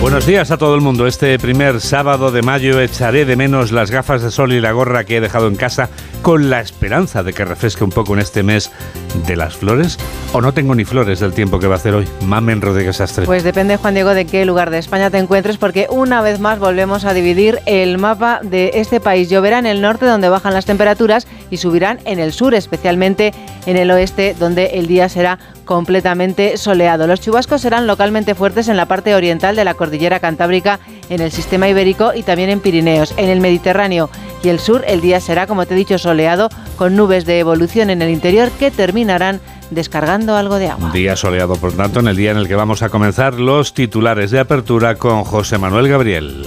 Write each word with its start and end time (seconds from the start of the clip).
Buenos 0.00 0.26
días 0.26 0.50
a 0.50 0.58
todo 0.58 0.74
el 0.74 0.82
mundo. 0.82 1.06
Este 1.06 1.38
primer 1.38 1.80
sábado 1.80 2.30
de 2.30 2.42
mayo 2.42 2.80
echaré 2.80 3.24
de 3.24 3.34
menos 3.34 3.72
las 3.72 3.90
gafas 3.90 4.22
de 4.22 4.30
sol 4.30 4.52
y 4.52 4.60
la 4.60 4.72
gorra 4.72 5.04
que 5.04 5.16
he 5.16 5.20
dejado 5.20 5.48
en 5.48 5.56
casa 5.56 5.88
con 6.22 6.50
la 6.50 6.60
esperanza 6.60 7.22
de 7.22 7.32
que 7.32 7.44
refresque 7.44 7.82
un 7.82 7.90
poco 7.90 8.12
en 8.12 8.20
este 8.20 8.42
mes 8.42 8.70
de 9.26 9.36
las 9.36 9.56
flores. 9.56 9.98
¿O 10.32 10.40
no 10.40 10.52
tengo 10.52 10.74
ni 10.74 10.84
flores 10.84 11.20
del 11.20 11.32
tiempo 11.32 11.58
que 11.58 11.66
va 11.66 11.74
a 11.74 11.78
hacer 11.78 11.94
hoy? 11.94 12.06
Mamen 12.24 12.60
Rodríguez 12.60 13.00
Astre. 13.00 13.24
Pues 13.24 13.42
depende, 13.42 13.78
Juan 13.78 13.94
Diego, 13.94 14.10
de 14.10 14.26
qué 14.26 14.44
lugar 14.44 14.70
de 14.70 14.78
España 14.78 15.10
te 15.10 15.18
encuentres, 15.18 15.56
porque 15.56 15.86
una 15.88 16.20
vez 16.20 16.40
más 16.40 16.58
volvemos 16.58 17.04
a 17.04 17.14
dividir 17.14 17.60
el 17.64 17.96
mapa 17.98 18.40
de 18.42 18.72
este 18.74 19.00
país. 19.00 19.30
Lloverá 19.30 19.58
en 19.58 19.66
el 19.66 19.80
norte, 19.80 20.04
donde 20.04 20.28
bajan 20.28 20.52
las 20.52 20.66
temperaturas, 20.66 21.26
y 21.50 21.56
subirán 21.56 22.00
en 22.04 22.18
el 22.18 22.32
sur, 22.32 22.54
especialmente 22.54 23.32
en 23.64 23.76
el 23.76 23.90
oeste, 23.90 24.36
donde 24.38 24.66
el 24.74 24.86
día 24.88 25.08
será 25.08 25.38
completamente 25.66 26.56
soleado. 26.56 27.06
Los 27.06 27.20
chubascos 27.20 27.60
serán 27.60 27.86
localmente 27.86 28.34
fuertes 28.34 28.68
en 28.68 28.78
la 28.78 28.86
parte 28.86 29.14
oriental 29.14 29.54
de 29.54 29.64
la 29.64 29.74
cordillera 29.74 30.20
cantábrica, 30.20 30.80
en 31.10 31.20
el 31.20 31.30
sistema 31.30 31.68
ibérico 31.68 32.14
y 32.14 32.22
también 32.22 32.48
en 32.48 32.60
Pirineos. 32.60 33.12
En 33.18 33.28
el 33.28 33.42
Mediterráneo 33.42 34.08
y 34.42 34.48
el 34.48 34.58
sur 34.58 34.82
el 34.86 35.02
día 35.02 35.20
será, 35.20 35.46
como 35.46 35.66
te 35.66 35.74
he 35.74 35.76
dicho, 35.76 35.98
soleado, 35.98 36.48
con 36.76 36.96
nubes 36.96 37.26
de 37.26 37.38
evolución 37.38 37.90
en 37.90 38.00
el 38.00 38.08
interior 38.08 38.50
que 38.52 38.70
terminarán 38.70 39.40
descargando 39.70 40.36
algo 40.36 40.56
de 40.56 40.68
agua. 40.68 40.90
Día 40.92 41.16
soleado, 41.16 41.56
por 41.56 41.72
tanto, 41.72 42.00
en 42.00 42.08
el 42.08 42.16
día 42.16 42.30
en 42.30 42.38
el 42.38 42.48
que 42.48 42.54
vamos 42.54 42.82
a 42.82 42.88
comenzar 42.88 43.34
los 43.34 43.74
titulares 43.74 44.30
de 44.30 44.40
apertura 44.40 44.94
con 44.94 45.24
José 45.24 45.58
Manuel 45.58 45.88
Gabriel. 45.88 46.46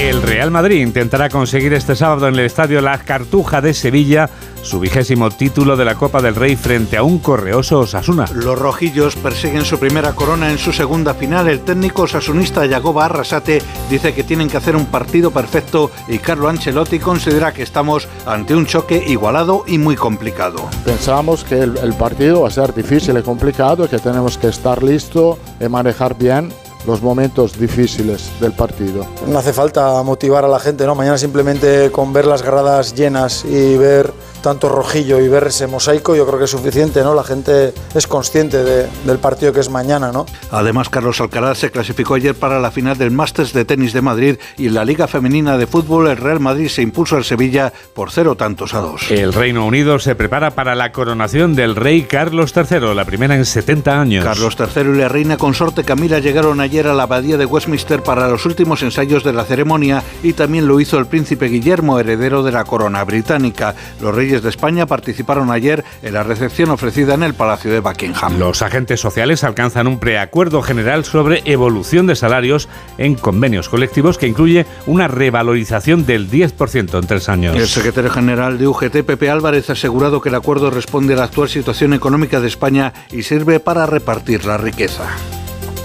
El 0.00 0.20
Real 0.20 0.50
Madrid 0.50 0.80
intentará 0.80 1.28
conseguir 1.28 1.72
este 1.74 1.94
sábado 1.94 2.26
en 2.26 2.34
el 2.34 2.40
estadio 2.40 2.80
La 2.80 2.98
Cartuja 2.98 3.60
de 3.60 3.72
Sevilla 3.72 4.28
su 4.62 4.80
vigésimo 4.80 5.30
título 5.30 5.76
de 5.76 5.84
la 5.84 5.96
Copa 5.96 6.22
del 6.22 6.34
Rey 6.34 6.56
frente 6.56 6.96
a 6.96 7.02
un 7.02 7.18
correoso 7.18 7.80
Osasuna. 7.80 8.26
Los 8.32 8.58
rojillos 8.58 9.16
persiguen 9.16 9.64
su 9.64 9.78
primera 9.78 10.14
corona 10.14 10.50
en 10.50 10.58
su 10.58 10.72
segunda 10.72 11.14
final. 11.14 11.48
El 11.48 11.60
técnico 11.60 12.02
osasunista 12.02 12.64
Yagoba 12.66 13.06
Arrasate 13.06 13.62
dice 13.90 14.14
que 14.14 14.24
tienen 14.24 14.48
que 14.48 14.56
hacer 14.56 14.76
un 14.76 14.86
partido 14.86 15.30
perfecto 15.30 15.90
y 16.08 16.18
Carlo 16.18 16.48
Ancelotti 16.48 16.98
considera 16.98 17.52
que 17.52 17.62
estamos 17.62 18.08
ante 18.26 18.54
un 18.54 18.66
choque 18.66 19.02
igualado 19.06 19.64
y 19.66 19.78
muy 19.78 19.96
complicado. 19.96 20.68
Pensábamos 20.84 21.44
que 21.44 21.58
el, 21.58 21.76
el 21.78 21.94
partido 21.94 22.42
va 22.42 22.48
a 22.48 22.52
ser 22.52 22.74
difícil 22.74 23.18
y 23.18 23.22
complicado, 23.22 23.88
que 23.88 23.98
tenemos 23.98 24.38
que 24.38 24.48
estar 24.48 24.82
listos 24.82 25.38
y 25.60 25.68
manejar 25.68 26.16
bien 26.16 26.52
los 26.86 27.00
momentos 27.00 27.58
difíciles 27.58 28.30
del 28.40 28.52
partido. 28.52 29.06
No 29.26 29.38
hace 29.38 29.52
falta 29.52 30.02
motivar 30.02 30.44
a 30.44 30.48
la 30.48 30.58
gente, 30.58 30.84
¿no? 30.84 30.94
Mañana 30.94 31.16
simplemente 31.18 31.90
con 31.92 32.12
ver 32.12 32.26
las 32.26 32.42
gradas 32.42 32.94
llenas 32.94 33.44
y 33.44 33.76
ver 33.76 34.12
tanto 34.42 34.68
rojillo 34.68 35.20
y 35.20 35.28
ver 35.28 35.44
ese 35.44 35.66
mosaico, 35.66 36.14
yo 36.14 36.26
creo 36.26 36.38
que 36.38 36.44
es 36.44 36.50
suficiente, 36.50 37.02
¿no? 37.02 37.14
La 37.14 37.24
gente 37.24 37.72
es 37.94 38.06
consciente 38.06 38.62
de, 38.62 38.88
del 39.04 39.18
partido 39.18 39.52
que 39.52 39.60
es 39.60 39.70
mañana, 39.70 40.12
¿no? 40.12 40.26
Además, 40.50 40.88
Carlos 40.88 41.20
Alcaraz 41.20 41.58
se 41.58 41.70
clasificó 41.70 42.14
ayer 42.14 42.34
para 42.34 42.60
la 42.60 42.70
final 42.70 42.98
del 42.98 43.10
Masters 43.10 43.52
de 43.52 43.64
Tenis 43.64 43.92
de 43.92 44.02
Madrid 44.02 44.36
y 44.58 44.66
en 44.66 44.74
la 44.74 44.84
Liga 44.84 45.06
Femenina 45.06 45.56
de 45.56 45.66
Fútbol 45.66 46.08
el 46.08 46.16
Real 46.16 46.40
Madrid 46.40 46.68
se 46.68 46.82
impuso 46.82 47.16
al 47.16 47.24
Sevilla 47.24 47.72
por 47.94 48.10
cero 48.10 48.36
tantos 48.36 48.74
a 48.74 48.80
dos. 48.80 49.10
El 49.10 49.32
Reino 49.32 49.64
Unido 49.64 49.98
se 49.98 50.14
prepara 50.14 50.50
para 50.50 50.74
la 50.74 50.92
coronación 50.92 51.54
del 51.54 51.76
rey 51.76 52.02
Carlos 52.02 52.52
III, 52.56 52.94
la 52.94 53.04
primera 53.04 53.36
en 53.36 53.44
70 53.44 54.00
años. 54.00 54.24
Carlos 54.24 54.56
III 54.58 54.82
y 54.82 54.98
la 54.98 55.08
reina 55.08 55.36
consorte 55.36 55.84
Camila 55.84 56.18
llegaron 56.18 56.60
ayer 56.60 56.86
a 56.88 56.94
la 56.94 57.04
abadía 57.04 57.36
de 57.36 57.46
Westminster 57.46 58.02
para 58.02 58.28
los 58.28 58.46
últimos 58.46 58.82
ensayos 58.82 59.24
de 59.24 59.32
la 59.32 59.44
ceremonia 59.44 60.02
y 60.22 60.32
también 60.32 60.66
lo 60.66 60.80
hizo 60.80 60.98
el 60.98 61.06
príncipe 61.06 61.46
Guillermo, 61.46 61.98
heredero 61.98 62.42
de 62.42 62.52
la 62.52 62.64
corona 62.64 63.04
británica. 63.04 63.74
Los 64.00 64.14
reyes 64.14 64.31
de 64.40 64.48
España 64.48 64.86
participaron 64.86 65.50
ayer 65.50 65.84
en 66.02 66.14
la 66.14 66.22
recepción 66.22 66.70
ofrecida 66.70 67.14
en 67.14 67.22
el 67.22 67.34
Palacio 67.34 67.70
de 67.70 67.80
Buckingham. 67.80 68.38
Los 68.38 68.62
agentes 68.62 69.00
sociales 69.00 69.44
alcanzan 69.44 69.86
un 69.86 69.98
preacuerdo 69.98 70.62
general 70.62 71.04
sobre 71.04 71.42
evolución 71.44 72.06
de 72.06 72.16
salarios 72.16 72.68
en 72.98 73.14
convenios 73.16 73.68
colectivos 73.68 74.16
que 74.16 74.28
incluye 74.28 74.64
una 74.86 75.08
revalorización 75.08 76.06
del 76.06 76.30
10% 76.30 76.98
en 76.98 77.06
tres 77.06 77.28
años. 77.28 77.56
El 77.56 77.68
secretario 77.68 78.10
general 78.10 78.58
de 78.58 78.68
UGT, 78.68 79.02
Pepe 79.04 79.28
Álvarez, 79.28 79.68
ha 79.70 79.74
asegurado 79.74 80.20
que 80.20 80.28
el 80.28 80.34
acuerdo 80.36 80.70
responde 80.70 81.14
a 81.14 81.16
la 81.16 81.24
actual 81.24 81.48
situación 81.48 81.92
económica 81.92 82.40
de 82.40 82.48
España 82.48 82.92
y 83.10 83.24
sirve 83.24 83.60
para 83.60 83.86
repartir 83.86 84.44
la 84.44 84.56
riqueza. 84.56 85.08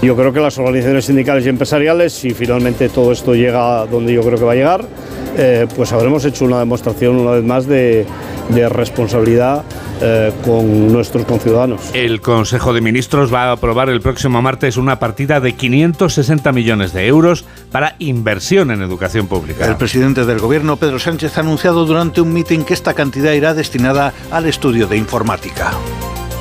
Yo 0.00 0.14
creo 0.14 0.32
que 0.32 0.38
las 0.38 0.56
organizaciones 0.58 1.06
sindicales 1.06 1.44
y 1.44 1.48
empresariales, 1.48 2.12
si 2.12 2.30
finalmente 2.30 2.88
todo 2.88 3.10
esto 3.10 3.34
llega 3.34 3.84
donde 3.86 4.12
yo 4.12 4.22
creo 4.22 4.38
que 4.38 4.44
va 4.44 4.52
a 4.52 4.54
llegar, 4.54 4.84
eh, 5.36 5.66
pues 5.74 5.92
habremos 5.92 6.24
hecho 6.24 6.44
una 6.44 6.60
demostración 6.60 7.16
una 7.16 7.32
vez 7.32 7.44
más 7.44 7.66
de, 7.66 8.06
de 8.48 8.68
responsabilidad 8.68 9.64
eh, 10.00 10.32
con 10.44 10.92
nuestros 10.92 11.24
conciudadanos. 11.24 11.80
El 11.94 12.20
Consejo 12.20 12.72
de 12.72 12.80
Ministros 12.80 13.34
va 13.34 13.46
a 13.46 13.52
aprobar 13.52 13.90
el 13.90 14.00
próximo 14.00 14.40
martes 14.40 14.76
una 14.76 15.00
partida 15.00 15.40
de 15.40 15.54
560 15.54 16.52
millones 16.52 16.92
de 16.92 17.08
euros 17.08 17.44
para 17.72 17.96
inversión 17.98 18.70
en 18.70 18.82
educación 18.82 19.26
pública. 19.26 19.66
El 19.66 19.76
presidente 19.76 20.24
del 20.24 20.38
gobierno, 20.38 20.76
Pedro 20.76 21.00
Sánchez, 21.00 21.36
ha 21.38 21.40
anunciado 21.40 21.84
durante 21.86 22.20
un 22.20 22.32
mitin 22.32 22.64
que 22.64 22.74
esta 22.74 22.94
cantidad 22.94 23.32
irá 23.32 23.52
destinada 23.52 24.12
al 24.30 24.46
estudio 24.46 24.86
de 24.86 24.96
informática. 24.96 25.72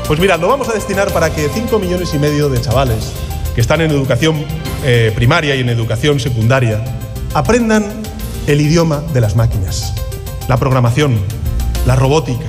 Pues 0.07 0.19
mira, 0.19 0.37
lo 0.37 0.47
vamos 0.47 0.69
a 0.69 0.73
destinar 0.73 1.11
para 1.11 1.33
que 1.33 1.49
5 1.49 1.79
millones 1.79 2.13
y 2.13 2.19
medio 2.19 2.49
de 2.49 2.61
chavales 2.61 3.13
que 3.57 3.61
están 3.61 3.81
en 3.81 3.89
educación 3.89 4.45
eh, 4.85 5.11
primaria 5.15 5.55
y 5.55 5.61
en 5.61 5.69
educación 5.69 6.19
secundaria 6.19 6.79
aprendan 7.33 7.83
el 8.45 8.61
idioma 8.61 9.01
de 9.15 9.19
las 9.19 9.35
máquinas, 9.35 9.95
la 10.47 10.57
programación, 10.57 11.17
la 11.87 11.95
robótica, 11.95 12.45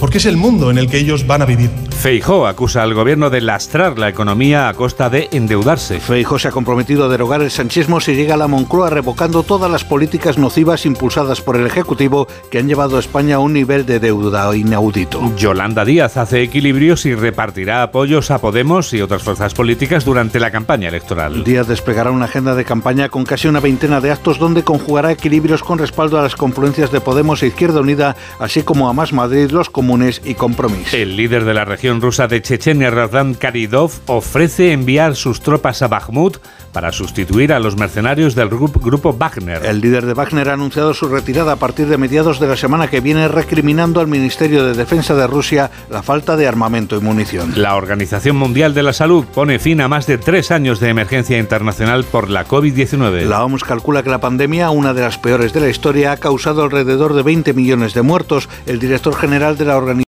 porque 0.00 0.16
es 0.16 0.24
el 0.24 0.38
mundo 0.38 0.70
en 0.70 0.78
el 0.78 0.88
que 0.88 0.96
ellos 0.96 1.26
van 1.26 1.42
a 1.42 1.44
vivir. 1.44 1.68
Feijó 1.98 2.46
acusa 2.46 2.84
al 2.84 2.94
gobierno 2.94 3.28
de 3.28 3.40
lastrar 3.40 3.98
la 3.98 4.08
economía 4.08 4.68
a 4.68 4.74
costa 4.74 5.10
de 5.10 5.28
endeudarse. 5.32 5.98
Feijó 5.98 6.38
se 6.38 6.46
ha 6.46 6.52
comprometido 6.52 7.04
a 7.04 7.08
derogar 7.08 7.42
el 7.42 7.50
sanchismo 7.50 7.98
si 7.98 8.14
llega 8.14 8.34
a 8.34 8.36
la 8.36 8.46
Moncloa 8.46 8.88
revocando 8.88 9.42
todas 9.42 9.68
las 9.68 9.82
políticas 9.82 10.38
nocivas 10.38 10.86
impulsadas 10.86 11.40
por 11.40 11.56
el 11.56 11.66
Ejecutivo 11.66 12.28
que 12.52 12.60
han 12.60 12.68
llevado 12.68 12.98
a 12.98 13.00
España 13.00 13.34
a 13.34 13.38
un 13.40 13.52
nivel 13.52 13.84
de 13.84 13.98
deuda 13.98 14.56
inaudito. 14.56 15.34
Yolanda 15.36 15.84
Díaz 15.84 16.16
hace 16.16 16.40
equilibrios 16.40 17.04
y 17.04 17.16
repartirá 17.16 17.82
apoyos 17.82 18.30
a 18.30 18.38
Podemos 18.38 18.94
y 18.94 19.02
otras 19.02 19.24
fuerzas 19.24 19.52
políticas 19.52 20.04
durante 20.04 20.38
la 20.38 20.52
campaña 20.52 20.90
electoral. 20.90 21.42
Díaz 21.42 21.66
desplegará 21.66 22.12
una 22.12 22.26
agenda 22.26 22.54
de 22.54 22.64
campaña 22.64 23.08
con 23.08 23.24
casi 23.24 23.48
una 23.48 23.58
veintena 23.58 24.00
de 24.00 24.12
actos 24.12 24.38
donde 24.38 24.62
conjugará 24.62 25.10
equilibrios 25.10 25.64
con 25.64 25.80
respaldo 25.80 26.16
a 26.16 26.22
las 26.22 26.36
confluencias 26.36 26.92
de 26.92 27.00
Podemos 27.00 27.42
e 27.42 27.48
Izquierda 27.48 27.80
Unida, 27.80 28.14
así 28.38 28.62
como 28.62 28.88
a 28.88 28.92
Más 28.92 29.12
Madrid, 29.12 29.50
los 29.50 29.68
comunes 29.68 30.22
y 30.24 30.34
Compromís. 30.34 30.94
El 30.94 31.16
líder 31.16 31.44
de 31.44 31.54
la 31.54 31.64
región 31.64 31.87
rusa 31.96 32.28
de 32.28 32.42
Chechenia, 32.42 32.90
Razdan 32.90 33.34
Karidov, 33.34 33.90
ofrece 34.06 34.72
enviar 34.72 35.16
sus 35.16 35.40
tropas 35.40 35.82
a 35.82 35.88
Bakhmut 35.88 36.38
para 36.72 36.92
sustituir 36.92 37.52
a 37.52 37.58
los 37.58 37.76
mercenarios 37.76 38.34
del 38.34 38.48
grupo, 38.48 38.78
grupo 38.78 39.12
Wagner. 39.12 39.64
El 39.64 39.80
líder 39.80 40.06
de 40.06 40.14
Wagner 40.14 40.50
ha 40.50 40.52
anunciado 40.52 40.94
su 40.94 41.08
retirada 41.08 41.52
a 41.52 41.56
partir 41.56 41.88
de 41.88 41.98
mediados 41.98 42.38
de 42.40 42.46
la 42.46 42.56
semana 42.56 42.88
que 42.88 43.00
viene, 43.00 43.26
recriminando 43.28 44.00
al 44.00 44.06
Ministerio 44.06 44.64
de 44.64 44.74
Defensa 44.74 45.14
de 45.14 45.26
Rusia 45.26 45.70
la 45.90 46.02
falta 46.02 46.36
de 46.36 46.46
armamento 46.46 46.96
y 46.96 47.00
munición. 47.00 47.54
La 47.56 47.74
Organización 47.74 48.36
Mundial 48.36 48.74
de 48.74 48.82
la 48.82 48.92
Salud 48.92 49.24
pone 49.24 49.58
fin 49.58 49.80
a 49.80 49.88
más 49.88 50.06
de 50.06 50.18
tres 50.18 50.50
años 50.50 50.78
de 50.80 50.90
emergencia 50.90 51.38
internacional 51.38 52.04
por 52.04 52.30
la 52.30 52.46
COVID-19. 52.46 53.24
La 53.24 53.44
OMS 53.44 53.64
calcula 53.64 54.02
que 54.02 54.10
la 54.10 54.20
pandemia, 54.20 54.70
una 54.70 54.94
de 54.94 55.02
las 55.02 55.18
peores 55.18 55.52
de 55.52 55.60
la 55.60 55.68
historia, 55.68 56.12
ha 56.12 56.16
causado 56.16 56.62
alrededor 56.62 57.14
de 57.14 57.22
20 57.22 57.54
millones 57.54 57.94
de 57.94 58.02
muertos. 58.02 58.48
El 58.66 58.78
director 58.78 59.14
general 59.14 59.56
de 59.56 59.64
la 59.64 59.76
organización, 59.76 60.07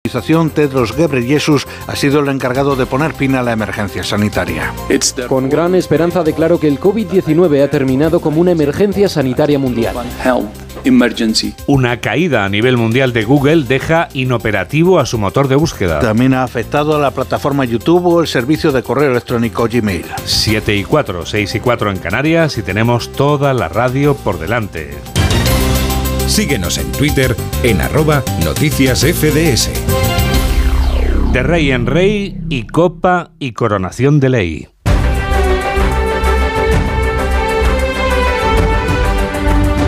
Tedros 0.54 0.96
Ghebreyesus, 0.96 1.66
ha 1.86 1.96
sido 1.96 2.20
el 2.20 2.28
encargado 2.28 2.76
de 2.76 2.86
poner 2.86 3.12
fin 3.12 3.34
a 3.34 3.42
la 3.42 3.52
emergencia 3.52 4.02
sanitaria. 4.02 4.72
Con 5.28 5.48
gran 5.48 5.74
esperanza 5.74 6.22
declaro 6.22 6.58
que 6.58 6.68
el 6.68 6.80
COVID-19 6.80 7.62
ha 7.62 7.68
terminado 7.68 8.20
como 8.20 8.40
una 8.40 8.52
emergencia 8.52 9.08
sanitaria 9.08 9.58
mundial. 9.58 9.96
Una 11.66 12.00
caída 12.00 12.44
a 12.44 12.48
nivel 12.48 12.76
mundial 12.76 13.12
de 13.12 13.24
Google 13.24 13.64
deja 13.64 14.08
inoperativo 14.14 14.98
a 14.98 15.06
su 15.06 15.18
motor 15.18 15.48
de 15.48 15.56
búsqueda. 15.56 16.00
También 16.00 16.34
ha 16.34 16.42
afectado 16.42 16.96
a 16.96 16.98
la 16.98 17.10
plataforma 17.10 17.64
YouTube 17.64 18.06
o 18.06 18.20
el 18.20 18.26
servicio 18.26 18.72
de 18.72 18.82
correo 18.82 19.10
electrónico 19.10 19.68
Gmail. 19.70 20.06
7 20.24 20.76
y 20.76 20.84
4, 20.84 21.26
6 21.26 21.54
y 21.54 21.60
4 21.60 21.90
en 21.90 21.98
Canarias 21.98 22.56
y 22.58 22.62
tenemos 22.62 23.12
toda 23.12 23.52
la 23.52 23.68
radio 23.68 24.14
por 24.14 24.38
delante. 24.38 25.19
Síguenos 26.30 26.78
en 26.78 26.92
Twitter 26.92 27.34
en 27.64 27.80
arroba. 27.80 28.22
De 31.32 31.42
rey 31.42 31.72
en 31.72 31.86
rey 31.86 32.40
y 32.48 32.68
copa 32.68 33.32
y 33.40 33.52
coronación 33.52 34.20
de 34.20 34.28
ley. 34.28 34.68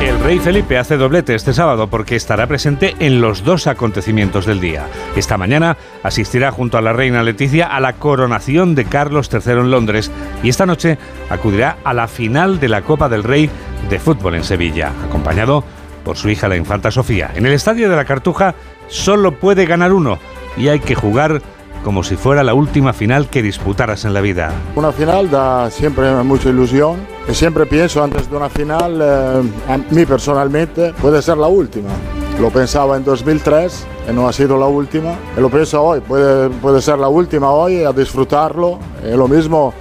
El 0.00 0.18
rey 0.24 0.40
Felipe 0.40 0.78
hace 0.78 0.96
doblete 0.96 1.36
este 1.36 1.52
sábado 1.52 1.88
porque 1.88 2.16
estará 2.16 2.48
presente 2.48 2.96
en 2.98 3.20
los 3.20 3.44
dos 3.44 3.68
acontecimientos 3.68 4.44
del 4.44 4.60
día. 4.60 4.88
Esta 5.14 5.38
mañana 5.38 5.76
asistirá 6.02 6.50
junto 6.50 6.76
a 6.76 6.82
la 6.82 6.92
reina 6.92 7.22
Leticia 7.22 7.68
a 7.68 7.78
la 7.78 7.92
coronación 7.92 8.74
de 8.74 8.84
Carlos 8.84 9.30
III 9.32 9.52
en 9.52 9.70
Londres 9.70 10.10
y 10.42 10.48
esta 10.48 10.66
noche 10.66 10.98
acudirá 11.30 11.78
a 11.84 11.94
la 11.94 12.08
final 12.08 12.58
de 12.58 12.68
la 12.68 12.82
Copa 12.82 13.08
del 13.08 13.22
Rey 13.22 13.48
de 13.88 13.98
fútbol 14.00 14.34
en 14.34 14.44
Sevilla, 14.44 14.92
acompañado 15.04 15.64
por 16.04 16.16
su 16.16 16.28
hija 16.28 16.48
la 16.48 16.56
infanta 16.56 16.90
Sofía. 16.90 17.30
En 17.34 17.46
el 17.46 17.52
estadio 17.52 17.88
de 17.88 17.96
la 17.96 18.04
Cartuja 18.04 18.54
solo 18.88 19.32
puede 19.32 19.66
ganar 19.66 19.92
uno 19.92 20.18
y 20.56 20.68
hay 20.68 20.80
que 20.80 20.94
jugar 20.94 21.42
como 21.84 22.04
si 22.04 22.16
fuera 22.16 22.42
la 22.42 22.54
última 22.54 22.92
final 22.92 23.28
que 23.28 23.42
disputaras 23.42 24.04
en 24.04 24.14
la 24.14 24.20
vida. 24.20 24.52
Una 24.76 24.92
final 24.92 25.30
da 25.30 25.70
siempre 25.70 26.12
mucha 26.22 26.48
ilusión. 26.48 26.96
Y 27.28 27.34
siempre 27.34 27.66
pienso 27.66 28.02
antes 28.02 28.28
de 28.28 28.36
una 28.36 28.48
final, 28.48 29.00
eh, 29.00 29.42
a 29.68 29.78
mí 29.78 30.04
personalmente, 30.06 30.92
puede 31.00 31.22
ser 31.22 31.38
la 31.38 31.46
última. 31.46 31.90
Lo 32.40 32.50
pensaba 32.50 32.96
en 32.96 33.04
2003 33.04 33.86
y 34.10 34.12
no 34.12 34.28
ha 34.28 34.32
sido 34.32 34.58
la 34.58 34.66
última. 34.66 35.14
Y 35.36 35.40
lo 35.40 35.48
pienso 35.48 35.82
hoy, 35.82 36.00
puede, 36.00 36.50
puede 36.50 36.80
ser 36.82 36.98
la 36.98 37.08
última 37.08 37.50
hoy, 37.50 37.84
a 37.84 37.92
disfrutarlo. 37.92 38.78
Y 39.04 39.16
lo 39.16 39.28
mismo 39.28 39.72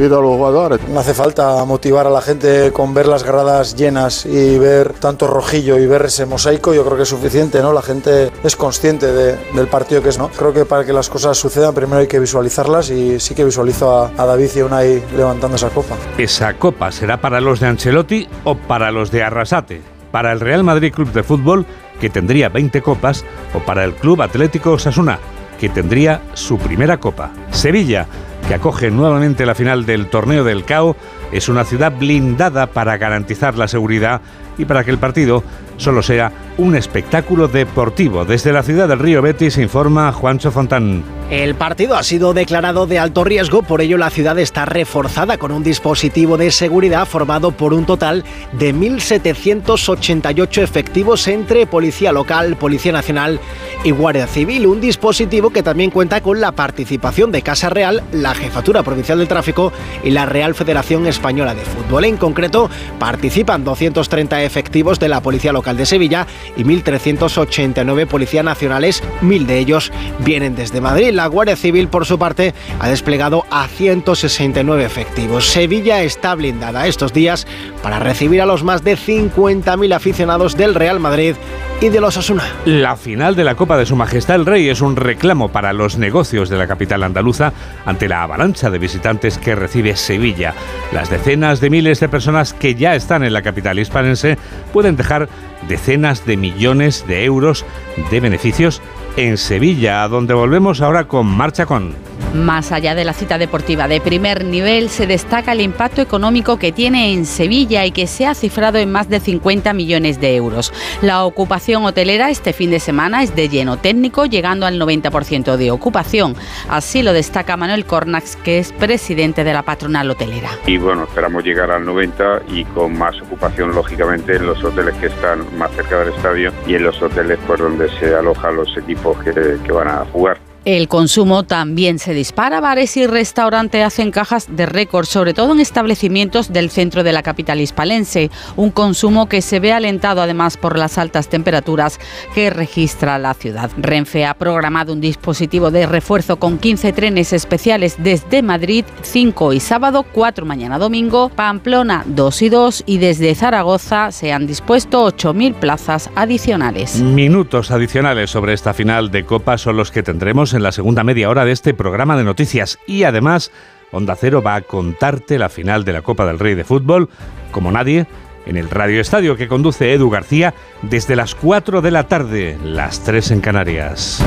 pido 0.00 0.18
a 0.18 0.22
los 0.22 0.30
jugadores. 0.36 0.80
No 0.88 1.00
hace 1.00 1.12
falta 1.14 1.62
motivar 1.66 2.06
a 2.06 2.10
la 2.10 2.22
gente 2.22 2.72
con 2.72 2.94
ver 2.94 3.06
las 3.06 3.22
gradas 3.22 3.76
llenas 3.76 4.24
y 4.24 4.58
ver 4.58 4.94
tanto 4.94 5.26
rojillo 5.26 5.78
y 5.78 5.86
ver 5.86 6.06
ese 6.06 6.24
mosaico, 6.24 6.72
yo 6.72 6.84
creo 6.84 6.96
que 6.96 7.02
es 7.02 7.08
suficiente, 7.08 7.60
¿no? 7.60 7.72
La 7.74 7.82
gente 7.82 8.30
es 8.42 8.56
consciente 8.56 9.06
de- 9.12 9.36
del 9.54 9.66
partido 9.68 10.02
que 10.02 10.08
es, 10.08 10.18
¿no? 10.18 10.28
Creo 10.30 10.52
que 10.54 10.64
para 10.64 10.84
que 10.86 10.92
las 10.94 11.08
cosas 11.10 11.36
sucedan 11.36 11.74
primero 11.74 12.00
hay 12.00 12.06
que 12.06 12.18
visualizarlas 12.18 12.88
y 12.90 13.20
sí 13.20 13.34
que 13.34 13.44
visualizo 13.44 13.90
a, 13.94 14.10
a 14.16 14.24
David 14.26 14.48
y 14.56 14.60
a 14.60 14.64
Unai 14.66 15.02
levantando 15.16 15.56
esa 15.56 15.68
copa. 15.68 15.96
¿Esa 16.16 16.54
copa 16.54 16.90
será 16.92 17.20
para 17.20 17.40
los 17.40 17.60
de 17.60 17.66
Ancelotti 17.66 18.26
o 18.44 18.54
para 18.56 18.90
los 18.90 19.10
de 19.10 19.22
Arrasate? 19.22 19.82
¿Para 20.10 20.32
el 20.32 20.40
Real 20.40 20.64
Madrid 20.64 20.92
Club 20.94 21.12
de 21.12 21.22
Fútbol, 21.22 21.66
que 22.00 22.08
tendría 22.10 22.48
20 22.48 22.80
copas, 22.82 23.24
o 23.54 23.58
para 23.60 23.84
el 23.84 23.92
Club 23.94 24.22
Atlético 24.22 24.72
Osasuna, 24.72 25.18
que 25.60 25.68
tendría 25.68 26.22
su 26.34 26.56
primera 26.58 26.98
copa? 26.98 27.30
Sevilla, 27.52 28.06
que 28.50 28.54
acoge 28.56 28.90
nuevamente 28.90 29.46
la 29.46 29.54
final 29.54 29.86
del 29.86 30.08
torneo 30.08 30.42
del 30.42 30.64
CAO, 30.64 30.96
es 31.30 31.48
una 31.48 31.64
ciudad 31.64 31.92
blindada 31.96 32.66
para 32.66 32.96
garantizar 32.96 33.56
la 33.56 33.68
seguridad 33.68 34.22
y 34.58 34.64
para 34.64 34.82
que 34.82 34.90
el 34.90 34.98
partido 34.98 35.44
solo 35.80 36.02
sea 36.02 36.32
un 36.58 36.76
espectáculo 36.76 37.48
deportivo. 37.48 38.24
Desde 38.24 38.52
la 38.52 38.62
ciudad 38.62 38.86
del 38.86 38.98
Río 38.98 39.22
Betis 39.22 39.56
informa 39.56 40.12
Juancho 40.12 40.50
Fontán. 40.50 41.02
El 41.30 41.54
partido 41.54 41.94
ha 41.94 42.02
sido 42.02 42.34
declarado 42.34 42.88
de 42.88 42.98
alto 42.98 43.22
riesgo, 43.22 43.62
por 43.62 43.80
ello 43.80 43.96
la 43.96 44.10
ciudad 44.10 44.36
está 44.38 44.64
reforzada 44.64 45.38
con 45.38 45.52
un 45.52 45.62
dispositivo 45.62 46.36
de 46.36 46.50
seguridad 46.50 47.06
formado 47.06 47.52
por 47.52 47.72
un 47.72 47.86
total 47.86 48.24
de 48.52 48.74
1.788 48.74 50.60
efectivos 50.60 51.28
entre 51.28 51.68
Policía 51.68 52.10
Local, 52.10 52.56
Policía 52.56 52.90
Nacional 52.90 53.38
y 53.84 53.92
Guardia 53.92 54.26
Civil. 54.26 54.66
Un 54.66 54.80
dispositivo 54.80 55.50
que 55.50 55.62
también 55.62 55.92
cuenta 55.92 56.20
con 56.20 56.40
la 56.40 56.50
participación 56.50 57.30
de 57.30 57.42
Casa 57.42 57.70
Real, 57.70 58.02
la 58.12 58.34
Jefatura 58.34 58.82
Provincial 58.82 59.18
del 59.18 59.28
Tráfico 59.28 59.72
y 60.02 60.10
la 60.10 60.26
Real 60.26 60.56
Federación 60.56 61.06
Española 61.06 61.54
de 61.54 61.62
Fútbol. 61.62 62.06
En 62.06 62.16
concreto, 62.16 62.68
participan 62.98 63.62
230 63.62 64.42
efectivos 64.42 64.98
de 64.98 65.08
la 65.08 65.20
Policía 65.20 65.52
Local 65.52 65.69
de 65.76 65.86
Sevilla 65.86 66.26
y 66.56 66.64
1.389 66.64 68.06
policías 68.06 68.44
nacionales, 68.44 69.02
mil 69.20 69.46
de 69.46 69.58
ellos 69.58 69.92
vienen 70.20 70.54
desde 70.54 70.80
Madrid. 70.80 71.10
La 71.12 71.26
Guardia 71.26 71.56
Civil, 71.56 71.88
por 71.88 72.06
su 72.06 72.18
parte, 72.18 72.54
ha 72.78 72.88
desplegado 72.88 73.44
a 73.50 73.66
169 73.68 74.84
efectivos. 74.84 75.46
Sevilla 75.46 76.02
está 76.02 76.34
blindada 76.34 76.86
estos 76.86 77.12
días 77.12 77.46
para 77.82 77.98
recibir 77.98 78.42
a 78.42 78.46
los 78.46 78.64
más 78.64 78.84
de 78.84 78.96
50.000 78.96 79.94
aficionados 79.94 80.56
del 80.56 80.74
Real 80.74 81.00
Madrid 81.00 81.34
y 81.80 81.88
de 81.88 82.00
los 82.00 82.16
Osasuna. 82.16 82.44
La 82.66 82.96
final 82.96 83.36
de 83.36 83.44
la 83.44 83.54
Copa 83.54 83.78
de 83.78 83.86
Su 83.86 83.96
Majestad 83.96 84.36
el 84.36 84.46
Rey 84.46 84.68
es 84.68 84.80
un 84.80 84.96
reclamo 84.96 85.50
para 85.50 85.72
los 85.72 85.96
negocios 85.96 86.48
de 86.48 86.58
la 86.58 86.66
capital 86.66 87.02
andaluza 87.02 87.52
ante 87.86 88.08
la 88.08 88.22
avalancha 88.22 88.70
de 88.70 88.78
visitantes 88.78 89.38
que 89.38 89.54
recibe 89.54 89.96
Sevilla. 89.96 90.54
Las 90.92 91.10
decenas 91.10 91.60
de 91.60 91.70
miles 91.70 92.00
de 92.00 92.08
personas 92.08 92.52
que 92.52 92.74
ya 92.74 92.94
están 92.94 93.24
en 93.24 93.32
la 93.32 93.42
capital 93.42 93.78
hispanense 93.78 94.36
pueden 94.72 94.96
dejar 94.96 95.28
decenas 95.68 96.26
de 96.26 96.36
millones 96.36 97.06
de 97.06 97.24
euros 97.24 97.64
de 98.10 98.20
beneficios 98.20 98.80
en 99.16 99.36
Sevilla, 99.36 100.02
a 100.02 100.08
donde 100.08 100.34
volvemos 100.34 100.80
ahora 100.80 101.06
con 101.06 101.26
Marcha 101.26 101.66
con. 101.66 101.94
Más 102.34 102.70
allá 102.70 102.94
de 102.94 103.04
la 103.04 103.12
cita 103.12 103.38
deportiva 103.38 103.88
de 103.88 104.00
primer 104.00 104.44
nivel, 104.44 104.88
se 104.88 105.08
destaca 105.08 105.50
el 105.50 105.60
impacto 105.60 106.00
económico 106.00 106.58
que 106.58 106.70
tiene 106.70 107.12
en 107.12 107.26
Sevilla 107.26 107.84
y 107.86 107.90
que 107.90 108.06
se 108.06 108.24
ha 108.24 108.34
cifrado 108.34 108.78
en 108.78 108.92
más 108.92 109.08
de 109.08 109.18
50 109.18 109.72
millones 109.72 110.20
de 110.20 110.36
euros. 110.36 110.72
La 111.02 111.24
ocupación 111.24 111.84
hotelera 111.84 112.30
este 112.30 112.52
fin 112.52 112.70
de 112.70 112.78
semana 112.78 113.24
es 113.24 113.34
de 113.34 113.48
lleno 113.48 113.78
técnico, 113.78 114.26
llegando 114.26 114.64
al 114.66 114.80
90% 114.80 115.56
de 115.56 115.72
ocupación. 115.72 116.36
Así 116.68 117.02
lo 117.02 117.12
destaca 117.12 117.56
Manuel 117.56 117.84
Cornax, 117.84 118.36
que 118.36 118.60
es 118.60 118.70
presidente 118.72 119.42
de 119.42 119.52
la 119.52 119.62
patronal 119.62 120.08
hotelera. 120.10 120.50
y 120.66 120.78
bueno, 120.78 121.04
esperamos 121.04 121.42
llegar 121.42 121.72
al 121.72 121.84
90 121.84 122.42
y 122.48 122.64
con 122.64 122.96
más 122.96 123.20
ocupación 123.22 123.74
lógicamente 123.74 124.36
en 124.36 124.46
los 124.46 124.62
hoteles 124.62 124.94
que 124.96 125.06
están 125.06 125.40
más 125.58 125.72
cerca 125.72 125.98
del 125.98 126.14
estadio 126.14 126.52
y 126.66 126.74
en 126.74 126.84
los 126.84 127.02
hoteles 127.02 127.38
pues 127.46 127.58
donde 127.58 127.88
se 127.98 128.14
alojan 128.14 128.54
los 128.54 128.76
equipos 128.76 128.99
que, 129.24 129.58
que 129.64 129.72
van 129.72 129.88
a 129.88 130.04
jugar. 130.12 130.49
El 130.66 130.88
consumo 130.88 131.44
también 131.44 131.98
se 131.98 132.12
dispara. 132.12 132.60
Bares 132.60 132.94
y 132.98 133.06
restaurantes 133.06 133.82
hacen 133.82 134.10
cajas 134.10 134.46
de 134.54 134.66
récord, 134.66 135.06
sobre 135.06 135.32
todo 135.32 135.52
en 135.52 135.60
establecimientos 135.60 136.52
del 136.52 136.68
centro 136.68 137.02
de 137.02 137.12
la 137.12 137.22
capital 137.22 137.60
hispalense. 137.60 138.30
Un 138.56 138.70
consumo 138.70 139.26
que 139.26 139.40
se 139.40 139.58
ve 139.58 139.72
alentado 139.72 140.20
además 140.20 140.58
por 140.58 140.78
las 140.78 140.98
altas 140.98 141.28
temperaturas 141.28 141.98
que 142.34 142.50
registra 142.50 143.18
la 143.18 143.32
ciudad. 143.32 143.70
Renfe 143.78 144.26
ha 144.26 144.34
programado 144.34 144.92
un 144.92 145.00
dispositivo 145.00 145.70
de 145.70 145.86
refuerzo 145.86 146.38
con 146.38 146.58
15 146.58 146.92
trenes 146.92 147.32
especiales 147.32 147.96
desde 147.98 148.42
Madrid, 148.42 148.84
5 149.00 149.54
y 149.54 149.60
sábado, 149.60 150.04
4 150.12 150.44
mañana 150.44 150.78
domingo, 150.78 151.30
Pamplona 151.30 152.04
2 152.06 152.42
y 152.42 152.48
2 152.50 152.82
y 152.84 152.98
desde 152.98 153.34
Zaragoza 153.34 154.12
se 154.12 154.32
han 154.32 154.46
dispuesto 154.46 155.06
8.000 155.06 155.54
plazas 155.54 156.10
adicionales. 156.16 156.96
Minutos 157.00 157.70
adicionales 157.70 158.30
sobre 158.30 158.52
esta 158.52 158.74
final 158.74 159.10
de 159.10 159.24
Copa 159.24 159.56
son 159.56 159.78
los 159.78 159.90
que 159.90 160.02
tendremos 160.02 160.49
en 160.54 160.62
la 160.62 160.72
segunda 160.72 161.04
media 161.04 161.28
hora 161.28 161.44
de 161.44 161.52
este 161.52 161.74
programa 161.74 162.16
de 162.16 162.24
noticias 162.24 162.78
y 162.86 163.04
además 163.04 163.50
Onda 163.92 164.16
Cero 164.16 164.42
va 164.42 164.54
a 164.54 164.60
contarte 164.62 165.38
la 165.38 165.48
final 165.48 165.84
de 165.84 165.92
la 165.92 166.02
Copa 166.02 166.26
del 166.26 166.38
Rey 166.38 166.54
de 166.54 166.64
Fútbol 166.64 167.08
como 167.50 167.72
nadie 167.72 168.06
en 168.46 168.56
el 168.56 168.70
Radio 168.70 169.00
Estadio 169.00 169.36
que 169.36 169.48
conduce 169.48 169.92
Edu 169.92 170.10
García 170.10 170.54
desde 170.82 171.16
las 171.16 171.34
4 171.34 171.82
de 171.82 171.90
la 171.90 172.08
tarde, 172.08 172.58
las 172.64 173.00
3 173.04 173.30
en 173.32 173.40
Canarias. 173.40 174.24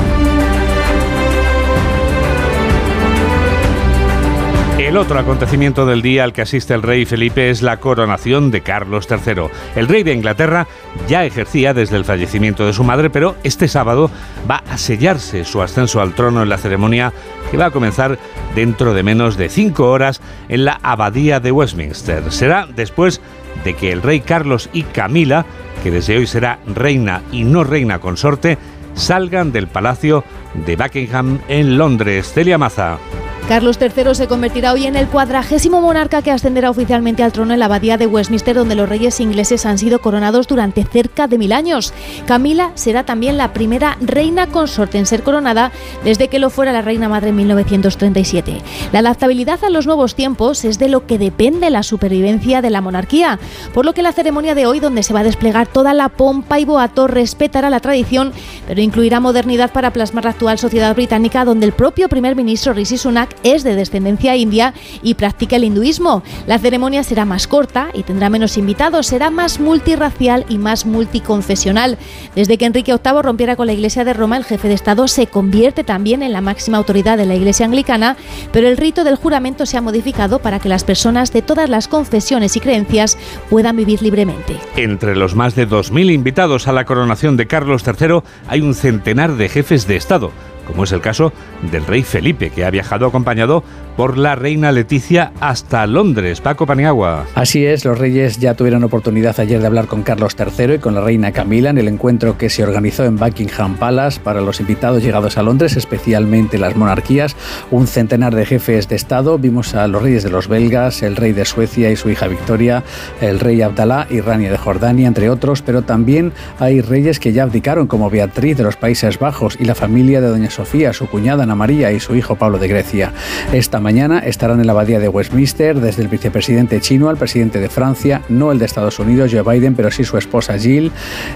El 4.78 4.96
otro 4.96 5.20
acontecimiento 5.20 5.86
del 5.86 6.02
día 6.02 6.24
al 6.24 6.32
que 6.32 6.42
asiste 6.42 6.74
el 6.74 6.82
rey 6.82 7.04
Felipe 7.04 7.48
es 7.48 7.62
la 7.62 7.78
coronación 7.78 8.50
de 8.50 8.60
Carlos 8.60 9.06
III. 9.08 9.44
El 9.76 9.86
rey 9.86 10.02
de 10.02 10.12
Inglaterra 10.12 10.66
ya 11.06 11.24
ejercía 11.24 11.72
desde 11.72 11.96
el 11.96 12.04
fallecimiento 12.04 12.66
de 12.66 12.72
su 12.72 12.82
madre, 12.82 13.08
pero 13.08 13.36
este 13.44 13.68
sábado 13.68 14.10
va 14.50 14.64
a 14.68 14.76
sellarse 14.76 15.44
su 15.44 15.62
ascenso 15.62 16.00
al 16.00 16.14
trono 16.14 16.42
en 16.42 16.48
la 16.48 16.58
ceremonia 16.58 17.12
que 17.50 17.56
va 17.56 17.66
a 17.66 17.70
comenzar 17.70 18.18
dentro 18.56 18.94
de 18.94 19.04
menos 19.04 19.36
de 19.36 19.48
cinco 19.48 19.90
horas 19.90 20.20
en 20.48 20.64
la 20.64 20.80
abadía 20.82 21.38
de 21.38 21.52
Westminster. 21.52 22.32
Será 22.32 22.66
después 22.66 23.20
de 23.62 23.74
que 23.74 23.92
el 23.92 24.02
rey 24.02 24.20
Carlos 24.20 24.68
y 24.72 24.82
Camila, 24.82 25.46
que 25.84 25.92
desde 25.92 26.16
hoy 26.16 26.26
será 26.26 26.58
reina 26.66 27.22
y 27.30 27.44
no 27.44 27.62
reina 27.62 28.00
consorte, 28.00 28.58
salgan 28.94 29.52
del 29.52 29.68
palacio 29.68 30.24
de 30.66 30.74
Buckingham 30.74 31.38
en 31.46 31.78
Londres. 31.78 32.32
Celia 32.34 32.58
Maza. 32.58 32.98
Carlos 33.48 33.78
III 33.78 34.14
se 34.14 34.26
convertirá 34.26 34.72
hoy 34.72 34.86
en 34.86 34.96
el 34.96 35.06
cuadragésimo 35.06 35.82
monarca 35.82 36.22
que 36.22 36.30
ascenderá 36.30 36.70
oficialmente 36.70 37.22
al 37.22 37.32
trono 37.32 37.52
en 37.52 37.58
la 37.58 37.66
abadía 37.66 37.98
de 37.98 38.06
Westminster, 38.06 38.56
donde 38.56 38.74
los 38.74 38.88
reyes 38.88 39.20
ingleses 39.20 39.66
han 39.66 39.76
sido 39.76 40.00
coronados 40.00 40.48
durante 40.48 40.82
cerca 40.82 41.28
de 41.28 41.36
mil 41.36 41.52
años. 41.52 41.92
Camila 42.26 42.72
será 42.74 43.04
también 43.04 43.36
la 43.36 43.52
primera 43.52 43.98
reina 44.00 44.46
consorte 44.46 44.96
en 44.96 45.04
ser 45.04 45.22
coronada 45.22 45.72
desde 46.04 46.28
que 46.28 46.38
lo 46.38 46.48
fuera 46.48 46.72
la 46.72 46.80
reina 46.80 47.10
madre 47.10 47.28
en 47.28 47.36
1937. 47.36 48.62
La 48.92 49.00
adaptabilidad 49.00 49.62
a 49.62 49.68
los 49.68 49.86
nuevos 49.86 50.14
tiempos 50.14 50.64
es 50.64 50.78
de 50.78 50.88
lo 50.88 51.06
que 51.06 51.18
depende 51.18 51.68
la 51.68 51.82
supervivencia 51.82 52.62
de 52.62 52.70
la 52.70 52.80
monarquía, 52.80 53.38
por 53.74 53.84
lo 53.84 53.92
que 53.92 54.02
la 54.02 54.12
ceremonia 54.12 54.54
de 54.54 54.66
hoy, 54.66 54.80
donde 54.80 55.02
se 55.02 55.12
va 55.12 55.20
a 55.20 55.24
desplegar 55.24 55.66
toda 55.66 55.92
la 55.92 56.08
pompa 56.08 56.60
y 56.60 56.64
boato, 56.64 57.08
respetará 57.08 57.68
la 57.68 57.80
tradición, 57.80 58.32
pero 58.66 58.80
incluirá 58.80 59.20
modernidad 59.20 59.70
para 59.70 59.92
plasmar 59.92 60.24
la 60.24 60.30
actual 60.30 60.58
sociedad 60.58 60.94
británica, 60.94 61.44
donde 61.44 61.66
el 61.66 61.72
propio 61.72 62.08
primer 62.08 62.36
ministro 62.36 62.72
Rishi 62.72 62.96
Sunak 62.96 63.33
es 63.42 63.64
de 63.64 63.74
descendencia 63.74 64.36
india 64.36 64.74
y 65.02 65.14
practica 65.14 65.56
el 65.56 65.64
hinduismo. 65.64 66.22
La 66.46 66.58
ceremonia 66.58 67.02
será 67.02 67.24
más 67.24 67.46
corta 67.46 67.88
y 67.94 68.02
tendrá 68.02 68.30
menos 68.30 68.56
invitados, 68.56 69.06
será 69.06 69.30
más 69.30 69.60
multirracial 69.60 70.46
y 70.48 70.58
más 70.58 70.86
multiconfesional. 70.86 71.98
Desde 72.34 72.58
que 72.58 72.66
Enrique 72.66 72.92
VIII 72.92 73.22
rompiera 73.22 73.56
con 73.56 73.66
la 73.66 73.72
Iglesia 73.72 74.04
de 74.04 74.12
Roma, 74.12 74.36
el 74.36 74.44
jefe 74.44 74.68
de 74.68 74.74
Estado 74.74 75.08
se 75.08 75.26
convierte 75.26 75.84
también 75.84 76.22
en 76.22 76.32
la 76.32 76.40
máxima 76.40 76.78
autoridad 76.78 77.16
de 77.16 77.26
la 77.26 77.34
Iglesia 77.34 77.66
anglicana, 77.66 78.16
pero 78.52 78.68
el 78.68 78.76
rito 78.76 79.04
del 79.04 79.16
juramento 79.16 79.66
se 79.66 79.76
ha 79.76 79.80
modificado 79.80 80.38
para 80.38 80.58
que 80.58 80.68
las 80.68 80.84
personas 80.84 81.32
de 81.32 81.42
todas 81.42 81.68
las 81.68 81.88
confesiones 81.88 82.56
y 82.56 82.60
creencias 82.60 83.18
puedan 83.50 83.76
vivir 83.76 84.02
libremente. 84.02 84.56
Entre 84.76 85.16
los 85.16 85.34
más 85.34 85.54
de 85.54 85.68
2.000 85.68 86.12
invitados 86.12 86.68
a 86.68 86.72
la 86.72 86.84
coronación 86.84 87.36
de 87.36 87.46
Carlos 87.46 87.82
III 87.86 88.20
hay 88.48 88.60
un 88.60 88.74
centenar 88.74 89.36
de 89.36 89.48
jefes 89.48 89.86
de 89.86 89.96
Estado 89.96 90.32
como 90.66 90.84
es 90.84 90.92
el 90.92 91.00
caso 91.00 91.32
del 91.70 91.86
rey 91.86 92.02
Felipe, 92.02 92.50
que 92.50 92.64
ha 92.64 92.70
viajado 92.70 93.06
acompañado 93.06 93.64
por 93.96 94.18
la 94.18 94.34
reina 94.34 94.72
Leticia 94.72 95.32
hasta 95.40 95.86
Londres. 95.86 96.40
Paco 96.40 96.66
Paniagua. 96.66 97.26
Así 97.34 97.64
es, 97.64 97.84
los 97.84 97.98
reyes 97.98 98.38
ya 98.38 98.54
tuvieron 98.54 98.84
oportunidad 98.84 99.38
ayer 99.40 99.60
de 99.60 99.66
hablar 99.66 99.86
con 99.86 100.02
Carlos 100.02 100.36
III 100.38 100.74
y 100.74 100.78
con 100.78 100.94
la 100.94 101.00
reina 101.00 101.32
Camila 101.32 101.70
en 101.70 101.78
el 101.78 101.88
encuentro 101.88 102.36
que 102.36 102.50
se 102.50 102.62
organizó 102.62 103.04
en 103.04 103.16
Buckingham 103.16 103.76
Palace 103.76 104.20
para 104.20 104.40
los 104.40 104.60
invitados 104.60 105.02
llegados 105.02 105.38
a 105.38 105.42
Londres, 105.42 105.76
especialmente 105.76 106.58
las 106.58 106.76
monarquías. 106.76 107.36
Un 107.70 107.86
centenar 107.86 108.34
de 108.34 108.46
jefes 108.46 108.88
de 108.88 108.96
Estado. 108.96 109.38
Vimos 109.38 109.74
a 109.74 109.86
los 109.88 110.02
reyes 110.02 110.22
de 110.22 110.30
los 110.30 110.48
belgas, 110.48 111.02
el 111.02 111.16
rey 111.16 111.32
de 111.32 111.44
Suecia 111.44 111.90
y 111.90 111.96
su 111.96 112.10
hija 112.10 112.26
Victoria, 112.26 112.82
el 113.20 113.40
rey 113.40 113.62
Abdalá 113.62 114.06
y 114.10 114.20
Rania 114.20 114.50
de 114.50 114.58
Jordania, 114.58 115.06
entre 115.06 115.30
otros, 115.30 115.62
pero 115.62 115.82
también 115.82 116.32
hay 116.58 116.80
reyes 116.80 117.20
que 117.20 117.32
ya 117.32 117.44
abdicaron, 117.44 117.86
como 117.86 118.10
Beatriz 118.10 118.56
de 118.56 118.64
los 118.64 118.76
Países 118.76 119.18
Bajos 119.18 119.56
y 119.60 119.64
la 119.64 119.74
familia 119.74 120.20
de 120.20 120.28
Doña 120.28 120.50
Sofía, 120.50 120.92
su 120.92 121.06
cuñada 121.06 121.44
Ana 121.44 121.54
María 121.54 121.92
y 121.92 122.00
su 122.00 122.14
hijo 122.14 122.36
Pablo 122.36 122.58
de 122.58 122.68
Grecia. 122.68 123.12
Esta 123.52 123.80
mañana 123.84 124.20
estarán 124.20 124.60
en 124.60 124.66
la 124.66 124.72
abadía 124.72 124.98
de 124.98 125.10
Westminster 125.10 125.78
desde 125.78 126.00
el 126.00 126.08
vicepresidente 126.08 126.80
chino 126.80 127.10
al 127.10 127.18
presidente 127.18 127.60
de 127.60 127.68
Francia, 127.68 128.22
no 128.30 128.50
el 128.50 128.58
de 128.58 128.64
Estados 128.64 128.98
Unidos, 128.98 129.30
Joe 129.30 129.42
Biden, 129.42 129.74
pero 129.74 129.90
sí 129.90 130.04
su 130.04 130.16
esposa 130.16 130.58
Jill. 130.58 130.90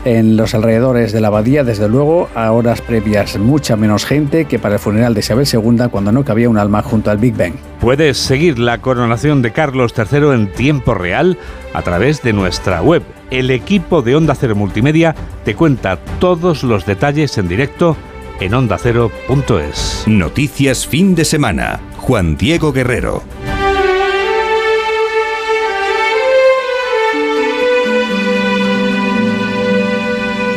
En 0.07 0.39
los 0.39 0.55
alrededores 0.55 1.13
de 1.13 1.21
la 1.21 1.29
abadía, 1.29 1.63
desde 1.63 1.91
luego, 1.91 2.31
a 2.35 2.51
horas 2.53 2.81
previas, 2.81 3.39
mucha 3.39 3.77
menos 3.77 4.07
gente 4.07 4.47
que 4.47 4.59
para 4.59 4.77
el 4.77 4.81
funeral 4.81 5.13
de 5.13 5.21
Isabel 5.21 5.47
II 5.47 5.89
cuando 5.91 6.11
no 6.11 6.25
cabía 6.25 6.49
un 6.49 6.57
alma 6.57 6.81
junto 6.81 7.11
al 7.11 7.19
Big 7.19 7.37
Ben. 7.37 7.53
Puedes 7.83 8.17
seguir 8.17 8.59
la 8.59 8.79
coronación 8.79 9.43
de 9.43 9.53
Carlos 9.53 9.93
III 9.95 10.31
en 10.33 10.51
tiempo 10.51 10.95
real 10.95 11.37
a 11.75 11.83
través 11.83 12.23
de 12.23 12.33
nuestra 12.33 12.81
web. 12.81 13.03
El 13.31 13.51
equipo 13.51 14.01
de 14.01 14.17
Onda 14.17 14.35
Cero 14.35 14.57
Multimedia 14.57 15.15
te 15.45 15.55
cuenta 15.55 15.99
todos 16.19 16.65
los 16.65 16.87
detalles 16.87 17.37
en 17.37 17.47
directo 17.47 17.95
en 18.41 18.55
ondacero.es. 18.55 20.05
Noticias 20.07 20.87
fin 20.87 21.15
de 21.15 21.27
semana. 21.27 21.81
Juan 21.99 22.37
Diego 22.37 22.73
Guerrero. 22.73 23.23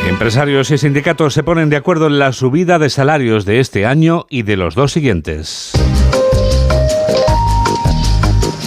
Empresarios 0.07 0.71
y 0.71 0.77
sindicatos 0.77 1.33
se 1.33 1.43
ponen 1.43 1.69
de 1.69 1.77
acuerdo 1.77 2.07
en 2.07 2.19
la 2.19 2.31
subida 2.31 2.79
de 2.79 2.89
salarios 2.89 3.43
de 3.45 3.60
este 3.60 3.86
año 3.86 4.27
y 4.29 4.43
de 4.43 4.55
los 4.55 4.75
dos 4.75 4.91
siguientes. 4.91 5.74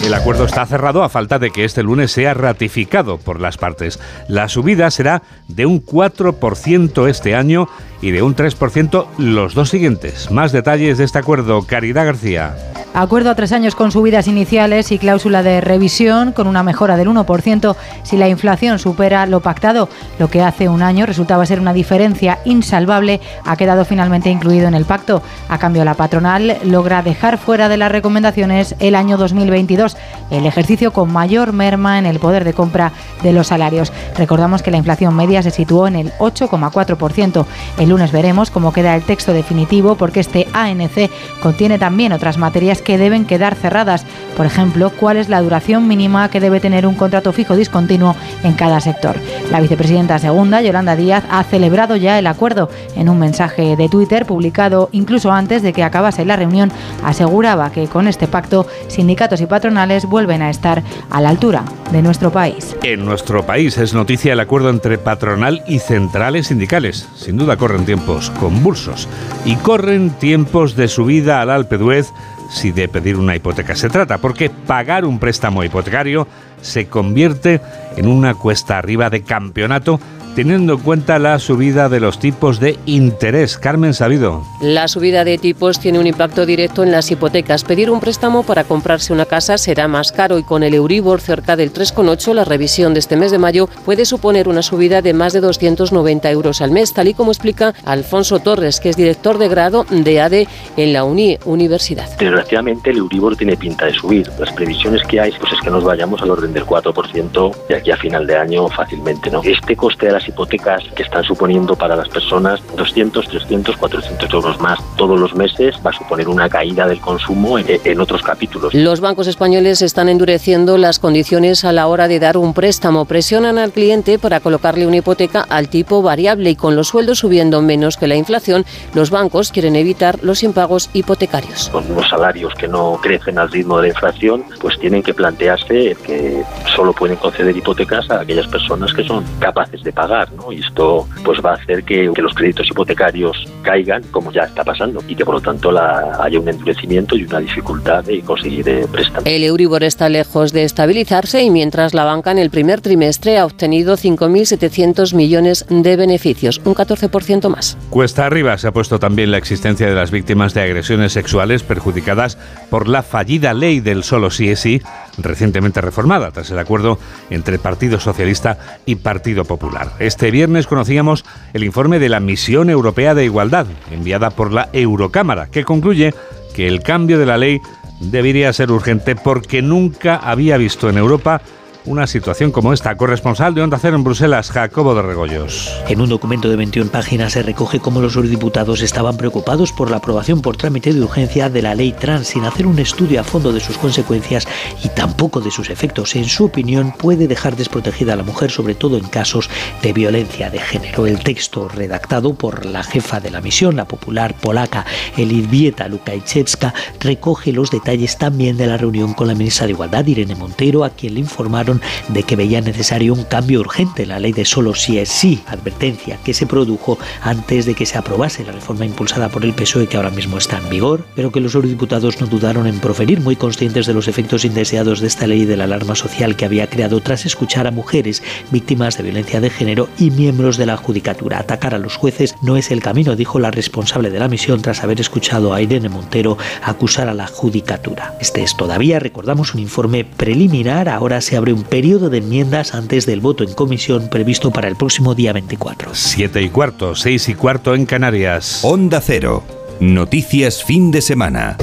El 0.05 0.13
acuerdo 0.13 0.45
está 0.45 0.63
cerrado 0.67 1.01
a 1.01 1.09
falta 1.09 1.39
de 1.39 1.49
que 1.49 1.63
este 1.63 1.81
lunes 1.81 2.11
sea 2.11 2.35
ratificado 2.35 3.17
por 3.17 3.41
las 3.41 3.57
partes. 3.57 3.99
La 4.27 4.49
subida 4.49 4.91
será 4.91 5.23
de 5.47 5.65
un 5.65 5.83
4% 5.83 7.09
este 7.09 7.33
año 7.33 7.67
y 8.05 8.11
de 8.11 8.21
un 8.21 8.35
3% 8.35 9.07
los 9.17 9.55
dos 9.55 9.69
siguientes. 9.69 10.29
Más 10.29 10.51
detalles 10.51 10.99
de 10.99 11.05
este 11.05 11.17
acuerdo, 11.17 11.63
Caridad 11.63 12.05
García. 12.05 12.55
Acuerdo 12.97 13.29
a 13.29 13.35
tres 13.35 13.51
años 13.51 13.75
con 13.75 13.91
subidas 13.91 14.25
iniciales 14.29 14.89
y 14.93 14.97
cláusula 14.97 15.43
de 15.43 15.59
revisión 15.59 16.31
con 16.31 16.47
una 16.47 16.63
mejora 16.63 16.95
del 16.95 17.09
1% 17.09 17.75
si 18.03 18.15
la 18.15 18.29
inflación 18.29 18.79
supera 18.79 19.25
lo 19.25 19.41
pactado. 19.41 19.89
Lo 20.17 20.29
que 20.29 20.41
hace 20.41 20.69
un 20.69 20.81
año 20.81 21.05
resultaba 21.05 21.45
ser 21.45 21.59
una 21.59 21.73
diferencia 21.73 22.39
insalvable 22.45 23.19
ha 23.43 23.57
quedado 23.57 23.83
finalmente 23.83 24.29
incluido 24.29 24.69
en 24.69 24.75
el 24.75 24.85
pacto. 24.85 25.21
A 25.49 25.57
cambio, 25.57 25.83
la 25.83 25.95
patronal 25.95 26.57
logra 26.63 27.01
dejar 27.01 27.37
fuera 27.37 27.67
de 27.67 27.75
las 27.75 27.91
recomendaciones 27.91 28.75
el 28.79 28.95
año 28.95 29.17
2022, 29.17 29.97
el 30.31 30.45
ejercicio 30.45 30.93
con 30.93 31.11
mayor 31.11 31.51
merma 31.51 31.99
en 31.99 32.05
el 32.05 32.19
poder 32.19 32.45
de 32.45 32.53
compra 32.53 32.93
de 33.23 33.33
los 33.33 33.47
salarios. 33.47 33.91
Recordamos 34.17 34.63
que 34.63 34.71
la 34.71 34.77
inflación 34.77 35.13
media 35.17 35.43
se 35.43 35.51
situó 35.51 35.87
en 35.87 35.97
el 35.97 36.13
8,4%. 36.13 37.45
El 37.77 37.91
lunes 37.95 38.11
veremos 38.11 38.51
cómo 38.51 38.73
queda 38.73 38.93
el 38.93 39.03
texto 39.03 39.31
definitivo 39.31 39.95
porque 39.95 40.19
este 40.19 40.49
ANC 40.51 41.09
contiene 41.41 41.79
también 41.79 42.11
otras 42.11 42.37
materias 42.37 42.81
que 42.81 42.97
deben 42.97 43.23
quedar 43.23 43.55
cerradas. 43.55 44.05
Por 44.35 44.45
ejemplo, 44.45 44.89
cuál 44.89 45.15
es 45.15 45.29
la 45.29 45.41
duración 45.41 45.87
mínima 45.87 46.29
que 46.29 46.41
debe 46.41 46.59
tener 46.59 46.85
un 46.85 46.95
contrato 46.95 47.31
fijo 47.31 47.55
discontinuo 47.55 48.13
en 48.43 48.51
cada 48.51 48.81
sector. 48.81 49.15
La 49.49 49.61
vicepresidenta 49.61 50.19
segunda, 50.19 50.61
Yolanda 50.61 50.97
Díaz, 50.97 51.23
ha 51.29 51.41
celebrado 51.45 51.95
ya 51.95 52.19
el 52.19 52.27
acuerdo. 52.27 52.69
En 52.97 53.07
un 53.07 53.17
mensaje 53.17 53.77
de 53.77 53.87
Twitter 53.87 54.25
publicado 54.25 54.89
incluso 54.91 55.31
antes 55.31 55.61
de 55.61 55.71
que 55.71 55.83
acabase 55.83 56.25
la 56.25 56.35
reunión, 56.35 56.73
aseguraba 57.01 57.71
que 57.71 57.87
con 57.87 58.09
este 58.09 58.27
pacto 58.27 58.67
sindicatos 58.89 59.39
y 59.39 59.45
patronales 59.45 60.05
vuelven 60.05 60.41
a 60.41 60.49
estar 60.49 60.83
a 61.09 61.21
la 61.21 61.29
altura 61.29 61.63
de 61.93 62.01
nuestro 62.01 62.29
país. 62.29 62.75
En 62.83 63.05
nuestro 63.05 63.45
país 63.45 63.77
es 63.77 63.93
noticia 63.93 64.33
el 64.33 64.41
acuerdo 64.41 64.69
entre 64.69 64.97
patronal 64.97 65.63
y 65.65 65.79
centrales 65.79 66.47
sindicales. 66.47 67.07
Sin 67.15 67.37
duda 67.37 67.55
corren 67.55 67.84
tiempos 67.85 68.31
convulsos 68.31 69.07
y 69.45 69.55
corren 69.57 70.09
tiempos 70.11 70.75
de 70.75 70.87
subida 70.87 71.41
al 71.41 71.49
Alpe 71.49 71.77
d'Huez 71.77 72.07
si 72.51 72.71
de 72.71 72.87
pedir 72.87 73.17
una 73.17 73.35
hipoteca 73.35 73.75
se 73.75 73.89
trata, 73.89 74.19
porque 74.19 74.49
pagar 74.49 75.05
un 75.05 75.19
préstamo 75.19 75.63
hipotecario 75.63 76.27
se 76.61 76.87
convierte 76.87 77.61
en 77.97 78.07
una 78.07 78.33
cuesta 78.33 78.77
arriba 78.77 79.09
de 79.09 79.23
campeonato 79.23 79.99
teniendo 80.35 80.73
en 80.73 80.79
cuenta 80.79 81.17
la 81.17 81.39
subida 81.39 81.87
de 81.87 82.01
los 82.01 82.19
tipos 82.19 82.59
de 82.59 82.77
interés. 82.85 83.57
Carmen 83.57 83.93
Sabido. 83.93 84.43
La 84.61 84.89
subida 84.89 85.23
de 85.23 85.37
tipos 85.37 85.79
tiene 85.79 85.97
un 85.97 86.07
impacto 86.07 86.45
directo 86.45 86.83
en 86.83 86.91
las 86.91 87.09
hipotecas. 87.09 87.63
Pedir 87.63 87.89
un 87.89 88.01
préstamo 88.01 88.43
para 88.43 88.65
comprarse 88.65 89.13
una 89.13 89.25
casa 89.25 89.57
será 89.57 89.87
más 89.87 90.11
caro 90.11 90.37
y 90.37 90.43
con 90.43 90.63
el 90.63 90.73
Euribor 90.73 91.21
cerca 91.21 91.55
del 91.55 91.73
3,8 91.73 92.33
la 92.33 92.43
revisión 92.43 92.93
de 92.93 92.99
este 92.99 93.15
mes 93.15 93.31
de 93.31 93.37
mayo 93.37 93.67
puede 93.85 94.05
suponer 94.05 94.49
una 94.49 94.61
subida 94.61 95.01
de 95.01 95.13
más 95.13 95.31
de 95.31 95.39
290 95.39 96.29
euros 96.31 96.61
al 96.61 96.71
mes, 96.71 96.93
tal 96.93 97.07
y 97.07 97.13
como 97.13 97.31
explica 97.31 97.73
Alfonso 97.85 98.39
Torres, 98.39 98.81
que 98.81 98.89
es 98.89 98.97
director 98.97 99.37
de 99.37 99.47
grado 99.47 99.85
de 99.89 100.19
ADE 100.19 100.47
en 100.75 100.91
la 100.91 101.05
UNI 101.05 101.39
Universidad. 101.45 102.09
Desgraciadamente 102.17 102.89
el 102.89 102.97
Euribor 102.97 103.37
tiene 103.37 103.55
pinta 103.55 103.85
de 103.85 103.93
subir. 103.93 104.29
Las 104.37 104.51
previsiones 104.51 105.01
que 105.03 105.21
hay 105.21 105.31
pues 105.39 105.53
es 105.53 105.61
que 105.61 105.69
nos 105.69 105.85
vayamos 105.85 106.21
al 106.21 106.31
orden 106.31 106.51
del 106.51 106.65
4% 106.65 107.55
de 107.69 107.75
aquí 107.75 107.91
a 107.91 107.97
final 107.97 108.27
de 108.27 108.35
año 108.35 108.67
fácilmente. 108.67 109.31
¿no? 109.31 109.41
Este 109.41 109.77
coste 109.77 110.07
de 110.07 110.11
las 110.11 110.24
hipotecas 110.27 110.83
que 110.95 111.03
están 111.03 111.23
suponiendo 111.23 111.75
para 111.75 111.95
las 111.95 112.09
personas 112.09 112.61
200, 112.75 113.27
300, 113.27 113.77
400 113.77 114.33
euros 114.33 114.59
más 114.59 114.79
todos 114.95 115.19
los 115.19 115.35
meses 115.35 115.75
va 115.85 115.91
a 115.91 115.93
suponer 115.93 116.27
una 116.27 116.49
caída 116.49 116.87
del 116.87 116.99
consumo 116.99 117.59
en, 117.59 117.65
en 117.83 117.99
otros 117.99 118.21
capítulos. 118.21 118.73
Los 118.73 119.01
bancos 119.01 119.27
españoles 119.27 119.81
están 119.81 120.09
endureciendo 120.09 120.77
las 120.77 120.99
condiciones 120.99 121.65
a 121.65 121.71
la 121.71 121.87
hora 121.87 122.07
de 122.07 122.19
dar 122.19 122.37
un 122.37 122.53
préstamo. 122.53 123.05
Presionan 123.05 123.57
al 123.57 123.71
cliente 123.71 124.19
para 124.19 124.39
colocarle 124.39 124.87
una 124.87 124.97
hipoteca 124.97 125.45
al 125.49 125.69
tipo 125.69 126.01
variable 126.01 126.49
y 126.51 126.55
con 126.55 126.75
los 126.75 126.87
sueldos 126.87 127.19
subiendo 127.19 127.61
menos 127.61 127.97
que 127.97 128.07
la 128.07 128.15
inflación, 128.15 128.65
los 128.93 129.09
bancos 129.09 129.51
quieren 129.51 129.75
evitar 129.75 130.19
los 130.23 130.43
impagos 130.43 130.89
hipotecarios. 130.93 131.69
Con 131.69 131.91
unos 131.91 132.09
salarios 132.09 132.53
que 132.55 132.67
no 132.67 132.99
crecen 133.01 133.37
al 133.37 133.51
ritmo 133.51 133.77
de 133.77 133.83
la 133.83 133.93
inflación, 133.93 134.43
pues 134.59 134.79
tienen 134.79 135.03
que 135.03 135.13
plantearse 135.13 135.95
que 136.05 136.43
solo 136.75 136.93
pueden 136.93 137.17
conceder 137.17 137.55
hipotecas 137.55 138.09
a 138.09 138.21
aquellas 138.21 138.47
personas 138.47 138.93
que 138.93 139.03
son 139.03 139.23
capaces 139.39 139.83
de 139.83 139.91
pagar. 139.91 140.14
¿No? 140.35 140.51
Y 140.51 140.59
esto 140.59 141.07
pues 141.23 141.39
va 141.43 141.51
a 141.51 141.55
hacer 141.55 141.83
que, 141.83 142.09
que, 142.13 142.21
los 142.21 142.33
créditos 142.33 142.67
hipotecarios 142.69 143.45
caigan, 143.61 144.03
como 144.11 144.31
ya 144.31 144.43
está 144.43 144.63
pasando, 144.63 145.03
y 145.07 145.15
que 145.15 145.25
por 145.25 145.35
lo 145.35 145.41
tanto 145.41 145.71
la, 145.71 146.17
haya 146.21 146.39
un 146.39 146.47
endurecimiento 146.47 147.15
y 147.15 147.25
una 147.25 147.39
dificultad 147.39 148.03
de 148.03 148.21
conseguir 148.21 148.67
eh, 148.67 148.87
préstamos. 148.91 149.25
El 149.25 149.43
Euribor 149.43 149.83
está 149.83 150.09
lejos 150.09 150.53
de 150.53 150.63
estabilizarse 150.63 151.41
y 151.41 151.49
mientras 151.49 151.93
la 151.93 152.05
banca 152.05 152.31
en 152.31 152.39
el 152.39 152.49
primer 152.49 152.81
trimestre 152.81 153.37
ha 153.37 153.45
obtenido 153.45 153.97
5.700 153.97 155.13
millones 155.13 155.65
de 155.69 155.95
beneficios, 155.95 156.61
un 156.63 156.75
14% 156.75 157.49
más. 157.49 157.77
Cuesta 157.89 158.25
arriba 158.25 158.57
se 158.57 158.67
ha 158.67 158.71
puesto 158.71 158.99
también 158.99 159.31
la 159.31 159.37
existencia 159.37 159.87
de 159.87 159.95
las 159.95 160.11
víctimas 160.11 160.53
de 160.53 160.61
agresiones 160.61 161.13
sexuales 161.13 161.63
perjudicadas 161.63 162.37
por 162.69 162.87
la 162.87 163.03
fallida 163.03 163.53
ley 163.53 163.79
del 163.79 164.03
solo 164.03 164.29
sí 164.29 164.49
es 164.49 164.59
sí, 164.59 164.81
recientemente 165.17 165.81
reformada 165.81 166.31
tras 166.31 166.49
el 166.51 166.59
acuerdo 166.59 166.99
entre 167.29 167.59
Partido 167.59 167.99
Socialista 167.99 168.57
y 168.85 168.95
Partido 168.95 169.45
Popular. 169.45 169.91
Este 170.05 170.29
viernes 170.29 170.67
conocíamos 170.67 171.25
el 171.53 171.63
informe 171.63 171.97
de 171.97 172.09
la 172.09 172.19
Misión 172.19 172.69
Europea 172.69 173.15
de 173.15 173.25
Igualdad, 173.25 173.65
enviada 173.89 174.29
por 174.29 174.53
la 174.53 174.69
Eurocámara, 174.71 175.47
que 175.47 175.63
concluye 175.63 176.13
que 176.53 176.67
el 176.67 176.83
cambio 176.83 177.17
de 177.17 177.25
la 177.25 177.39
ley 177.39 177.59
debería 177.99 178.53
ser 178.53 178.69
urgente 178.69 179.15
porque 179.15 179.63
nunca 179.63 180.17
había 180.17 180.57
visto 180.57 180.91
en 180.91 180.99
Europa 180.99 181.41
una 181.85 182.07
situación 182.07 182.51
como 182.51 182.73
esta. 182.73 182.95
Corresponsal 182.97 183.53
de 183.53 183.61
Onda 183.61 183.77
Cero 183.79 183.95
en 183.95 184.03
Bruselas, 184.03 184.51
Jacobo 184.51 184.95
de 184.95 185.01
Regoyos. 185.01 185.71
En 185.87 186.01
un 186.01 186.09
documento 186.09 186.49
de 186.49 186.55
21 186.55 186.91
páginas 186.91 187.33
se 187.33 187.43
recoge 187.43 187.79
cómo 187.79 188.01
los 188.01 188.15
eurodiputados 188.15 188.81
estaban 188.81 189.17
preocupados 189.17 189.71
por 189.71 189.91
la 189.91 189.97
aprobación 189.97 190.41
por 190.41 190.57
trámite 190.57 190.93
de 190.93 191.01
urgencia 191.01 191.49
de 191.49 191.61
la 191.61 191.75
ley 191.75 191.91
trans 191.93 192.27
sin 192.27 192.45
hacer 192.45 192.67
un 192.67 192.79
estudio 192.79 193.21
a 193.21 193.23
fondo 193.23 193.51
de 193.51 193.59
sus 193.59 193.77
consecuencias 193.77 194.47
y 194.83 194.89
tampoco 194.89 195.41
de 195.41 195.51
sus 195.51 195.69
efectos. 195.69 196.15
En 196.15 196.25
su 196.25 196.45
opinión, 196.45 196.93
puede 196.97 197.27
dejar 197.27 197.55
desprotegida 197.55 198.13
a 198.13 198.15
la 198.15 198.23
mujer, 198.23 198.51
sobre 198.51 198.75
todo 198.75 198.97
en 198.97 199.07
casos 199.07 199.49
de 199.81 199.93
violencia 199.93 200.49
de 200.49 200.59
género. 200.59 201.05
El 201.05 201.19
texto 201.19 201.69
redactado 201.69 202.33
por 202.33 202.65
la 202.65 202.83
jefa 202.83 203.19
de 203.19 203.31
la 203.31 203.41
misión, 203.41 203.75
la 203.75 203.85
popular 203.85 204.35
polaca 204.35 204.85
Elizbieta 205.17 205.87
Lukajewska, 205.87 206.73
recoge 206.99 207.51
los 207.51 207.71
detalles 207.71 208.17
también 208.17 208.57
de 208.57 208.67
la 208.67 208.77
reunión 208.77 209.13
con 209.13 209.27
la 209.27 209.35
ministra 209.35 209.67
de 209.67 209.73
Igualdad, 209.73 210.05
Irene 210.07 210.35
Montero, 210.35 210.83
a 210.83 210.89
quien 210.89 211.15
le 211.15 211.19
informaron 211.19 211.74
de 212.09 212.23
que 212.23 212.35
veía 212.35 212.61
necesario 212.61 213.13
un 213.13 213.23
cambio 213.23 213.59
urgente 213.59 214.03
en 214.03 214.09
la 214.09 214.19
ley 214.19 214.33
de 214.33 214.45
solo 214.45 214.75
si 214.75 214.99
es 214.99 215.09
sí, 215.09 215.41
advertencia 215.47 216.19
que 216.23 216.33
se 216.33 216.45
produjo 216.45 216.97
antes 217.21 217.65
de 217.65 217.73
que 217.75 217.85
se 217.85 217.97
aprobase 217.97 218.43
la 218.43 218.51
reforma 218.51 218.85
impulsada 218.85 219.29
por 219.29 219.45
el 219.45 219.53
PSOE 219.53 219.87
que 219.87 219.97
ahora 219.97 220.09
mismo 220.09 220.37
está 220.37 220.57
en 220.57 220.69
vigor, 220.69 221.05
pero 221.15 221.31
que 221.31 221.39
los 221.39 221.55
eurodiputados 221.55 222.19
no 222.21 222.27
dudaron 222.27 222.67
en 222.67 222.79
proferir, 222.79 223.21
muy 223.21 223.35
conscientes 223.35 223.85
de 223.85 223.93
los 223.93 224.07
efectos 224.07 224.45
indeseados 224.45 224.99
de 224.99 225.07
esta 225.07 225.27
ley 225.27 225.45
de 225.45 225.57
la 225.57 225.65
alarma 225.65 225.95
social 225.95 226.35
que 226.35 226.45
había 226.45 226.67
creado 226.67 227.01
tras 227.01 227.25
escuchar 227.25 227.67
a 227.67 227.71
mujeres 227.71 228.23
víctimas 228.51 228.97
de 228.97 229.03
violencia 229.03 229.41
de 229.41 229.49
género 229.49 229.89
y 229.99 230.11
miembros 230.11 230.57
de 230.57 230.65
la 230.65 230.77
judicatura. 230.77 231.39
Atacar 231.39 231.73
a 231.73 231.79
los 231.79 231.95
jueces 231.95 232.35
no 232.41 232.57
es 232.57 232.71
el 232.71 232.81
camino, 232.81 233.15
dijo 233.15 233.39
la 233.39 233.51
responsable 233.51 234.09
de 234.09 234.19
la 234.19 234.27
misión 234.27 234.61
tras 234.61 234.83
haber 234.83 234.99
escuchado 234.99 235.53
a 235.53 235.61
Irene 235.61 235.89
Montero 235.89 236.37
acusar 236.63 237.09
a 237.09 237.13
la 237.13 237.27
judicatura. 237.27 238.15
Este 238.19 238.43
es 238.43 238.55
todavía, 238.55 238.99
recordamos, 238.99 239.53
un 239.53 239.61
informe 239.61 240.05
preliminar. 240.05 240.89
Ahora 240.89 241.21
se 241.21 241.37
abre 241.37 241.53
un 241.53 241.63
periodo 241.65 242.09
de 242.09 242.19
enmiendas 242.19 242.73
antes 242.73 243.05
del 243.05 243.21
voto 243.21 243.43
en 243.43 243.53
comisión 243.53 244.09
previsto 244.09 244.51
para 244.51 244.67
el 244.67 244.75
próximo 244.75 245.15
día 245.15 245.33
24. 245.33 245.91
Siete 245.93 246.41
y 246.41 246.49
cuarto, 246.49 246.95
seis 246.95 247.27
y 247.29 247.35
cuarto 247.35 247.75
en 247.75 247.85
Canarias. 247.85 248.59
Onda 248.63 249.01
Cero. 249.01 249.43
Noticias 249.79 250.63
fin 250.63 250.91
de 250.91 251.01
semana. 251.01 251.57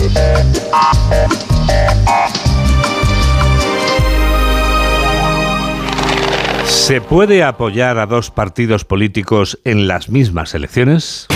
¿Se 6.67 7.01
puede 7.01 7.43
apoyar 7.43 7.99
a 7.99 8.07
dos 8.07 8.31
partidos 8.31 8.85
políticos 8.85 9.59
en 9.65 9.87
las 9.87 10.09
mismas 10.09 10.55
elecciones? 10.55 11.29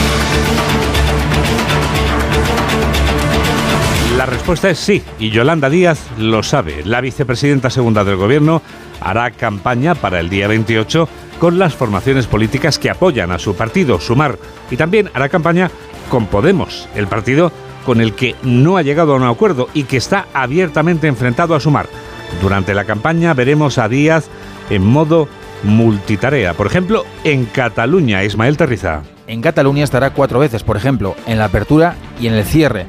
La 4.17 4.25
respuesta 4.25 4.71
es 4.71 4.79
sí, 4.79 5.03
y 5.19 5.29
Yolanda 5.29 5.69
Díaz 5.69 6.01
lo 6.17 6.43
sabe. 6.43 6.83
La 6.87 7.03
vicepresidenta 7.03 7.69
segunda 7.69 8.03
del 8.03 8.17
Gobierno 8.17 8.63
hará 8.99 9.31
campaña 9.31 9.95
para 9.95 10.21
el 10.21 10.31
día 10.31 10.49
28 10.49 11.07
con 11.39 11.59
las 11.59 11.75
formaciones 11.75 12.27
políticas 12.27 12.79
que 12.79 12.89
apoyan 12.89 13.31
a 13.31 13.39
su 13.39 13.55
partido, 13.55 14.01
Sumar, 14.01 14.39
y 14.71 14.79
también 14.79 15.11
hará 15.13 15.29
campaña 15.29 15.71
con 16.09 16.29
Podemos, 16.29 16.89
el 16.95 17.09
partido 17.09 17.53
con 17.85 18.01
el 18.01 18.15
que 18.15 18.35
no 18.43 18.79
ha 18.79 18.83
llegado 18.83 19.13
a 19.13 19.17
un 19.17 19.25
acuerdo 19.25 19.69
y 19.75 19.83
que 19.83 19.99
está 19.99 20.25
abiertamente 20.33 21.09
enfrentado 21.09 21.55
a 21.55 21.61
Sumar. 21.61 21.87
Durante 22.41 22.73
la 22.73 22.87
campaña 22.87 23.35
veremos 23.35 23.77
a 23.77 23.87
Díaz 23.87 24.29
en 24.71 24.83
modo 24.83 25.29
multitarea, 25.63 26.55
por 26.55 26.67
ejemplo, 26.67 27.05
en 27.23 27.45
Cataluña, 27.45 28.25
Ismael 28.25 28.57
Terriza. 28.57 29.03
En 29.27 29.43
Cataluña 29.43 29.85
estará 29.85 30.15
cuatro 30.15 30.39
veces, 30.39 30.63
por 30.63 30.79
ejemplo, 30.79 31.17
en 31.27 31.37
la 31.37 31.45
apertura 31.45 31.97
y 32.19 32.29
en 32.29 32.35
el 32.35 32.45
cierre 32.45 32.87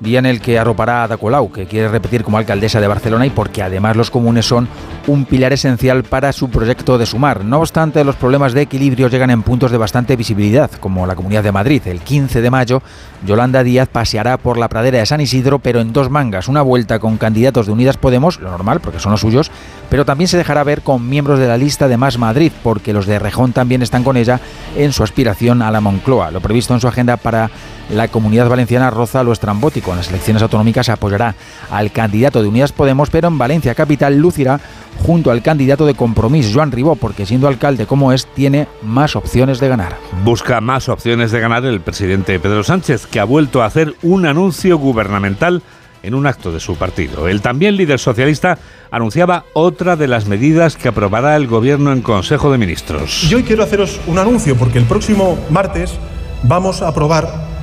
día 0.00 0.18
en 0.18 0.26
el 0.26 0.40
que 0.40 0.58
arropará 0.58 1.00
a 1.00 1.04
Ada 1.04 1.16
Colau, 1.16 1.50
que 1.50 1.66
quiere 1.66 1.88
repetir 1.88 2.24
como 2.24 2.38
alcaldesa 2.38 2.80
de 2.80 2.88
Barcelona 2.88 3.26
y 3.26 3.30
porque 3.30 3.62
además 3.62 3.96
los 3.96 4.10
comunes 4.10 4.46
son 4.46 4.68
un 5.06 5.24
pilar 5.24 5.52
esencial 5.52 6.04
para 6.04 6.32
su 6.32 6.50
proyecto 6.50 6.98
de 6.98 7.06
sumar. 7.06 7.44
No 7.44 7.58
obstante, 7.58 8.04
los 8.04 8.16
problemas 8.16 8.52
de 8.52 8.62
equilibrio 8.62 9.08
llegan 9.08 9.30
en 9.30 9.42
puntos 9.42 9.70
de 9.70 9.78
bastante 9.78 10.16
visibilidad, 10.16 10.70
como 10.72 11.06
la 11.06 11.16
Comunidad 11.16 11.42
de 11.42 11.52
Madrid. 11.52 11.82
El 11.86 12.00
15 12.00 12.40
de 12.40 12.50
mayo, 12.50 12.82
Yolanda 13.26 13.62
Díaz 13.62 13.88
paseará 13.88 14.36
por 14.36 14.58
la 14.58 14.68
pradera 14.68 14.98
de 14.98 15.06
San 15.06 15.20
Isidro, 15.20 15.58
pero 15.58 15.80
en 15.80 15.92
dos 15.92 16.10
mangas, 16.10 16.48
una 16.48 16.62
vuelta 16.62 16.98
con 16.98 17.16
candidatos 17.16 17.66
de 17.66 17.72
Unidas 17.72 17.96
Podemos, 17.96 18.40
lo 18.40 18.50
normal, 18.50 18.80
porque 18.80 19.00
son 19.00 19.12
los 19.12 19.20
suyos, 19.20 19.50
pero 19.90 20.04
también 20.04 20.28
se 20.28 20.36
dejará 20.36 20.62
ver 20.64 20.82
con 20.82 21.08
miembros 21.08 21.38
de 21.38 21.48
la 21.48 21.56
lista 21.56 21.88
de 21.88 21.96
Más 21.96 22.18
Madrid, 22.18 22.52
porque 22.62 22.92
los 22.92 23.06
de 23.06 23.18
Rejón 23.18 23.52
también 23.52 23.82
están 23.82 24.04
con 24.04 24.16
ella 24.16 24.40
en 24.76 24.92
su 24.92 25.02
aspiración 25.02 25.62
a 25.62 25.70
la 25.70 25.80
Moncloa. 25.80 26.30
Lo 26.30 26.40
previsto 26.40 26.74
en 26.74 26.80
su 26.80 26.88
agenda 26.88 27.16
para 27.16 27.50
la 27.90 28.08
comunidad 28.08 28.48
valenciana 28.48 28.90
roza 28.90 29.22
lo 29.22 29.32
estrambótico. 29.32 29.90
En 29.90 29.98
las 29.98 30.08
elecciones 30.08 30.42
autonómicas 30.42 30.88
apoyará 30.88 31.34
al 31.70 31.90
candidato 31.92 32.42
de 32.42 32.48
Unidas 32.48 32.72
Podemos, 32.72 33.10
pero 33.10 33.28
en 33.28 33.38
Valencia 33.38 33.74
Capital 33.74 34.16
lucirá 34.16 34.60
junto 34.98 35.30
al 35.30 35.42
candidato 35.42 35.86
de 35.86 35.94
Compromís, 35.94 36.52
Joan 36.52 36.72
Ribó, 36.72 36.96
porque 36.96 37.26
siendo 37.26 37.48
alcalde 37.48 37.86
como 37.86 38.12
es, 38.12 38.26
tiene 38.26 38.66
más 38.82 39.16
opciones 39.16 39.60
de 39.60 39.68
ganar. 39.68 39.96
Busca 40.24 40.60
más 40.60 40.88
opciones 40.88 41.30
de 41.30 41.40
ganar 41.40 41.64
el 41.64 41.80
presidente 41.80 42.38
Pedro 42.40 42.64
Sánchez, 42.64 43.06
que 43.06 43.20
ha 43.20 43.24
vuelto 43.24 43.62
a 43.62 43.66
hacer 43.66 43.94
un 44.02 44.26
anuncio 44.26 44.76
gubernamental 44.78 45.62
en 46.02 46.14
un 46.14 46.26
acto 46.26 46.52
de 46.52 46.60
su 46.60 46.76
partido. 46.76 47.28
El 47.28 47.42
también 47.42 47.76
líder 47.76 47.98
socialista 47.98 48.58
anunciaba 48.90 49.44
otra 49.52 49.96
de 49.96 50.08
las 50.08 50.26
medidas 50.26 50.76
que 50.76 50.88
aprobará 50.88 51.36
el 51.36 51.46
gobierno 51.46 51.92
en 51.92 52.02
Consejo 52.02 52.52
de 52.52 52.58
Ministros. 52.58 53.30
Y 53.30 53.34
hoy 53.34 53.42
quiero 53.42 53.62
haceros 53.64 54.00
un 54.06 54.18
anuncio 54.18 54.56
porque 54.56 54.78
el 54.78 54.84
próximo 54.84 55.38
martes 55.50 55.98
vamos 56.42 56.82
a 56.82 56.88
aprobar 56.88 57.57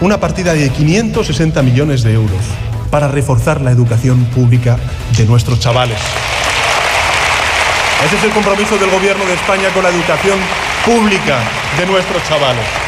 una 0.00 0.20
partida 0.20 0.54
de 0.54 0.70
560 0.70 1.62
millones 1.62 2.02
de 2.02 2.14
euros 2.14 2.40
para 2.90 3.08
reforzar 3.08 3.60
la 3.60 3.70
educación 3.70 4.24
pública 4.26 4.78
de 5.16 5.24
nuestros 5.24 5.58
chavales. 5.60 5.98
Ese 8.04 8.16
es 8.16 8.24
el 8.24 8.30
compromiso 8.30 8.78
del 8.78 8.90
Gobierno 8.90 9.24
de 9.24 9.34
España 9.34 9.68
con 9.74 9.82
la 9.82 9.90
educación 9.90 10.38
pública 10.84 11.40
de 11.78 11.86
nuestros 11.86 12.22
chavales. 12.28 12.87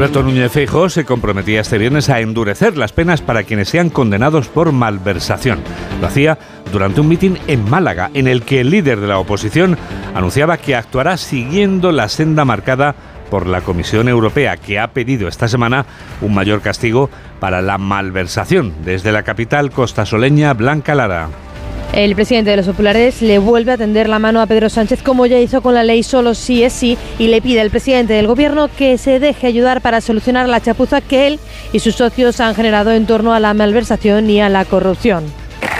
Alberto 0.00 0.22
Núñez 0.22 0.50
Feijóo 0.50 0.88
se 0.88 1.04
comprometía 1.04 1.60
este 1.60 1.76
viernes 1.76 2.08
a 2.08 2.20
endurecer 2.20 2.78
las 2.78 2.90
penas 2.90 3.20
para 3.20 3.42
quienes 3.42 3.68
sean 3.68 3.90
condenados 3.90 4.48
por 4.48 4.72
malversación. 4.72 5.58
Lo 6.00 6.06
hacía 6.06 6.38
durante 6.72 7.02
un 7.02 7.08
mitin 7.08 7.36
en 7.48 7.68
Málaga, 7.68 8.10
en 8.14 8.26
el 8.26 8.42
que 8.42 8.60
el 8.62 8.70
líder 8.70 8.98
de 8.98 9.08
la 9.08 9.18
oposición 9.18 9.76
anunciaba 10.14 10.56
que 10.56 10.74
actuará 10.74 11.18
siguiendo 11.18 11.92
la 11.92 12.08
senda 12.08 12.46
marcada 12.46 12.94
por 13.30 13.46
la 13.46 13.60
Comisión 13.60 14.08
Europea, 14.08 14.56
que 14.56 14.78
ha 14.78 14.94
pedido 14.94 15.28
esta 15.28 15.48
semana 15.48 15.84
un 16.22 16.32
mayor 16.32 16.62
castigo 16.62 17.10
para 17.38 17.60
la 17.60 17.76
malversación. 17.76 18.72
Desde 18.82 19.12
la 19.12 19.22
capital 19.22 19.70
costasoleña, 19.70 20.54
Blanca 20.54 20.94
Lara. 20.94 21.28
El 21.92 22.14
presidente 22.14 22.50
de 22.50 22.56
los 22.56 22.66
populares 22.66 23.20
le 23.20 23.40
vuelve 23.40 23.72
a 23.72 23.76
tender 23.76 24.08
la 24.08 24.20
mano 24.20 24.40
a 24.40 24.46
Pedro 24.46 24.68
Sánchez 24.68 25.02
como 25.02 25.26
ya 25.26 25.40
hizo 25.40 25.60
con 25.60 25.74
la 25.74 25.82
ley 25.82 26.04
solo 26.04 26.36
sí 26.36 26.62
es 26.62 26.72
sí 26.72 26.96
y 27.18 27.26
le 27.26 27.42
pide 27.42 27.60
al 27.60 27.70
presidente 27.70 28.12
del 28.14 28.28
gobierno 28.28 28.68
que 28.68 28.96
se 28.96 29.18
deje 29.18 29.48
ayudar 29.48 29.80
para 29.80 30.00
solucionar 30.00 30.48
la 30.48 30.60
chapuza 30.60 31.00
que 31.00 31.26
él 31.26 31.40
y 31.72 31.80
sus 31.80 31.96
socios 31.96 32.38
han 32.38 32.54
generado 32.54 32.92
en 32.92 33.06
torno 33.06 33.34
a 33.34 33.40
la 33.40 33.54
malversación 33.54 34.30
y 34.30 34.40
a 34.40 34.48
la 34.48 34.64
corrupción. 34.66 35.24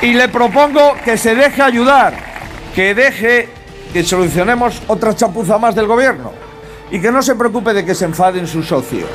Y 0.03 0.15
le 0.15 0.29
propongo 0.29 0.95
que 1.05 1.17
se 1.17 1.37
deje 1.37 1.63
ayudar, 1.63 2.15
que 2.75 2.93
deje 2.93 3.49
que 3.93 4.03
solucionemos 4.03 4.83
otra 4.89 5.15
chapuza 5.15 5.59
más 5.59 5.77
del 5.77 5.87
gobierno 5.87 6.33
y 6.91 7.01
que 7.01 7.13
no 7.13 7.23
se 7.23 7.37
preocupe 7.37 7.73
de 7.73 7.85
que 7.85 7.95
se 7.95 8.07
enfaden 8.07 8.49
sus 8.49 8.67
socios, 8.67 9.09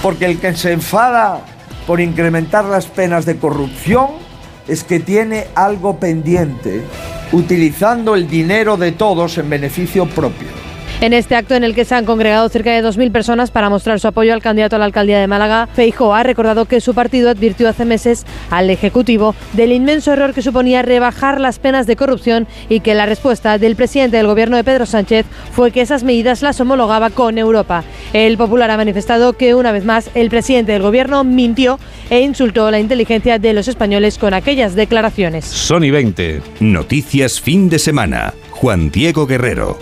porque 0.00 0.24
el 0.24 0.40
que 0.40 0.56
se 0.56 0.72
enfada 0.72 1.42
por 1.86 2.00
incrementar 2.00 2.64
las 2.64 2.86
penas 2.86 3.26
de 3.26 3.36
corrupción 3.36 4.29
es 4.70 4.84
que 4.84 5.00
tiene 5.00 5.48
algo 5.56 5.98
pendiente 5.98 6.82
utilizando 7.32 8.14
el 8.14 8.28
dinero 8.28 8.76
de 8.76 8.92
todos 8.92 9.36
en 9.38 9.50
beneficio 9.50 10.06
propio. 10.06 10.69
En 11.00 11.14
este 11.14 11.34
acto 11.34 11.54
en 11.54 11.64
el 11.64 11.74
que 11.74 11.86
se 11.86 11.94
han 11.94 12.04
congregado 12.04 12.46
cerca 12.50 12.72
de 12.72 12.86
2.000 12.86 13.10
personas 13.10 13.50
para 13.50 13.70
mostrar 13.70 13.98
su 13.98 14.06
apoyo 14.06 14.34
al 14.34 14.42
candidato 14.42 14.76
a 14.76 14.78
la 14.78 14.84
alcaldía 14.84 15.18
de 15.18 15.26
Málaga, 15.26 15.66
Feijóo 15.72 16.12
ha 16.12 16.22
recordado 16.22 16.66
que 16.66 16.82
su 16.82 16.92
partido 16.92 17.30
advirtió 17.30 17.70
hace 17.70 17.86
meses 17.86 18.26
al 18.50 18.68
Ejecutivo 18.68 19.34
del 19.54 19.72
inmenso 19.72 20.12
error 20.12 20.34
que 20.34 20.42
suponía 20.42 20.82
rebajar 20.82 21.40
las 21.40 21.58
penas 21.58 21.86
de 21.86 21.96
corrupción 21.96 22.46
y 22.68 22.80
que 22.80 22.92
la 22.92 23.06
respuesta 23.06 23.56
del 23.56 23.76
presidente 23.76 24.18
del 24.18 24.26
gobierno 24.26 24.58
de 24.58 24.64
Pedro 24.64 24.84
Sánchez 24.84 25.24
fue 25.52 25.70
que 25.70 25.80
esas 25.80 26.04
medidas 26.04 26.42
las 26.42 26.60
homologaba 26.60 27.08
con 27.08 27.38
Europa. 27.38 27.82
El 28.12 28.36
Popular 28.36 28.70
ha 28.70 28.76
manifestado 28.76 29.32
que 29.32 29.54
una 29.54 29.72
vez 29.72 29.86
más 29.86 30.10
el 30.14 30.28
presidente 30.28 30.72
del 30.72 30.82
gobierno 30.82 31.24
mintió 31.24 31.78
e 32.10 32.20
insultó 32.20 32.70
la 32.70 32.78
inteligencia 32.78 33.38
de 33.38 33.54
los 33.54 33.68
españoles 33.68 34.18
con 34.18 34.34
aquellas 34.34 34.74
declaraciones. 34.74 35.46
Sony 35.46 35.90
20. 35.90 36.42
Noticias 36.60 37.40
fin 37.40 37.70
de 37.70 37.78
semana. 37.78 38.34
Juan 38.50 38.90
Diego 38.90 39.26
Guerrero. 39.26 39.78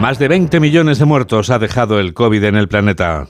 Más 0.00 0.18
de 0.18 0.28
20 0.28 0.60
millones 0.60 0.98
de 0.98 1.06
muertos 1.06 1.48
ha 1.48 1.58
dejado 1.58 1.98
el 1.98 2.12
COVID 2.12 2.44
en 2.44 2.56
el 2.56 2.68
planeta. 2.68 3.28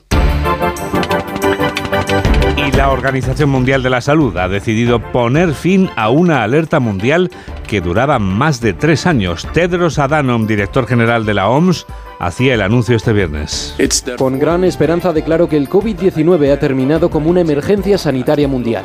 Y 2.56 2.72
la 2.72 2.90
Organización 2.90 3.50
Mundial 3.50 3.84
de 3.84 3.90
la 3.90 4.00
Salud 4.00 4.36
ha 4.36 4.48
decidido 4.48 5.00
poner 5.12 5.54
fin 5.54 5.88
a 5.94 6.10
una 6.10 6.42
alerta 6.42 6.80
mundial 6.80 7.30
que 7.68 7.80
duraba 7.80 8.18
más 8.18 8.60
de 8.60 8.72
tres 8.72 9.06
años. 9.06 9.46
Tedros 9.52 10.00
Adhanom, 10.00 10.46
director 10.46 10.86
general 10.88 11.24
de 11.24 11.34
la 11.34 11.48
OMS, 11.48 11.86
hacía 12.18 12.54
el 12.54 12.62
anuncio 12.62 12.96
este 12.96 13.12
viernes. 13.12 13.76
Con 14.18 14.38
gran 14.38 14.64
esperanza 14.64 15.12
declaro 15.12 15.48
que 15.48 15.56
el 15.56 15.68
COVID-19 15.68 16.52
ha 16.52 16.58
terminado 16.58 17.10
como 17.10 17.30
una 17.30 17.42
emergencia 17.42 17.96
sanitaria 17.96 18.48
mundial. 18.48 18.84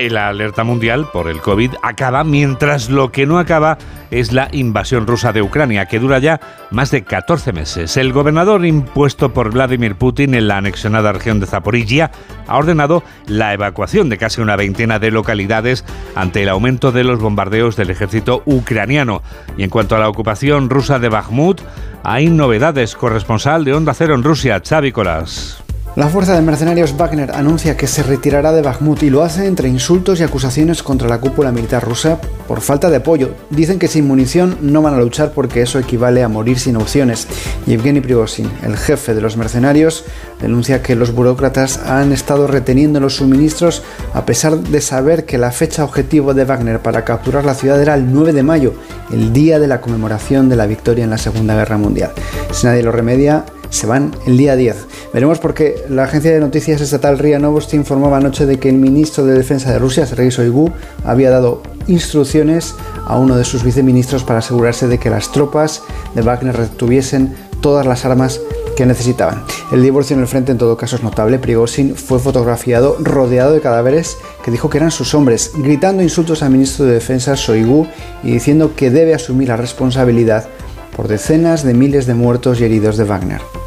Y 0.00 0.08
la 0.08 0.28
alerta 0.28 0.64
mundial 0.64 1.08
por 1.12 1.28
el 1.28 1.40
COVID 1.40 1.74
acaba 1.82 2.24
mientras 2.24 2.88
lo 2.88 3.12
que 3.12 3.26
no 3.26 3.38
acaba 3.38 3.78
es 4.10 4.32
la 4.32 4.48
invasión 4.52 5.06
rusa 5.06 5.32
de 5.32 5.42
Ucrania, 5.42 5.86
que 5.86 5.98
dura 5.98 6.18
ya 6.18 6.40
más 6.70 6.90
de 6.90 7.02
14 7.02 7.52
meses. 7.52 7.96
El 7.96 8.12
gobernador 8.12 8.64
impuesto 8.64 9.32
por 9.32 9.52
Vladimir 9.52 9.96
Putin 9.96 10.34
en 10.34 10.48
la 10.48 10.58
anexionada 10.58 11.12
región 11.12 11.40
de 11.40 11.46
Zaporizhia 11.46 12.10
ha 12.46 12.58
ordenado 12.58 13.02
la 13.26 13.52
evacuación 13.52 14.08
de 14.08 14.18
casi 14.18 14.40
una 14.40 14.56
veintena 14.56 14.98
de 14.98 15.10
localidades 15.10 15.84
ante 16.14 16.42
el 16.42 16.48
aumento 16.48 16.92
de 16.92 17.04
los 17.04 17.20
bombardeos 17.20 17.76
del 17.76 17.90
ejército 17.90 18.42
ucraniano. 18.44 19.22
Y 19.56 19.62
en 19.62 19.70
cuanto 19.70 19.96
a 19.96 19.98
la 19.98 20.08
ocupación 20.08 20.70
rusa 20.70 20.98
de 20.98 21.08
Bakhmut, 21.08 21.60
hay 22.02 22.28
novedades. 22.28 22.96
Corresponsal 22.96 23.64
de 23.64 23.74
Onda 23.74 23.94
Cero 23.94 24.14
en 24.14 24.22
Rusia, 24.22 24.60
Xavi 24.64 24.92
Colas. 24.92 25.61
La 25.94 26.08
fuerza 26.08 26.34
de 26.34 26.40
mercenarios 26.40 26.96
Wagner 26.96 27.32
anuncia 27.32 27.76
que 27.76 27.86
se 27.86 28.02
retirará 28.02 28.50
de 28.52 28.62
Bakhmut 28.62 29.02
y 29.02 29.10
lo 29.10 29.22
hace 29.22 29.46
entre 29.46 29.68
insultos 29.68 30.20
y 30.20 30.22
acusaciones 30.22 30.82
contra 30.82 31.06
la 31.06 31.20
cúpula 31.20 31.52
militar 31.52 31.84
rusa 31.84 32.18
por 32.48 32.62
falta 32.62 32.88
de 32.88 32.96
apoyo. 32.96 33.34
Dicen 33.50 33.78
que 33.78 33.88
sin 33.88 34.06
munición 34.06 34.56
no 34.62 34.80
van 34.80 34.94
a 34.94 35.00
luchar 35.00 35.32
porque 35.32 35.60
eso 35.60 35.78
equivale 35.78 36.22
a 36.22 36.30
morir 36.30 36.58
sin 36.58 36.76
opciones. 36.76 37.28
Yevgeny 37.66 38.00
Prigozhin, 38.00 38.50
el 38.62 38.78
jefe 38.78 39.12
de 39.12 39.20
los 39.20 39.36
mercenarios, 39.36 40.06
denuncia 40.40 40.82
que 40.82 40.96
los 40.96 41.12
burócratas 41.12 41.76
han 41.84 42.12
estado 42.12 42.46
reteniendo 42.46 42.98
los 42.98 43.16
suministros 43.16 43.82
a 44.14 44.24
pesar 44.24 44.56
de 44.56 44.80
saber 44.80 45.26
que 45.26 45.36
la 45.36 45.52
fecha 45.52 45.84
objetivo 45.84 46.32
de 46.32 46.46
Wagner 46.46 46.80
para 46.80 47.04
capturar 47.04 47.44
la 47.44 47.54
ciudad 47.54 47.82
era 47.82 47.94
el 47.94 48.10
9 48.10 48.32
de 48.32 48.42
mayo, 48.42 48.72
el 49.12 49.34
día 49.34 49.58
de 49.58 49.66
la 49.66 49.82
conmemoración 49.82 50.48
de 50.48 50.56
la 50.56 50.64
victoria 50.64 51.04
en 51.04 51.10
la 51.10 51.18
Segunda 51.18 51.54
Guerra 51.54 51.76
Mundial. 51.76 52.12
Si 52.50 52.64
nadie 52.64 52.82
lo 52.82 52.92
remedia, 52.92 53.44
se 53.72 53.86
van 53.86 54.14
el 54.26 54.36
día 54.36 54.54
10. 54.54 54.86
Veremos 55.14 55.38
por 55.38 55.54
qué 55.54 55.84
la 55.88 56.04
agencia 56.04 56.30
de 56.30 56.40
noticias 56.40 56.80
estatal 56.80 57.18
RIA 57.18 57.38
Novosti 57.38 57.76
informaba 57.76 58.18
anoche 58.18 58.46
de 58.46 58.58
que 58.58 58.68
el 58.68 58.76
ministro 58.76 59.24
de 59.24 59.34
Defensa 59.34 59.72
de 59.72 59.78
Rusia, 59.78 60.06
Sergei 60.06 60.28
Shoigu, 60.28 60.70
había 61.04 61.30
dado 61.30 61.62
instrucciones 61.86 62.74
a 63.06 63.18
uno 63.18 63.36
de 63.36 63.44
sus 63.44 63.64
viceministros 63.64 64.24
para 64.24 64.40
asegurarse 64.40 64.88
de 64.88 64.98
que 64.98 65.10
las 65.10 65.32
tropas 65.32 65.82
de 66.14 66.22
Wagner 66.22 66.54
retuviesen 66.54 67.34
todas 67.60 67.86
las 67.86 68.04
armas 68.04 68.40
que 68.76 68.84
necesitaban. 68.84 69.42
El 69.72 69.82
divorcio 69.82 70.14
en 70.14 70.22
el 70.22 70.28
frente 70.28 70.52
en 70.52 70.58
todo 70.58 70.76
caso 70.76 70.96
es 70.96 71.02
notable. 71.02 71.38
Prigozhin 71.38 71.94
fue 71.96 72.18
fotografiado 72.18 72.96
rodeado 73.00 73.52
de 73.52 73.60
cadáveres 73.60 74.18
que 74.44 74.50
dijo 74.50 74.68
que 74.68 74.78
eran 74.78 74.90
sus 74.90 75.14
hombres, 75.14 75.52
gritando 75.56 76.02
insultos 76.02 76.42
al 76.42 76.50
ministro 76.50 76.84
de 76.84 76.94
Defensa 76.94 77.34
Shoigu 77.36 77.86
y 78.22 78.32
diciendo 78.32 78.72
que 78.76 78.90
debe 78.90 79.14
asumir 79.14 79.48
la 79.48 79.56
responsabilidad 79.56 80.46
por 80.94 81.08
decenas 81.08 81.64
de 81.64 81.74
miles 81.74 82.06
de 82.06 82.14
muertos 82.14 82.60
y 82.60 82.64
heridos 82.64 82.96
de 82.96 83.04
Wagner. 83.04 83.61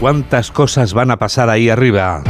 ¿Cuántas 0.00 0.50
cosas 0.50 0.94
van 0.94 1.10
a 1.10 1.18
pasar 1.18 1.50
ahí 1.50 1.68
arriba? 1.68 2.22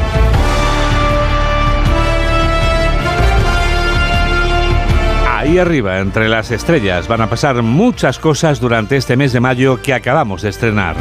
Ahí 5.28 5.56
arriba, 5.56 6.00
entre 6.00 6.28
las 6.28 6.50
estrellas, 6.50 7.06
van 7.06 7.20
a 7.20 7.30
pasar 7.30 7.62
muchas 7.62 8.18
cosas 8.18 8.58
durante 8.58 8.96
este 8.96 9.16
mes 9.16 9.32
de 9.32 9.38
mayo 9.38 9.80
que 9.80 9.94
acabamos 9.94 10.42
de 10.42 10.48
estrenar. 10.48 10.96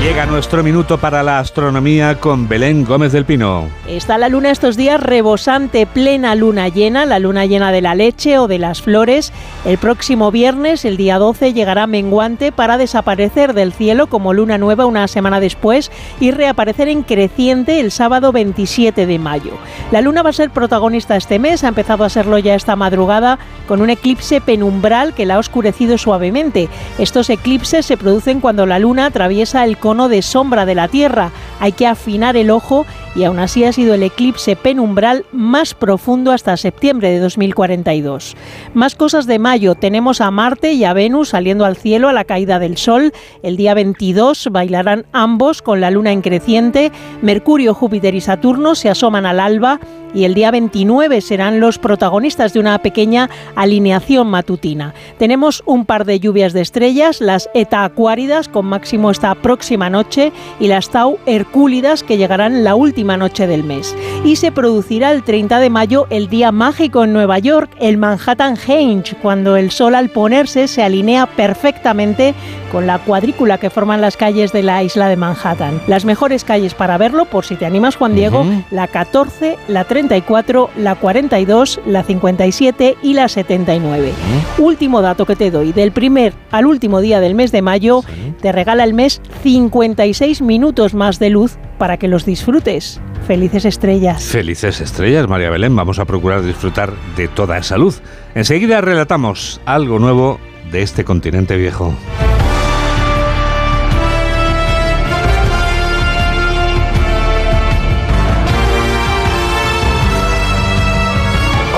Llega 0.00 0.24
nuestro 0.24 0.62
minuto 0.62 0.96
para 0.96 1.22
la 1.22 1.40
astronomía 1.40 2.18
con 2.18 2.48
Belén 2.48 2.86
Gómez 2.86 3.12
del 3.12 3.26
Pino. 3.26 3.68
Está 3.86 4.16
la 4.16 4.30
luna 4.30 4.50
estos 4.50 4.78
días 4.78 4.98
rebosante, 4.98 5.84
plena 5.84 6.34
luna 6.34 6.68
llena, 6.68 7.04
la 7.04 7.18
luna 7.18 7.44
llena 7.44 7.70
de 7.70 7.82
la 7.82 7.94
leche 7.94 8.38
o 8.38 8.48
de 8.48 8.58
las 8.58 8.80
flores. 8.80 9.30
El 9.66 9.76
próximo 9.76 10.30
viernes, 10.30 10.86
el 10.86 10.96
día 10.96 11.18
12, 11.18 11.52
llegará 11.52 11.86
menguante 11.86 12.50
para 12.50 12.78
desaparecer 12.78 13.52
del 13.52 13.74
cielo 13.74 14.06
como 14.06 14.32
luna 14.32 14.56
nueva 14.56 14.86
una 14.86 15.06
semana 15.06 15.38
después 15.38 15.92
y 16.18 16.30
reaparecer 16.30 16.88
en 16.88 17.02
creciente 17.02 17.78
el 17.78 17.90
sábado 17.90 18.32
27 18.32 19.04
de 19.04 19.18
mayo. 19.18 19.52
La 19.92 20.00
luna 20.00 20.22
va 20.22 20.30
a 20.30 20.32
ser 20.32 20.48
protagonista 20.48 21.14
este 21.14 21.38
mes, 21.38 21.62
ha 21.62 21.68
empezado 21.68 22.04
a 22.04 22.08
serlo 22.08 22.38
ya 22.38 22.54
esta 22.54 22.74
madrugada 22.74 23.38
con 23.68 23.82
un 23.82 23.90
eclipse 23.90 24.40
penumbral 24.40 25.12
que 25.12 25.26
la 25.26 25.34
ha 25.34 25.38
oscurecido 25.38 25.98
suavemente. 25.98 26.70
Estos 26.98 27.28
eclipses 27.28 27.84
se 27.84 27.98
producen 27.98 28.40
cuando 28.40 28.64
la 28.64 28.78
luna 28.78 29.04
atraviesa 29.04 29.62
el 29.64 29.76
cono 29.90 30.08
de 30.08 30.22
sombra 30.22 30.66
de 30.66 30.76
la 30.76 30.86
Tierra. 30.86 31.32
Hay 31.58 31.72
que 31.72 31.84
afinar 31.84 32.36
el 32.36 32.50
ojo 32.50 32.86
y 33.16 33.24
aún 33.24 33.40
así 33.40 33.64
ha 33.64 33.72
sido 33.72 33.92
el 33.94 34.04
eclipse 34.04 34.54
penumbral 34.54 35.24
más 35.32 35.74
profundo 35.74 36.30
hasta 36.30 36.56
septiembre 36.56 37.10
de 37.10 37.18
2042. 37.18 38.36
Más 38.72 38.94
cosas 38.94 39.26
de 39.26 39.40
mayo. 39.40 39.74
Tenemos 39.74 40.20
a 40.20 40.30
Marte 40.30 40.74
y 40.74 40.84
a 40.84 40.92
Venus 40.92 41.30
saliendo 41.30 41.64
al 41.64 41.76
cielo 41.76 42.08
a 42.08 42.12
la 42.12 42.22
caída 42.22 42.60
del 42.60 42.76
Sol. 42.76 43.12
El 43.42 43.56
día 43.56 43.74
22 43.74 44.50
bailarán 44.52 45.06
ambos 45.10 45.60
con 45.60 45.80
la 45.80 45.90
luna 45.90 46.12
en 46.12 46.22
creciente. 46.22 46.92
Mercurio, 47.20 47.74
Júpiter 47.74 48.14
y 48.14 48.20
Saturno 48.20 48.76
se 48.76 48.90
asoman 48.90 49.26
al 49.26 49.40
alba 49.40 49.80
y 50.14 50.24
el 50.24 50.34
día 50.34 50.50
29 50.50 51.20
serán 51.20 51.60
los 51.60 51.78
protagonistas 51.78 52.52
de 52.52 52.60
una 52.60 52.78
pequeña 52.80 53.30
alineación 53.54 54.28
matutina. 54.28 54.94
Tenemos 55.18 55.62
un 55.66 55.84
par 55.84 56.04
de 56.04 56.20
lluvias 56.20 56.52
de 56.52 56.60
estrellas, 56.60 57.20
las 57.20 57.48
Eta 57.54 57.84
Acuáridas 57.84 58.48
con 58.48 58.66
máximo 58.66 59.10
esta 59.10 59.34
próxima 59.34 59.79
noche 59.88 60.32
y 60.58 60.66
las 60.66 60.90
Tau 60.90 61.18
Hercúlidas 61.24 62.02
que 62.02 62.18
llegarán 62.18 62.64
la 62.64 62.74
última 62.74 63.16
noche 63.16 63.46
del 63.46 63.64
mes. 63.64 63.96
Y 64.24 64.36
se 64.36 64.52
producirá 64.52 65.12
el 65.12 65.22
30 65.22 65.60
de 65.60 65.70
mayo 65.70 66.06
el 66.10 66.28
día 66.28 66.52
mágico 66.52 67.04
en 67.04 67.12
Nueva 67.12 67.38
York, 67.38 67.70
el 67.80 67.96
Manhattan 67.96 68.56
Henge, 68.66 69.16
cuando 69.22 69.56
el 69.56 69.70
sol 69.70 69.94
al 69.94 70.10
ponerse 70.10 70.68
se 70.68 70.82
alinea 70.82 71.26
perfectamente 71.26 72.34
con 72.70 72.86
la 72.86 72.98
cuadrícula 72.98 73.58
que 73.58 73.70
forman 73.70 74.00
las 74.00 74.16
calles 74.16 74.52
de 74.52 74.62
la 74.62 74.82
isla 74.82 75.08
de 75.08 75.16
Manhattan. 75.16 75.80
Las 75.86 76.04
mejores 76.04 76.44
calles 76.44 76.74
para 76.74 76.98
verlo, 76.98 77.24
por 77.24 77.44
si 77.44 77.56
te 77.56 77.66
animas 77.66 77.96
Juan 77.96 78.14
Diego, 78.14 78.44
la 78.70 78.86
14, 78.86 79.56
la 79.68 79.84
34, 79.84 80.70
la 80.76 80.94
42, 80.94 81.80
la 81.86 82.02
57 82.02 82.96
y 83.02 83.14
la 83.14 83.28
79. 83.28 84.12
Último 84.58 85.02
dato 85.02 85.26
que 85.26 85.36
te 85.36 85.50
doy, 85.50 85.72
del 85.72 85.92
primer 85.92 86.32
al 86.50 86.66
último 86.66 87.00
día 87.00 87.20
del 87.20 87.34
mes 87.34 87.52
de 87.52 87.62
mayo, 87.62 88.02
te 88.40 88.52
regala 88.52 88.84
el 88.84 88.94
mes 88.94 89.20
56 89.42 90.42
minutos 90.42 90.94
más 90.94 91.18
de 91.18 91.30
luz 91.30 91.58
para 91.78 91.96
que 91.96 92.08
los 92.08 92.24
disfrutes. 92.24 93.00
Felices 93.26 93.64
estrellas. 93.64 94.24
Felices 94.24 94.80
estrellas, 94.80 95.28
María 95.28 95.50
Belén. 95.50 95.76
Vamos 95.76 95.98
a 95.98 96.04
procurar 96.04 96.42
disfrutar 96.42 96.92
de 97.16 97.28
toda 97.28 97.58
esa 97.58 97.78
luz. 97.78 98.02
Enseguida 98.34 98.80
relatamos 98.80 99.60
algo 99.66 99.98
nuevo 99.98 100.40
de 100.72 100.82
este 100.82 101.04
continente 101.04 101.56
viejo. 101.56 101.94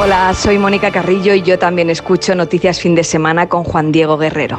Hola, 0.00 0.34
soy 0.34 0.58
Mónica 0.58 0.90
Carrillo 0.90 1.32
y 1.32 1.42
yo 1.42 1.60
también 1.60 1.88
escucho 1.88 2.34
Noticias 2.34 2.80
Fin 2.80 2.96
de 2.96 3.04
Semana 3.04 3.48
con 3.48 3.62
Juan 3.62 3.92
Diego 3.92 4.18
Guerrero. 4.18 4.58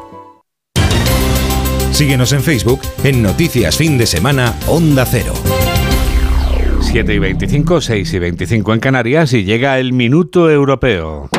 Síguenos 1.91 2.31
en 2.33 2.41
Facebook 2.41 2.81
en 3.03 3.21
Noticias 3.21 3.77
Fin 3.77 3.97
de 3.97 4.05
Semana 4.05 4.55
Onda 4.67 5.05
Cero. 5.05 5.33
7 6.79 7.13
y 7.13 7.19
25, 7.19 7.81
6 7.81 8.13
y 8.13 8.19
25 8.19 8.73
en 8.73 8.79
Canarias 8.79 9.33
y 9.33 9.43
llega 9.43 9.77
el 9.77 9.93
minuto 9.93 10.49
europeo. 10.49 11.29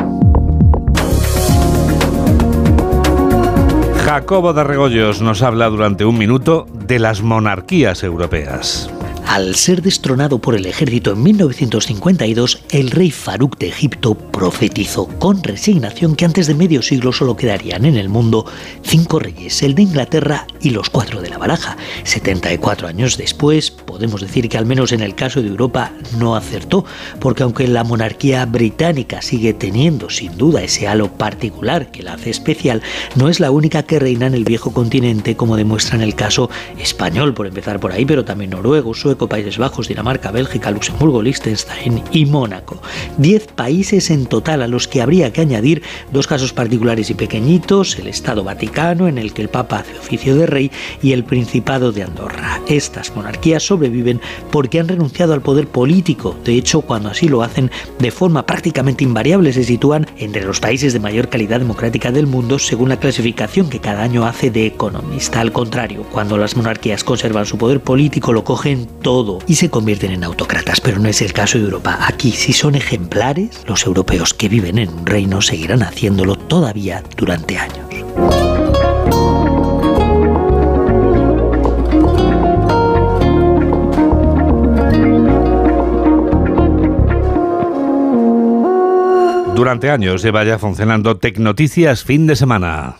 Jacobo 4.05 4.53
de 4.53 4.63
Regoyos 4.63 5.21
nos 5.21 5.41
habla 5.41 5.69
durante 5.69 6.05
un 6.05 6.17
minuto 6.17 6.67
de 6.71 6.99
las 6.99 7.21
monarquías 7.21 8.03
europeas. 8.03 8.89
Al 9.27 9.55
ser 9.55 9.81
destronado 9.81 10.37
por 10.39 10.53
el 10.53 10.65
ejército 10.67 11.13
en 11.13 11.23
1952, 11.23 12.61
el 12.69 12.91
rey 12.91 13.09
Farouk 13.09 13.57
de 13.57 13.69
Egipto 13.69 14.13
profetizó 14.15 15.07
con 15.07 15.41
resignación 15.41 16.15
que 16.15 16.25
antes 16.25 16.45
de 16.45 16.53
medio 16.53 16.83
siglo 16.83 17.11
solo 17.11 17.35
quedarían 17.35 17.85
en 17.85 17.97
el 17.97 18.09
mundo 18.09 18.45
cinco 18.83 19.19
reyes, 19.19 19.63
el 19.63 19.73
de 19.73 19.83
Inglaterra 19.83 20.45
y 20.61 20.69
los 20.69 20.89
cuatro 20.89 21.21
de 21.21 21.29
la 21.29 21.39
baraja. 21.39 21.77
74 22.03 22.87
años 22.87 23.17
después, 23.17 23.71
podemos 23.71 24.21
decir 24.21 24.49
que 24.49 24.57
al 24.57 24.67
menos 24.67 24.91
en 24.91 25.01
el 25.01 25.15
caso 25.15 25.41
de 25.41 25.47
Europa 25.47 25.93
no 26.19 26.35
acertó, 26.35 26.85
porque 27.19 27.41
aunque 27.41 27.67
la 27.67 27.83
monarquía 27.83 28.45
británica 28.45 29.23
sigue 29.23 29.53
teniendo 29.53 30.11
sin 30.11 30.37
duda 30.37 30.61
ese 30.61 30.87
halo 30.87 31.11
particular 31.11 31.89
que 31.91 32.03
la 32.03 32.13
hace 32.13 32.29
especial, 32.29 32.83
no 33.15 33.29
es 33.29 33.39
la 33.39 33.49
única 33.49 33.83
que 33.83 33.99
reina 33.99 34.27
en 34.27 34.35
el 34.35 34.43
viejo 34.43 34.73
continente, 34.73 35.35
como 35.35 35.57
demuestra 35.57 35.95
en 35.95 36.03
el 36.03 36.13
caso 36.13 36.51
español, 36.77 37.33
por 37.33 37.47
empezar 37.47 37.79
por 37.79 37.91
ahí, 37.91 38.05
pero 38.05 38.25
también 38.25 38.51
noruego, 38.51 38.93
sueco, 38.93 39.12
Países 39.17 39.57
Bajos, 39.57 39.87
Dinamarca, 39.87 40.31
Bélgica, 40.31 40.71
Luxemburgo, 40.71 41.21
Liechtenstein 41.21 42.03
y 42.11 42.25
Mónaco. 42.25 42.81
Diez 43.17 43.47
países 43.47 44.09
en 44.09 44.25
total 44.25 44.61
a 44.61 44.67
los 44.67 44.87
que 44.87 45.01
habría 45.01 45.31
que 45.31 45.41
añadir 45.41 45.81
dos 46.11 46.27
casos 46.27 46.53
particulares 46.53 47.09
y 47.09 47.13
pequeñitos, 47.13 47.97
el 47.99 48.07
Estado 48.07 48.43
Vaticano, 48.43 49.07
en 49.07 49.17
el 49.17 49.33
que 49.33 49.41
el 49.41 49.49
Papa 49.49 49.77
hace 49.79 49.97
oficio 49.97 50.35
de 50.35 50.45
rey, 50.45 50.71
y 51.01 51.13
el 51.13 51.23
Principado 51.23 51.91
de 51.91 52.03
Andorra. 52.03 52.61
Estas 52.67 53.15
monarquías 53.15 53.63
sobreviven 53.63 54.19
porque 54.51 54.79
han 54.79 54.87
renunciado 54.87 55.33
al 55.33 55.41
poder 55.41 55.67
político. 55.67 56.35
De 56.43 56.55
hecho, 56.55 56.81
cuando 56.81 57.09
así 57.09 57.27
lo 57.27 57.43
hacen 57.43 57.71
de 57.99 58.11
forma 58.11 58.45
prácticamente 58.45 59.03
invariable, 59.03 59.53
se 59.53 59.63
sitúan 59.63 60.07
entre 60.17 60.43
los 60.43 60.59
países 60.59 60.93
de 60.93 60.99
mayor 60.99 61.29
calidad 61.29 61.59
democrática 61.59 62.11
del 62.11 62.27
mundo 62.27 62.59
según 62.59 62.89
la 62.89 62.99
clasificación 62.99 63.69
que 63.69 63.79
cada 63.79 64.03
año 64.03 64.25
hace 64.25 64.49
de 64.51 64.65
economista. 64.65 65.41
Al 65.41 65.51
contrario, 65.51 66.03
cuando 66.11 66.37
las 66.37 66.55
monarquías 66.55 67.03
conservan 67.03 67.45
su 67.45 67.57
poder 67.57 67.81
político, 67.81 68.33
lo 68.33 68.43
cogen 68.43 68.87
todo 69.03 69.37
y 69.47 69.55
se 69.55 69.69
convierten 69.69 70.11
en 70.11 70.23
autócratas. 70.23 70.81
Pero 70.81 70.97
no 70.97 71.07
es 71.07 71.21
el 71.21 71.33
caso 71.33 71.59
de 71.59 71.65
Europa. 71.65 71.99
Aquí, 72.01 72.31
si 72.31 72.53
son 72.53 72.73
ejemplares, 72.73 73.61
los 73.67 73.85
europeos 73.85 74.33
que 74.33 74.49
viven 74.49 74.79
en 74.79 74.89
un 74.89 75.05
reino 75.05 75.41
seguirán 75.41 75.83
haciéndolo 75.83 76.35
todavía 76.35 77.03
durante 77.15 77.59
años. 77.59 77.83
Durante 89.55 89.91
años 89.91 90.23
lleva 90.23 90.43
ya 90.43 90.57
funcionando 90.57 91.17
Tecnoticias 91.17 92.03
fin 92.03 92.25
de 92.25 92.35
semana. 92.35 92.97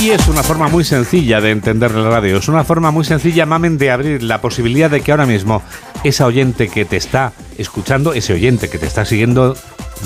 Y 0.00 0.12
es 0.12 0.28
una 0.28 0.42
forma 0.42 0.68
muy 0.68 0.82
sencilla 0.82 1.42
de 1.42 1.50
entender 1.50 1.90
la 1.90 2.08
radio. 2.08 2.38
Es 2.38 2.48
una 2.48 2.64
forma 2.64 2.90
muy 2.90 3.04
sencilla, 3.04 3.44
mamen, 3.44 3.76
de 3.76 3.90
abrir 3.90 4.22
la 4.22 4.40
posibilidad 4.40 4.90
de 4.90 5.02
que 5.02 5.10
ahora 5.10 5.26
mismo 5.26 5.62
esa 6.04 6.24
oyente 6.24 6.68
que 6.68 6.86
te 6.86 6.96
está 6.96 7.34
escuchando, 7.58 8.14
ese 8.14 8.32
oyente 8.32 8.70
que 8.70 8.78
te 8.78 8.86
está 8.86 9.04
siguiendo, 9.04 9.54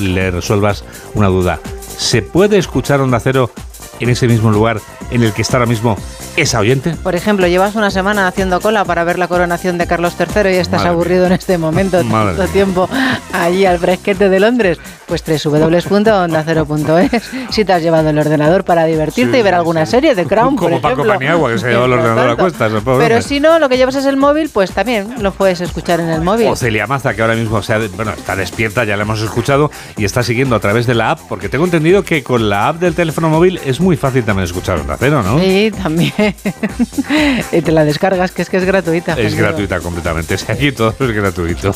le 0.00 0.33
resuelvas 0.33 0.85
una 1.14 1.28
duda. 1.28 1.61
¿Se 1.96 2.22
puede 2.22 2.59
escuchar 2.59 3.00
Onda 3.00 3.20
Cero 3.20 3.52
en 4.00 4.09
ese 4.09 4.26
mismo 4.26 4.50
lugar 4.50 4.80
en 5.12 5.22
el 5.22 5.33
que 5.33 5.42
está 5.42 5.59
ahora 5.59 5.70
mismo 5.70 5.96
esa 6.37 6.59
oyente? 6.61 6.94
Por 7.03 7.14
ejemplo, 7.14 7.47
llevas 7.47 7.75
una 7.75 7.90
semana 7.90 8.27
haciendo 8.27 8.61
cola 8.61 8.85
para 8.85 9.05
ver 9.05 9.18
la 9.18 9.29
coronación 9.29 9.79
de 9.79 9.87
Carlos 9.87 10.14
III 10.18 10.51
y 10.51 10.57
estás 10.57 10.81
Madre 10.81 10.88
aburrido 10.90 11.27
en 11.27 11.33
este 11.33 11.59
momento, 11.59 12.03
Madre 12.05 12.37
tanto 12.37 12.53
tiempo 12.53 12.88
allí 13.33 13.66
al 13.66 13.79
fresquete 13.79 14.29
de 14.29 14.40
Londres. 14.40 14.79
Pues 15.07 15.23
www.ondacero.es 15.44 17.23
si 17.51 17.64
te 17.64 17.73
has 17.75 17.83
llevado 17.83 18.09
el 18.09 18.18
ordenador 18.18 18.64
para 18.64 18.85
divertirte 18.87 19.33
Sí, 19.33 19.38
y 19.38 19.42
ver 19.42 19.53
sí, 19.53 19.57
alguna 19.59 19.85
serie 19.87 20.14
de 20.14 20.25
Crown, 20.25 20.57
Como 20.57 20.70
por 20.70 20.81
Paco 20.81 20.92
ejemplo. 21.03 21.12
Paniagua, 21.12 21.53
que 21.53 21.59
se 21.59 21.66
ha 21.66 21.68
llevado 21.70 21.87
el 21.87 21.92
ordenador 22.01 22.31
a 22.31 22.37
cuestas. 22.37 22.73
Pero 22.73 22.92
hombre. 22.92 23.23
si 23.23 23.38
no, 23.38 23.59
lo 23.59 23.68
que 23.68 23.77
llevas 23.77 23.94
es 23.97 24.07
el 24.07 24.16
móvil, 24.16 24.49
pues 24.53 24.73
también 24.73 25.23
lo 25.23 25.33
puedes 25.33 25.61
escuchar 25.61 26.01
en 26.01 26.09
el 26.09 26.23
móvil. 26.23 26.49
O 26.49 26.57
Celia 26.57 26.87
Maza, 26.87 27.12
que 27.14 27.20
ahora 27.23 27.35
mismo 27.35 27.62
se 27.62 27.75
ha- 27.75 27.81
bueno, 27.97 28.12
está 28.12 28.35
despierta, 28.35 28.85
ya 28.85 28.97
la 28.97 29.03
hemos 29.03 29.20
escuchado, 29.20 29.70
y 29.99 30.05
está 30.07 30.23
siguiendo 30.23 30.57
a 30.57 30.61
través 30.61 30.87
de 30.87 30.94
la 30.94 31.11
app, 31.11 31.20
porque 31.29 31.49
tengo 31.51 31.64
entendido 31.66 32.03
que 32.03 32.23
con 32.23 32.49
la 32.49 32.68
app 32.68 32.77
del 32.81 32.94
teléfono 32.94 33.29
móvil 33.29 33.61
es 33.64 33.81
muy 33.81 33.97
fácil 33.97 34.25
también 34.25 34.44
escuchar 34.44 34.79
Onda 34.81 34.97
Cero, 34.99 35.23
¿no? 35.23 35.38
Sí, 35.38 35.70
también. 35.83 36.12
y 37.52 37.60
te 37.60 37.72
la 37.72 37.84
descargas, 37.84 38.30
que 38.30 38.42
es 38.42 38.50
que 38.50 38.56
es 38.56 38.64
gratuita. 38.64 39.12
Es 39.12 39.18
Fernando. 39.18 39.42
gratuita 39.42 39.80
completamente. 39.80 40.38
Si 40.38 40.50
aquí 40.50 40.72
todo 40.72 40.94
es 40.98 41.10
gratuito. 41.12 41.74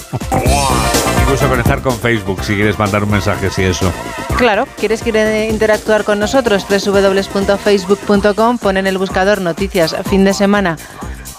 Incluso 1.23 1.49
conectar 1.49 1.83
con 1.83 1.99
Facebook 1.99 2.43
si 2.43 2.55
quieres 2.55 2.79
mandar 2.79 3.05
un 3.05 3.11
mensaje, 3.11 3.51
si 3.51 3.63
eso. 3.63 3.93
Claro, 4.37 4.67
¿quieres 4.79 5.03
interactuar 5.07 6.05
con 6.05 6.19
nosotros? 6.19 6.67
www.facebook.com, 6.69 8.59
pon 8.59 8.77
en 8.77 8.87
el 8.87 8.97
buscador 8.97 9.41
noticias 9.41 9.95
fin 10.09 10.25
de 10.25 10.33
semana 10.33 10.77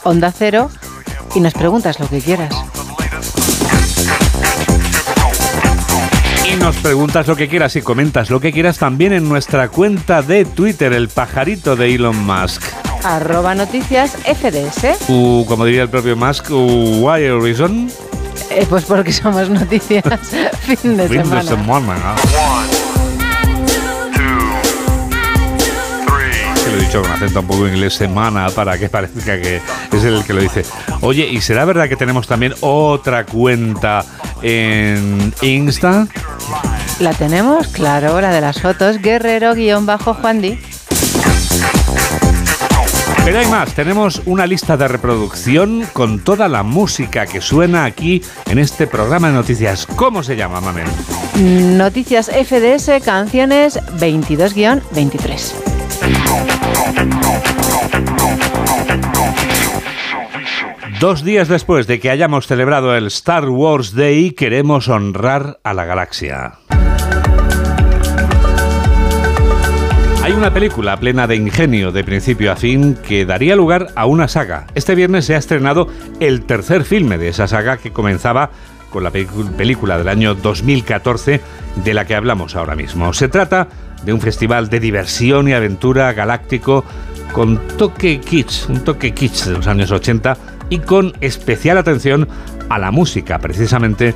Onda 0.04 0.32
Cero 0.32 0.70
y 1.36 1.40
nos 1.40 1.54
preguntas 1.54 2.00
lo 2.00 2.08
que 2.08 2.20
quieras. 2.20 2.54
Y 6.46 6.56
nos 6.56 6.76
preguntas 6.78 7.28
lo 7.28 7.36
que 7.36 7.48
quieras 7.48 7.76
y 7.76 7.82
comentas 7.82 8.30
lo 8.30 8.40
que 8.40 8.52
quieras 8.52 8.78
también 8.78 9.14
en 9.14 9.30
nuestra 9.30 9.70
cuenta 9.70 10.22
de 10.22 10.46
Twitter, 10.46 10.94
el 10.94 11.10
pajarito 11.10 11.76
de 11.76 11.94
Elon 11.94 12.18
Musk. 12.26 12.89
Arroba 13.04 13.56
noticias 13.56 14.12
FDS. 14.26 15.10
U, 15.10 15.46
como 15.48 15.66
diría 15.66 15.84
el 15.84 15.90
propio 15.90 16.16
Musk, 16.16 16.50
u, 16.52 17.00
why 17.06 17.26
a 17.26 17.36
reason? 17.40 17.90
Eh, 18.50 18.66
pues 18.70 18.84
porque 18.86 19.12
somos 19.14 19.50
noticias 19.50 20.04
fin 20.62 20.98
de 20.98 21.08
Fin 21.08 21.18
de 21.20 21.24
semana. 21.24 21.44
semana. 21.44 22.16
Que 26.64 26.72
lo 26.72 26.78
he 26.78 26.80
dicho 26.86 27.02
con 27.02 27.12
acento 27.12 27.40
un 27.40 27.48
poco 27.48 27.68
inglés, 27.68 27.94
semana, 27.94 28.50
para 28.50 28.78
que 28.78 28.90
parezca 28.90 29.40
que 29.40 29.62
es 29.92 30.04
el 30.04 30.24
que 30.26 30.34
lo 30.34 30.42
dice. 30.42 30.64
Oye, 31.02 31.28
¿y 31.28 31.42
será 31.42 31.66
verdad 31.66 31.88
que 31.88 31.96
tenemos 31.96 32.28
también 32.28 32.54
otra 32.62 33.26
cuenta 33.26 34.04
en 34.42 35.34
Insta? 35.42 36.08
La 37.00 37.14
tenemos, 37.14 37.68
claro, 37.70 38.20
la 38.20 38.32
de 38.32 38.42
las 38.42 38.62
fotos, 38.62 38.98
guerrero-juan 39.02 40.42
Di. 40.42 40.60
Pero 43.30 43.42
hay 43.42 43.48
más, 43.48 43.76
tenemos 43.76 44.24
una 44.26 44.48
lista 44.48 44.76
de 44.76 44.88
reproducción 44.88 45.86
con 45.94 46.18
toda 46.18 46.48
la 46.48 46.64
música 46.64 47.28
que 47.28 47.42
suena 47.42 47.86
aquí 47.86 48.24
en 48.48 48.58
este 48.58 48.88
programa 48.88 49.28
de 49.28 49.36
noticias. 49.36 49.86
¿Cómo 49.86 50.24
se 50.24 50.36
llama, 50.36 50.60
Mamen? 50.60 50.88
Noticias 51.78 52.32
FDS, 52.32 53.06
canciones 53.06 53.80
22-23. 54.00 55.54
Dos 61.00 61.24
días 61.24 61.48
después 61.48 61.86
de 61.86 62.00
que 62.00 62.10
hayamos 62.10 62.48
celebrado 62.48 62.96
el 62.96 63.06
Star 63.06 63.48
Wars 63.48 63.94
Day, 63.94 64.32
queremos 64.32 64.88
honrar 64.88 65.60
a 65.64 65.76
la 65.76 65.86
galaxia. 65.86 66.59
Hay 70.30 70.36
una 70.36 70.54
película 70.54 70.96
plena 70.96 71.26
de 71.26 71.36
ingenio 71.36 71.92
de 71.92 72.04
principio 72.04 72.52
a 72.52 72.56
fin 72.56 72.94
que 72.94 73.26
daría 73.26 73.56
lugar 73.56 73.88
a 73.96 74.06
una 74.06 74.28
saga. 74.28 74.68
Este 74.76 74.94
viernes 74.94 75.26
se 75.26 75.34
ha 75.34 75.40
estrenado 75.40 75.88
el 76.20 76.44
tercer 76.44 76.84
filme 76.84 77.18
de 77.18 77.30
esa 77.30 77.48
saga 77.48 77.78
que 77.78 77.92
comenzaba 77.92 78.52
con 78.92 79.04
la 79.04 79.10
película 79.10 79.98
del 79.98 80.08
año 80.08 80.36
2014 80.36 81.42
de 81.84 81.94
la 81.96 82.06
que 82.06 82.14
hablamos 82.14 82.56
ahora 82.56 82.76
mismo. 82.76 83.12
Se 83.12 83.28
trata 83.28 83.70
de 84.06 84.14
un 84.14 84.22
festival 84.22 84.70
de 84.70 84.80
diversión 84.80 85.48
y 85.48 85.54
aventura 85.54 86.14
galáctico 86.14 86.86
con 87.34 87.58
toque 87.80 88.20
kitsch, 88.20 88.70
un 88.70 88.84
toque 88.84 89.16
kitsch 89.16 89.46
de 89.46 89.54
los 89.54 89.66
años 89.66 89.90
80 89.90 90.38
y 90.70 90.78
con 90.78 91.12
especial 91.22 91.80
atención 91.80 92.28
a 92.70 92.78
la 92.78 92.92
música 92.92 93.40
precisamente 93.40 94.14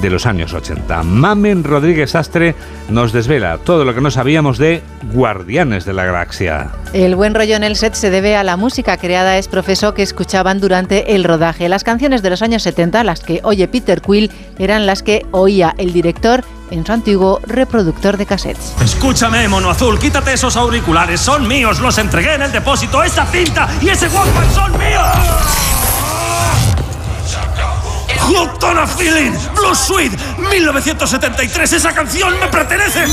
de 0.00 0.10
los 0.10 0.26
años 0.26 0.52
80. 0.52 1.02
Mamen 1.02 1.64
Rodríguez 1.64 2.14
Astre 2.14 2.54
nos 2.88 3.12
desvela 3.12 3.58
todo 3.58 3.84
lo 3.84 3.94
que 3.94 4.00
no 4.00 4.10
sabíamos 4.10 4.58
de 4.58 4.82
Guardianes 5.12 5.84
de 5.84 5.92
la 5.92 6.04
Galaxia. 6.04 6.70
El 6.92 7.16
buen 7.16 7.34
rollo 7.34 7.56
en 7.56 7.64
el 7.64 7.76
set 7.76 7.94
se 7.94 8.10
debe 8.10 8.36
a 8.36 8.44
la 8.44 8.56
música 8.56 8.96
creada 8.96 9.38
es 9.38 9.48
profesor 9.48 9.94
que 9.94 10.02
escuchaban 10.02 10.60
durante 10.60 11.14
el 11.14 11.24
rodaje. 11.24 11.68
Las 11.68 11.84
canciones 11.84 12.22
de 12.22 12.30
los 12.30 12.42
años 12.42 12.62
70, 12.62 13.04
las 13.04 13.20
que 13.20 13.40
oye 13.42 13.68
Peter 13.68 14.00
Quill, 14.00 14.30
eran 14.58 14.86
las 14.86 15.02
que 15.02 15.26
oía 15.30 15.74
el 15.78 15.92
director 15.92 16.44
en 16.70 16.84
su 16.84 16.92
antiguo 16.92 17.40
reproductor 17.46 18.16
de 18.16 18.26
cassettes. 18.26 18.74
Escúchame, 18.82 19.48
mono 19.48 19.70
azul, 19.70 19.98
quítate 19.98 20.32
esos 20.32 20.56
auriculares, 20.56 21.20
son 21.20 21.46
míos, 21.46 21.80
los 21.80 21.96
entregué 21.98 22.34
en 22.34 22.42
el 22.42 22.52
depósito, 22.52 23.02
esa 23.02 23.24
cinta 23.26 23.68
y 23.80 23.88
ese 23.88 24.08
Walkman 24.08 24.52
son 24.52 24.72
míos. 24.78 25.75
Hooked 28.18 28.64
on 28.64 28.78
a 28.78 28.86
Feeling, 28.86 29.32
Blue 29.54 29.74
Suite, 29.74 30.16
1973, 30.50 31.72
esa 31.72 31.92
canción 31.92 32.38
me 32.40 32.48
pertenece. 32.48 33.04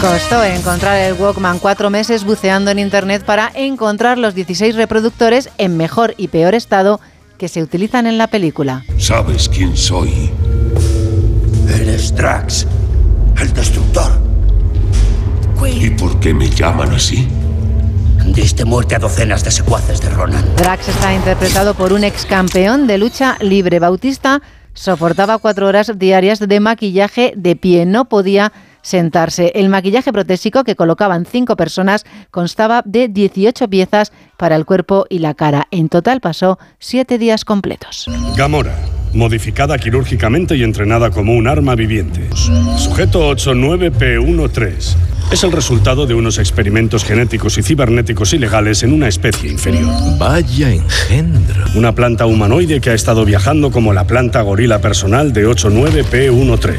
Costó 0.00 0.44
encontrar 0.44 0.98
el 0.98 1.14
Walkman 1.14 1.58
cuatro 1.58 1.88
meses 1.88 2.24
buceando 2.24 2.70
en 2.70 2.78
internet 2.78 3.24
para 3.24 3.50
encontrar 3.54 4.18
los 4.18 4.34
16 4.34 4.76
reproductores 4.76 5.48
en 5.56 5.76
mejor 5.76 6.14
y 6.18 6.28
peor 6.28 6.54
estado 6.54 7.00
que 7.38 7.48
se 7.48 7.62
utilizan 7.62 8.06
en 8.06 8.18
la 8.18 8.26
película. 8.26 8.84
¿Sabes 8.98 9.48
quién 9.48 9.76
soy? 9.76 10.30
Eres 11.68 12.14
Drax, 12.14 12.66
el 13.40 13.52
destructor. 13.54 14.12
¿Y 15.66 15.90
por 15.90 16.20
qué 16.20 16.34
me 16.34 16.50
llaman 16.50 16.92
así? 16.92 17.26
Diste 18.26 18.64
muerte 18.64 18.94
a 18.94 18.98
docenas 18.98 19.44
de 19.44 19.50
secuaces 19.50 20.00
de 20.00 20.08
Ronan. 20.08 20.44
Drax 20.56 20.88
está 20.88 21.14
interpretado 21.14 21.74
por 21.74 21.92
un 21.92 22.04
ex 22.04 22.24
campeón 22.26 22.86
de 22.86 22.98
lucha 22.98 23.36
libre. 23.40 23.78
Bautista 23.78 24.40
soportaba 24.72 25.38
cuatro 25.38 25.68
horas 25.68 25.92
diarias 25.98 26.40
de 26.40 26.60
maquillaje 26.60 27.32
de 27.36 27.56
pie. 27.56 27.86
No 27.86 28.06
podía 28.08 28.52
sentarse. 28.82 29.52
El 29.54 29.68
maquillaje 29.68 30.12
protésico 30.12 30.64
que 30.64 30.76
colocaban 30.76 31.26
cinco 31.26 31.56
personas 31.56 32.04
constaba 32.30 32.82
de 32.84 33.08
18 33.08 33.68
piezas 33.68 34.12
para 34.36 34.56
el 34.56 34.64
cuerpo 34.64 35.06
y 35.08 35.18
la 35.18 35.34
cara. 35.34 35.66
En 35.70 35.88
total 35.88 36.20
pasó 36.20 36.58
siete 36.78 37.18
días 37.18 37.44
completos. 37.44 38.06
Gamora, 38.36 38.76
modificada 39.14 39.78
quirúrgicamente 39.78 40.56
y 40.56 40.62
entrenada 40.62 41.10
como 41.10 41.34
un 41.34 41.46
arma 41.46 41.74
viviente. 41.74 42.28
Sujeto 42.76 43.30
89P13. 43.34 44.96
Es 45.32 45.42
el 45.42 45.52
resultado 45.52 46.06
de 46.06 46.14
unos 46.14 46.38
experimentos 46.38 47.04
genéticos 47.04 47.58
y 47.58 47.62
cibernéticos 47.62 48.32
ilegales 48.34 48.82
en 48.82 48.92
una 48.92 49.08
especie 49.08 49.50
inferior. 49.50 49.90
Vaya 50.18 50.70
engendro. 50.70 51.64
Una 51.74 51.92
planta 51.92 52.26
humanoide 52.26 52.80
que 52.80 52.90
ha 52.90 52.94
estado 52.94 53.24
viajando 53.24 53.70
como 53.70 53.92
la 53.92 54.06
planta 54.06 54.42
gorila 54.42 54.80
personal 54.80 55.32
de 55.32 55.48
89P13. 55.48 56.78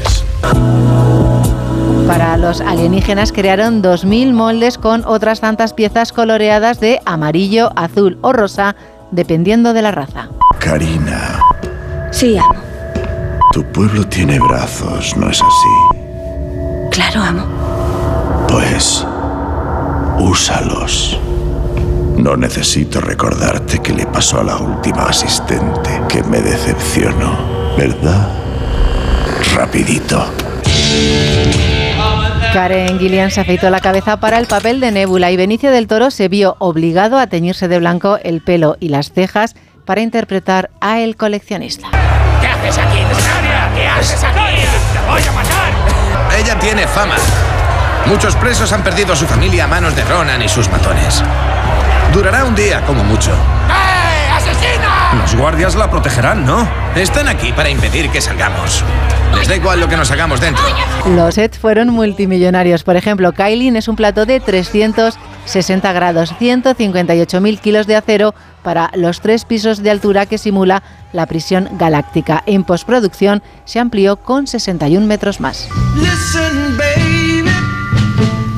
Para 2.08 2.38
los 2.38 2.62
alienígenas 2.62 3.32
crearon 3.32 3.82
2.000 3.82 4.32
moldes 4.32 4.78
con 4.78 5.04
otras 5.06 5.41
tantas 5.41 5.74
piezas 5.74 6.13
coloreadas 6.13 6.80
de 6.80 7.00
amarillo, 7.06 7.71
azul 7.76 8.19
o 8.21 8.32
rosa, 8.32 8.76
dependiendo 9.12 9.74
de 9.74 9.82
la 9.82 9.91
raza. 9.91 10.30
Karina, 10.60 11.39
Sí, 12.15 12.38
amo. 12.38 12.62
tu 13.51 13.62
pueblo 13.73 14.08
tiene 14.08 14.39
brazos, 14.39 15.17
¿no 15.17 15.30
es 15.30 15.41
así? 15.41 15.99
Claro, 16.89 17.21
amo. 17.21 17.45
Pues 18.47 19.06
úsalos. 20.17 21.19
No 22.15 22.38
necesito 22.38 23.01
recordarte 23.01 23.80
qué 23.80 23.91
le 23.91 24.06
pasó 24.06 24.39
a 24.39 24.45
la 24.45 24.56
última 24.56 25.08
asistente, 25.08 25.89
que 26.08 26.23
me 26.23 26.39
decepcionó, 26.39 27.75
¿verdad? 27.78 28.30
Rapidito. 29.54 30.25
Karen 32.54 32.97
Gillian 32.97 33.30
se 33.30 33.41
afeitó 33.41 33.69
la 33.69 33.82
cabeza 33.82 34.21
para 34.21 34.39
el 34.39 34.45
papel 34.45 34.80
de 34.80 34.93
Nebula 34.93 35.32
y 35.32 35.36
Benicio 35.36 35.69
del 35.69 35.88
Toro 35.88 36.10
se 36.12 36.30
vio 36.30 36.56
obligado 36.60 37.19
a 37.19 37.28
teñirse 37.28 37.67
de 37.67 37.80
blanco 37.80 38.19
el 38.23 38.39
pelo 38.41 38.78
y 38.80 38.88
las 38.88 39.12
cejas 39.12 39.54
para 39.84 40.01
interpretar 40.01 40.71
a 40.80 41.01
el 41.01 41.17
coleccionista. 41.17 42.05
¿Qué 42.65 42.69
haces 42.69 42.84
aquí? 42.84 42.97
¿Qué 43.75 43.88
haces 43.88 44.23
aquí? 44.23 44.39
¡Te 44.91 44.99
voy 45.08 45.21
a 45.21 45.32
matar! 45.34 46.36
Ella 46.36 46.58
tiene 46.58 46.88
fama. 46.88 47.13
Muchos 48.08 48.36
presos 48.36 48.73
han 48.73 48.84
perdido 48.84 49.13
a 49.13 49.15
su 49.15 49.28
familia 49.28 49.65
a 49.65 49.67
manos 49.67 49.95
de 49.95 50.04
Ronan 50.04 50.41
y 50.41 50.49
sus 50.49 50.67
matones. 50.71 51.23
Durará 52.12 52.43
un 52.43 52.56
día, 52.56 52.84
como 52.88 53.04
mucho. 53.04 53.34
¡Eh, 53.34 54.32
asesina! 54.32 55.13
Los 55.21 55.36
guardias 55.36 55.75
la 55.75 55.91
protegerán, 55.91 56.43
¿no? 56.43 56.67
Están 56.95 57.28
aquí 57.28 57.54
para 57.54 57.69
impedir 57.69 58.10
que 58.10 58.19
salgamos. 58.19 58.84
Les 59.38 59.47
da 59.47 59.56
igual 59.56 59.80
lo 59.80 59.88
que 59.88 59.97
nos 59.97 60.10
hagamos 60.10 60.41
dentro. 60.41 60.63
Los 61.06 61.36
sets 61.36 61.60
fueron 61.60 61.89
multimillonarios. 61.89 62.84
Por 62.84 62.95
ejemplo, 62.95 63.32
Kailin 63.32 63.75
es 63.75 63.88
un 63.88 63.95
plato 63.95 64.25
de 64.25 64.39
360 64.39 65.93
grados, 65.93 66.34
158.000 66.39 67.60
kilos 67.60 67.86
de 67.86 67.95
acero 67.95 68.34
para 68.65 68.89
los 68.95 69.21
tres 69.21 69.45
pisos 69.45 69.82
de 69.84 69.91
altura 69.91 70.25
que 70.25 70.39
simula 70.39 70.82
la 71.13 71.28
prisión 71.28 71.69
galáctica. 71.78 72.41
En 72.47 72.63
postproducción 72.63 73.43
se 73.63 73.80
amplió 73.80 74.17
con 74.17 74.47
61 74.47 75.06
metros 75.06 75.39
más. 75.39 75.69
Listen, 75.95 76.75
baby, 76.75 77.47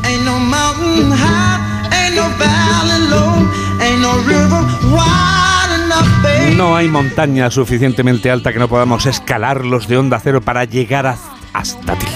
ain't 0.03 0.23
no 0.25 0.39
mountain 0.39 1.11
high, 1.11 1.89
ain't 1.91 2.15
no 2.15 2.23
valley 2.39 3.09
low, 3.09 3.51
ain't 3.81 4.01
no 4.01 4.13
river 4.25 4.63
wide 4.93 5.83
enough, 5.83 6.23
baby. 6.23 6.55
No 6.55 6.75
hay 6.77 6.87
montaña 6.87 7.51
suficientemente 7.51 8.31
alta 8.31 8.53
que 8.53 8.59
no 8.59 8.69
podamos 8.69 9.05
escalar 9.05 9.65
los 9.65 9.89
de 9.89 9.97
onda 9.97 10.19
cero 10.23 10.39
para 10.41 10.63
llegar 10.63 11.05
a- 11.05 11.17
hasta 11.53 11.95
ti. 11.95 12.07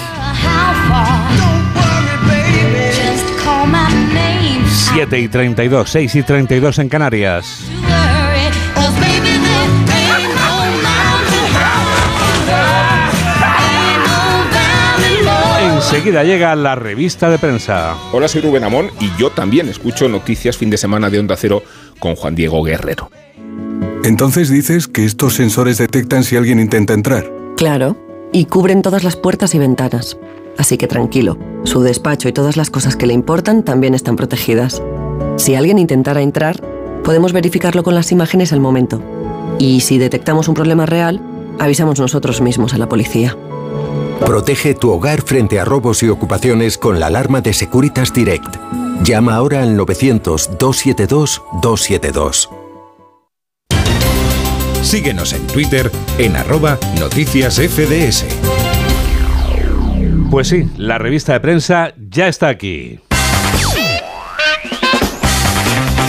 Name. 4.12 4.62
7 4.94 5.18
y 5.20 5.28
32, 5.28 5.88
6 5.90 6.14
y 6.16 6.22
32 6.22 6.78
en 6.78 6.88
Canarias. 6.88 7.64
Enseguida 15.82 16.22
llega 16.22 16.54
la 16.54 16.76
revista 16.76 17.28
de 17.28 17.38
prensa. 17.38 17.96
Hola, 18.12 18.28
soy 18.28 18.40
Rubén 18.40 18.64
Amón 18.64 18.90
y 19.00 19.10
yo 19.18 19.30
también 19.30 19.68
escucho 19.68 20.08
noticias 20.08 20.56
fin 20.56 20.70
de 20.70 20.78
semana 20.78 21.10
de 21.10 21.18
Onda 21.18 21.36
Cero 21.36 21.62
con 21.98 22.14
Juan 22.14 22.36
Diego 22.36 22.62
Guerrero. 22.62 23.10
Entonces 24.04 24.48
dices 24.48 24.86
que 24.86 25.04
estos 25.04 25.34
sensores 25.34 25.78
detectan 25.78 26.24
si 26.24 26.36
alguien 26.36 26.60
intenta 26.60 26.94
entrar. 26.94 27.30
Claro, 27.56 27.96
y 28.32 28.46
cubren 28.46 28.80
todas 28.80 29.02
las 29.02 29.16
puertas 29.16 29.54
y 29.54 29.58
ventanas. 29.58 30.16
Así 30.56 30.78
que 30.78 30.86
tranquilo, 30.86 31.36
su 31.64 31.82
despacho 31.82 32.28
y 32.28 32.32
todas 32.32 32.56
las 32.56 32.70
cosas 32.70 32.96
que 32.96 33.06
le 33.06 33.14
importan 33.14 33.64
también 33.64 33.94
están 33.94 34.16
protegidas. 34.16 34.80
Si 35.36 35.56
alguien 35.56 35.78
intentara 35.78 36.22
entrar, 36.22 36.60
podemos 37.02 37.32
verificarlo 37.32 37.82
con 37.82 37.94
las 37.94 38.12
imágenes 38.12 38.52
al 38.52 38.60
momento. 38.60 39.02
Y 39.58 39.80
si 39.80 39.98
detectamos 39.98 40.48
un 40.48 40.54
problema 40.54 40.86
real, 40.86 41.20
avisamos 41.58 41.98
nosotros 41.98 42.40
mismos 42.40 42.72
a 42.72 42.78
la 42.78 42.88
policía. 42.88 43.36
Protege 44.26 44.74
tu 44.74 44.90
hogar 44.92 45.22
frente 45.22 45.58
a 45.58 45.64
robos 45.64 46.02
y 46.04 46.08
ocupaciones 46.08 46.78
con 46.78 47.00
la 47.00 47.08
alarma 47.08 47.40
de 47.40 47.52
Securitas 47.52 48.14
Direct. 48.14 48.54
Llama 49.02 49.34
ahora 49.34 49.62
al 49.62 49.76
900-272-272. 49.76 52.48
Síguenos 54.80 55.32
en 55.32 55.44
Twitter 55.48 55.90
en 56.18 56.36
arroba 56.36 56.78
noticias 57.00 57.56
FDS. 57.56 58.24
Pues 60.30 60.46
sí, 60.48 60.70
la 60.76 60.98
revista 60.98 61.32
de 61.32 61.40
prensa 61.40 61.92
ya 62.08 62.28
está 62.28 62.46
aquí. 62.48 63.00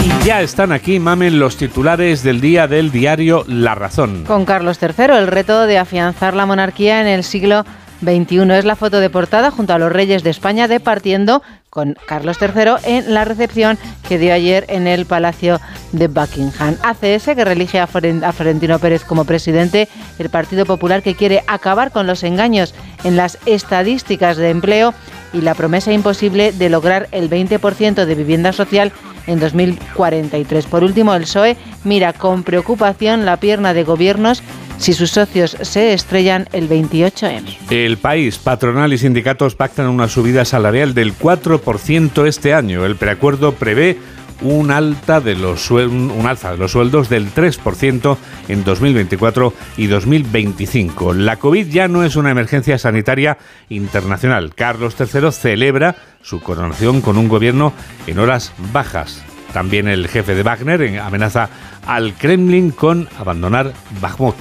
Y 0.03 0.25
ya 0.25 0.41
están 0.41 0.71
aquí, 0.71 0.99
mamen, 0.99 1.39
los 1.39 1.57
titulares 1.57 2.21
del 2.21 2.41
día 2.41 2.67
del 2.67 2.91
diario 2.91 3.43
La 3.47 3.73
Razón. 3.73 4.23
Con 4.27 4.45
Carlos 4.45 4.77
III, 4.81 5.17
el 5.17 5.25
reto 5.27 5.65
de 5.65 5.79
afianzar 5.79 6.35
la 6.35 6.45
monarquía 6.45 7.01
en 7.01 7.07
el 7.07 7.23
siglo 7.23 7.65
XXI. 8.03 8.51
Es 8.51 8.65
la 8.65 8.75
foto 8.75 8.99
de 8.99 9.09
portada 9.09 9.51
junto 9.51 9.73
a 9.73 9.79
los 9.79 9.91
reyes 9.91 10.23
de 10.23 10.29
España 10.29 10.67
departiendo 10.67 11.41
con 11.69 11.95
Carlos 12.05 12.37
III 12.39 12.75
en 12.85 13.13
la 13.13 13.25
recepción 13.25 13.79
que 14.07 14.19
dio 14.19 14.33
ayer 14.33 14.65
en 14.67 14.85
el 14.85 15.05
Palacio 15.05 15.59
de 15.91 16.07
Buckingham. 16.07 16.77
ACS, 16.83 17.25
que 17.35 17.45
relige 17.45 17.79
a 17.79 17.87
Florentino 17.87 18.77
Pérez 18.77 19.03
como 19.03 19.25
presidente, 19.25 19.87
el 20.19 20.29
Partido 20.29 20.65
Popular 20.65 21.01
que 21.01 21.15
quiere 21.15 21.43
acabar 21.47 21.91
con 21.91 22.05
los 22.05 22.23
engaños 22.23 22.75
en 23.03 23.15
las 23.17 23.39
estadísticas 23.45 24.37
de 24.37 24.51
empleo 24.51 24.93
y 25.33 25.41
la 25.41 25.55
promesa 25.55 25.91
imposible 25.91 26.51
de 26.51 26.69
lograr 26.69 27.07
el 27.11 27.29
20% 27.29 28.05
de 28.05 28.15
vivienda 28.15 28.53
social 28.53 28.91
en 29.25 29.39
2043. 29.39 30.65
Por 30.65 30.83
último, 30.83 31.15
el 31.15 31.23
PSOE 31.23 31.57
mira 31.83 32.13
con 32.13 32.43
preocupación 32.43 33.25
la 33.25 33.37
pierna 33.37 33.73
de 33.73 33.83
gobiernos 33.83 34.43
si 34.83 34.91
sus 34.91 35.11
socios 35.11 35.55
se 35.61 35.93
estrellan 35.93 36.49
el 36.51 36.67
28M. 36.67 37.55
El 37.69 37.97
país, 37.97 38.37
patronal 38.37 38.91
y 38.91 38.97
sindicatos 38.97 39.55
pactan 39.55 39.87
una 39.87 40.09
subida 40.09 40.43
salarial 40.43 40.93
del 40.93 41.17
4% 41.17 42.27
este 42.27 42.53
año. 42.53 42.85
El 42.85 42.97
preacuerdo 42.97 43.53
prevé 43.53 43.97
un, 44.41 44.71
alta 44.71 45.21
de 45.21 45.35
los 45.35 45.71
un 45.71 46.25
alza 46.27 46.51
de 46.51 46.57
los 46.57 46.73
sueldos 46.73 47.07
del 47.07 47.33
3% 47.33 48.17
en 48.49 48.65
2024 48.65 49.53
y 49.77 49.87
2025. 49.87 51.13
La 51.13 51.37
COVID 51.37 51.67
ya 51.69 51.87
no 51.87 52.03
es 52.03 52.17
una 52.17 52.31
emergencia 52.31 52.77
sanitaria 52.77 53.37
internacional. 53.69 54.53
Carlos 54.53 54.97
III 54.99 55.31
celebra 55.31 55.95
su 56.21 56.41
coronación 56.41 56.99
con 56.99 57.17
un 57.17 57.29
gobierno 57.29 57.71
en 58.05 58.19
horas 58.19 58.51
bajas. 58.73 59.23
También 59.53 59.87
el 59.87 60.09
jefe 60.09 60.35
de 60.35 60.43
Wagner 60.43 60.99
amenaza 60.99 61.47
al 61.87 62.15
Kremlin 62.15 62.71
con 62.71 63.07
abandonar 63.17 63.71
Bakhmut. 64.01 64.35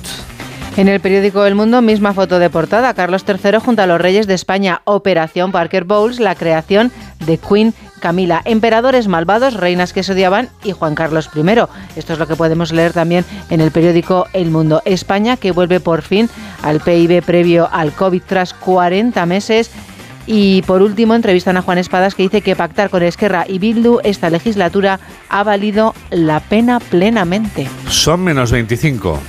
En 0.74 0.88
el 0.88 1.00
periódico 1.00 1.44
El 1.44 1.54
Mundo, 1.54 1.82
misma 1.82 2.14
foto 2.14 2.38
de 2.38 2.48
portada, 2.48 2.94
Carlos 2.94 3.24
III 3.28 3.58
junto 3.62 3.82
a 3.82 3.86
los 3.86 4.00
reyes 4.00 4.26
de 4.26 4.32
España, 4.32 4.80
Operación 4.84 5.52
Parker 5.52 5.84
Bowles, 5.84 6.18
la 6.18 6.34
creación 6.34 6.90
de 7.26 7.36
Queen 7.36 7.74
Camila, 8.00 8.40
emperadores 8.46 9.06
malvados, 9.06 9.52
reinas 9.52 9.92
que 9.92 10.02
se 10.02 10.12
odiaban 10.12 10.48
y 10.64 10.72
Juan 10.72 10.94
Carlos 10.94 11.28
I. 11.36 11.40
Esto 11.94 12.14
es 12.14 12.18
lo 12.18 12.26
que 12.26 12.36
podemos 12.36 12.72
leer 12.72 12.94
también 12.94 13.26
en 13.50 13.60
el 13.60 13.70
periódico 13.70 14.26
El 14.32 14.50
Mundo. 14.50 14.80
España 14.86 15.36
que 15.36 15.52
vuelve 15.52 15.78
por 15.78 16.00
fin 16.00 16.30
al 16.62 16.80
PIB 16.80 17.22
previo 17.22 17.68
al 17.70 17.92
COVID 17.92 18.22
tras 18.26 18.54
40 18.54 19.26
meses. 19.26 19.70
Y 20.26 20.62
por 20.62 20.80
último, 20.80 21.14
entrevistan 21.14 21.58
a 21.58 21.62
Juan 21.62 21.78
Espadas 21.78 22.14
que 22.14 22.22
dice 22.22 22.40
que 22.40 22.56
pactar 22.56 22.88
con 22.88 23.02
Esquerra 23.02 23.44
y 23.46 23.58
Bildu 23.58 23.98
esta 24.04 24.30
legislatura 24.30 25.00
ha 25.28 25.42
valido 25.42 25.94
la 26.10 26.40
pena 26.40 26.80
plenamente. 26.80 27.68
Son 27.88 28.22
menos 28.22 28.52
25. 28.52 29.20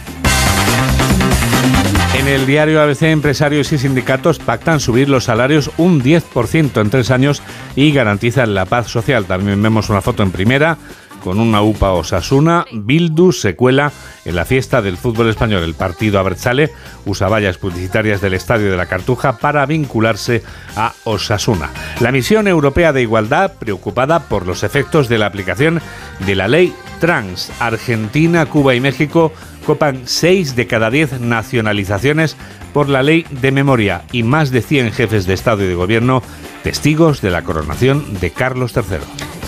En 2.24 2.30
el 2.30 2.46
diario 2.46 2.82
ABC, 2.82 3.02
empresarios 3.02 3.74
y 3.74 3.78
sindicatos 3.78 4.40
pactan 4.40 4.80
subir 4.80 5.10
los 5.10 5.26
salarios 5.26 5.72
un 5.76 6.02
10% 6.02 6.80
en 6.80 6.90
tres 6.90 7.12
años 7.12 7.44
y 7.76 7.92
garantizan 7.92 8.54
la 8.54 8.64
paz 8.64 8.88
social. 8.88 9.26
También 9.26 9.62
vemos 9.62 9.90
una 9.90 10.00
foto 10.00 10.24
en 10.24 10.32
primera 10.32 10.78
con 11.22 11.40
una 11.40 11.62
UPA 11.62 11.92
Osasuna, 11.94 12.66
Bildu 12.72 13.32
se 13.32 13.56
cuela 13.56 13.92
en 14.26 14.36
la 14.36 14.46
fiesta 14.46 14.82
del 14.82 14.98
fútbol 14.98 15.30
español. 15.30 15.64
El 15.64 15.74
partido 15.74 16.20
Abertzale 16.20 16.72
usa 17.06 17.30
vallas 17.30 17.58
publicitarias 17.58 18.20
del 18.20 18.34
Estadio 18.34 18.70
de 18.70 18.78
la 18.78 18.88
Cartuja 18.88 19.38
para 19.38 19.66
vincularse 19.66 20.44
a 20.76 20.94
Osasuna. 21.06 21.72
La 22.02 22.12
misión 22.12 22.48
europea 22.48 22.92
de 22.92 23.02
igualdad, 23.02 23.54
preocupada 23.58 24.28
por 24.28 24.46
los 24.46 24.64
efectos 24.64 25.08
de 25.08 25.18
la 25.18 25.28
aplicación 25.28 25.82
de 26.26 26.36
la 26.36 26.48
ley 26.50 26.74
trans. 27.04 27.52
Argentina, 27.60 28.46
Cuba 28.46 28.76
y 28.76 28.80
México 28.80 29.34
copan 29.66 30.04
6 30.06 30.56
de 30.56 30.68
cada 30.68 30.90
10 30.90 31.20
nacionalizaciones 31.20 32.38
por 32.74 32.88
la 32.88 33.04
ley 33.04 33.26
de 33.30 33.52
memoria 33.52 34.04
y 34.14 34.24
más 34.24 34.52
de 34.52 34.62
100 34.62 34.94
jefes 34.94 35.26
de 35.26 35.34
Estado 35.34 35.66
y 35.66 35.68
de 35.68 35.76
Gobierno 35.76 36.24
testigos 36.64 37.22
de 37.22 37.30
la 37.30 37.42
coronación 37.42 38.22
de 38.22 38.32
Carlos 38.32 38.72
III. 38.74 39.00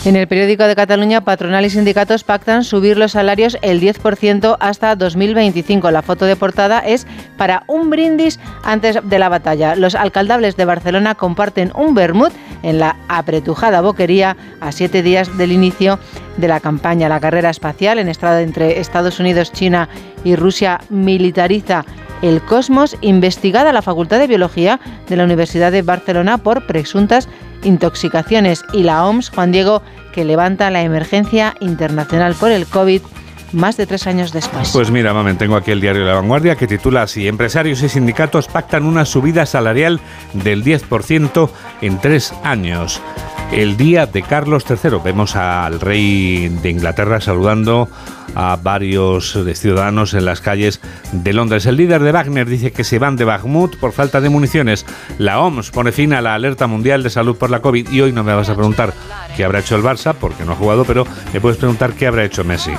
En 0.03 0.17
el 0.17 0.27
periódico 0.27 0.65
de 0.65 0.75
Cataluña, 0.75 1.21
patronal 1.21 1.65
y 1.65 1.69
sindicatos 1.69 2.23
pactan 2.23 2.63
subir 2.63 2.97
los 2.97 3.13
salarios 3.13 3.57
el 3.61 3.81
10% 3.81 4.57
hasta 4.59 4.95
2025. 4.95 5.89
La 5.89 6.03
foto 6.03 6.25
de 6.25 6.35
portada 6.35 6.79
es 6.79 7.07
para 7.37 7.63
un 7.67 7.89
brindis 7.89 8.39
antes 8.63 8.99
de 9.01 9.17
la 9.17 9.29
batalla. 9.29 9.75
Los 9.75 9.95
alcaldables 9.95 10.57
de 10.57 10.65
Barcelona 10.65 11.15
comparten 11.15 11.71
un 11.73 11.95
vermut 11.95 12.33
en 12.61 12.79
la 12.79 12.97
apretujada 13.07 13.81
boquería 13.81 14.37
a 14.59 14.71
siete 14.71 15.01
días 15.01 15.35
del 15.37 15.51
inicio 15.51 15.97
de 16.37 16.47
la 16.47 16.59
campaña. 16.59 17.09
La 17.09 17.19
carrera 17.19 17.49
espacial 17.49 17.99
en 17.99 18.09
estrada 18.09 18.41
entre 18.41 18.79
Estados 18.79 19.19
Unidos, 19.19 19.51
China 19.51 19.89
y 20.23 20.35
Rusia 20.35 20.79
militariza 20.89 21.85
el 22.21 22.41
cosmos, 22.41 22.97
investigada 23.01 23.73
la 23.73 23.81
Facultad 23.81 24.19
de 24.19 24.27
Biología 24.27 24.79
de 25.07 25.15
la 25.15 25.25
Universidad 25.25 25.71
de 25.71 25.81
Barcelona 25.81 26.37
por 26.37 26.65
presuntas 26.65 27.27
intoxicaciones 27.63 28.63
y 28.73 28.83
la 28.83 29.05
OMS, 29.05 29.29
Juan 29.29 29.51
Diego, 29.51 29.81
que 30.13 30.25
levanta 30.25 30.71
la 30.71 30.81
emergencia 30.81 31.55
internacional 31.59 32.35
por 32.35 32.51
el 32.51 32.65
COVID 32.65 33.01
más 33.55 33.77
de 33.77 33.87
tres 33.87 34.07
años 34.07 34.31
después. 34.31 34.71
Pues 34.71 34.91
mira, 34.91 35.13
mamen, 35.13 35.37
tengo 35.37 35.55
aquí 35.55 35.71
el 35.71 35.81
diario 35.81 36.05
La 36.05 36.13
Vanguardia 36.13 36.55
que 36.55 36.67
titula 36.67 37.03
así, 37.03 37.27
empresarios 37.27 37.81
y 37.81 37.89
sindicatos 37.89 38.47
pactan 38.47 38.85
una 38.85 39.05
subida 39.05 39.45
salarial 39.45 39.99
del 40.33 40.63
10% 40.63 41.49
en 41.81 41.99
tres 41.99 42.33
años. 42.43 43.01
El 43.51 43.77
día 43.77 44.05
de 44.05 44.21
Carlos 44.23 44.65
III. 44.69 44.99
Vemos 45.03 45.35
al 45.35 45.79
rey 45.79 46.49
de 46.49 46.69
Inglaterra 46.69 47.21
saludando 47.21 47.87
a 48.33 48.57
varios 48.61 49.37
ciudadanos 49.53 50.13
en 50.13 50.25
las 50.25 50.41
calles 50.41 50.81
de 51.11 51.31
Londres. 51.31 51.65
El 51.65 51.77
líder 51.77 52.01
de 52.01 52.11
Wagner 52.11 52.47
dice 52.47 52.71
que 52.71 52.83
se 52.83 52.99
van 52.99 53.15
de 53.15 53.23
Bakhmut 53.23 53.77
por 53.77 53.93
falta 53.93 54.19
de 54.19 54.29
municiones. 54.29 54.85
La 55.19 55.39
OMS 55.39 55.71
pone 55.71 55.91
fin 55.91 56.13
a 56.13 56.21
la 56.21 56.35
alerta 56.35 56.67
mundial 56.67 57.03
de 57.03 57.09
salud 57.09 57.37
por 57.37 57.49
la 57.49 57.61
COVID 57.61 57.89
y 57.89 58.01
hoy 58.01 58.11
no 58.11 58.23
me 58.23 58.33
vas 58.33 58.49
a 58.49 58.55
preguntar 58.55 58.93
qué 59.37 59.45
habrá 59.45 59.59
hecho 59.59 59.75
el 59.75 59.83
Barça 59.83 60.13
porque 60.13 60.43
no 60.43 60.53
ha 60.53 60.55
jugado, 60.55 60.83
pero 60.83 61.05
me 61.33 61.39
puedes 61.39 61.57
preguntar 61.57 61.93
qué 61.93 62.07
habrá 62.07 62.25
hecho 62.25 62.43
Messi. 62.43 62.71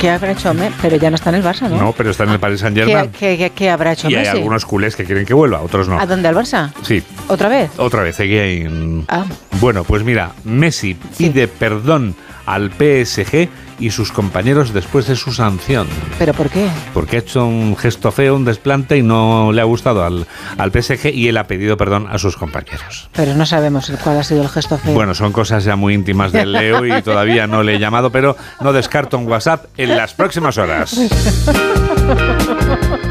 ¿Qué 0.00 0.10
habrá 0.10 0.32
hecho 0.32 0.52
Messi? 0.54 0.74
Pero 0.82 0.96
ya 0.96 1.10
no 1.10 1.16
está 1.16 1.30
en 1.30 1.36
el 1.36 1.42
Barça, 1.44 1.68
¿no? 1.68 1.76
No, 1.76 1.92
pero 1.92 2.10
está 2.10 2.24
en 2.24 2.30
el 2.30 2.38
Paris 2.40 2.60
Saint 2.60 2.76
Germain. 2.76 3.10
¿Qué, 3.10 3.36
qué- 3.36 3.50
qué 3.50 3.70
habrá 3.70 3.92
hecho 3.92 4.08
Y 4.10 4.14
hay 4.14 4.20
Messi? 4.24 4.36
algunos 4.36 4.64
culés 4.64 4.94
que 4.96 5.04
quieren 5.04 5.24
que 5.26 5.34
vuelva, 5.34 5.60
otros 5.60 5.88
no. 5.88 5.98
¿A 5.98 6.06
dónde? 6.06 6.28
¿Al 6.28 6.34
Barça? 6.36 6.70
Sí, 6.82 7.02
¿Otra 7.28 7.48
vez? 7.48 7.70
otra 7.78 8.02
vez, 8.02 8.18
ahí. 8.20 8.36
en- 8.62 9.04
Ah. 9.08 9.24
Bueno, 9.60 9.84
pues 9.84 10.04
mira, 10.04 10.32
Messi 10.44 10.94
pide 11.16 11.48
perdón 11.48 12.14
al 12.46 12.70
PSG 12.70 13.48
y 13.78 13.90
sus 13.90 14.12
compañeros 14.12 14.72
después 14.72 15.06
de 15.06 15.16
su 15.16 15.32
sanción. 15.32 15.86
¿Pero 16.18 16.34
por 16.34 16.50
qué? 16.50 16.68
Porque 16.94 17.16
ha 17.16 17.18
hecho 17.20 17.46
un 17.46 17.76
gesto 17.76 18.12
feo, 18.12 18.36
un 18.36 18.44
desplante 18.44 18.96
y 18.96 19.02
no 19.02 19.52
le 19.52 19.60
ha 19.60 19.64
gustado 19.64 20.04
al, 20.04 20.26
al 20.56 20.70
PSG 20.70 21.14
y 21.14 21.28
él 21.28 21.36
ha 21.36 21.46
pedido 21.46 21.76
perdón 21.76 22.06
a 22.10 22.18
sus 22.18 22.36
compañeros. 22.36 23.08
Pero 23.12 23.34
no 23.34 23.46
sabemos 23.46 23.92
cuál 24.02 24.18
ha 24.18 24.24
sido 24.24 24.42
el 24.42 24.48
gesto 24.48 24.78
feo. 24.78 24.94
Bueno, 24.94 25.14
son 25.14 25.32
cosas 25.32 25.64
ya 25.64 25.76
muy 25.76 25.94
íntimas 25.94 26.32
del 26.32 26.52
Leo 26.52 26.84
y 26.86 27.02
todavía 27.02 27.46
no 27.46 27.62
le 27.62 27.76
he 27.76 27.78
llamado, 27.78 28.10
pero 28.10 28.36
no 28.60 28.72
descarto 28.72 29.18
un 29.18 29.26
WhatsApp 29.26 29.66
en 29.76 29.96
las 29.96 30.14
próximas 30.14 30.58
horas. 30.58 30.96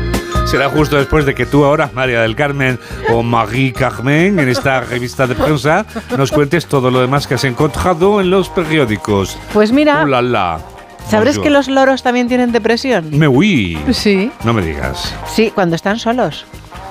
Será 0.49 0.69
justo 0.69 0.95
después 0.95 1.25
de 1.25 1.35
que 1.35 1.45
tú 1.45 1.65
ahora, 1.65 1.89
María 1.93 2.21
del 2.21 2.35
Carmen 2.35 2.79
o 3.11 3.21
Marie 3.21 3.73
Carmen, 3.73 4.39
en 4.39 4.47
esta 4.47 4.79
revista 4.81 5.27
de 5.27 5.35
prensa, 5.35 5.85
nos 6.17 6.31
cuentes 6.31 6.65
todo 6.67 6.89
lo 6.89 7.01
demás 7.01 7.27
que 7.27 7.33
has 7.33 7.43
encontrado 7.43 8.21
en 8.21 8.29
los 8.29 8.47
periódicos. 8.49 9.37
Pues 9.53 9.71
mira, 9.73 10.03
Uh, 10.03 10.07
la, 10.07 10.21
la. 10.21 10.59
¿sabrás 11.09 11.35
Bonjour. 11.35 11.43
que 11.43 11.49
los 11.49 11.67
loros 11.67 12.01
también 12.01 12.29
tienen 12.29 12.53
depresión? 12.53 13.09
Me 13.11 13.27
huí. 13.27 13.77
Sí. 13.91 14.31
No 14.45 14.53
me 14.53 14.61
digas. 14.61 15.13
Sí, 15.27 15.51
cuando 15.53 15.75
están 15.75 15.99
solos. 15.99 16.45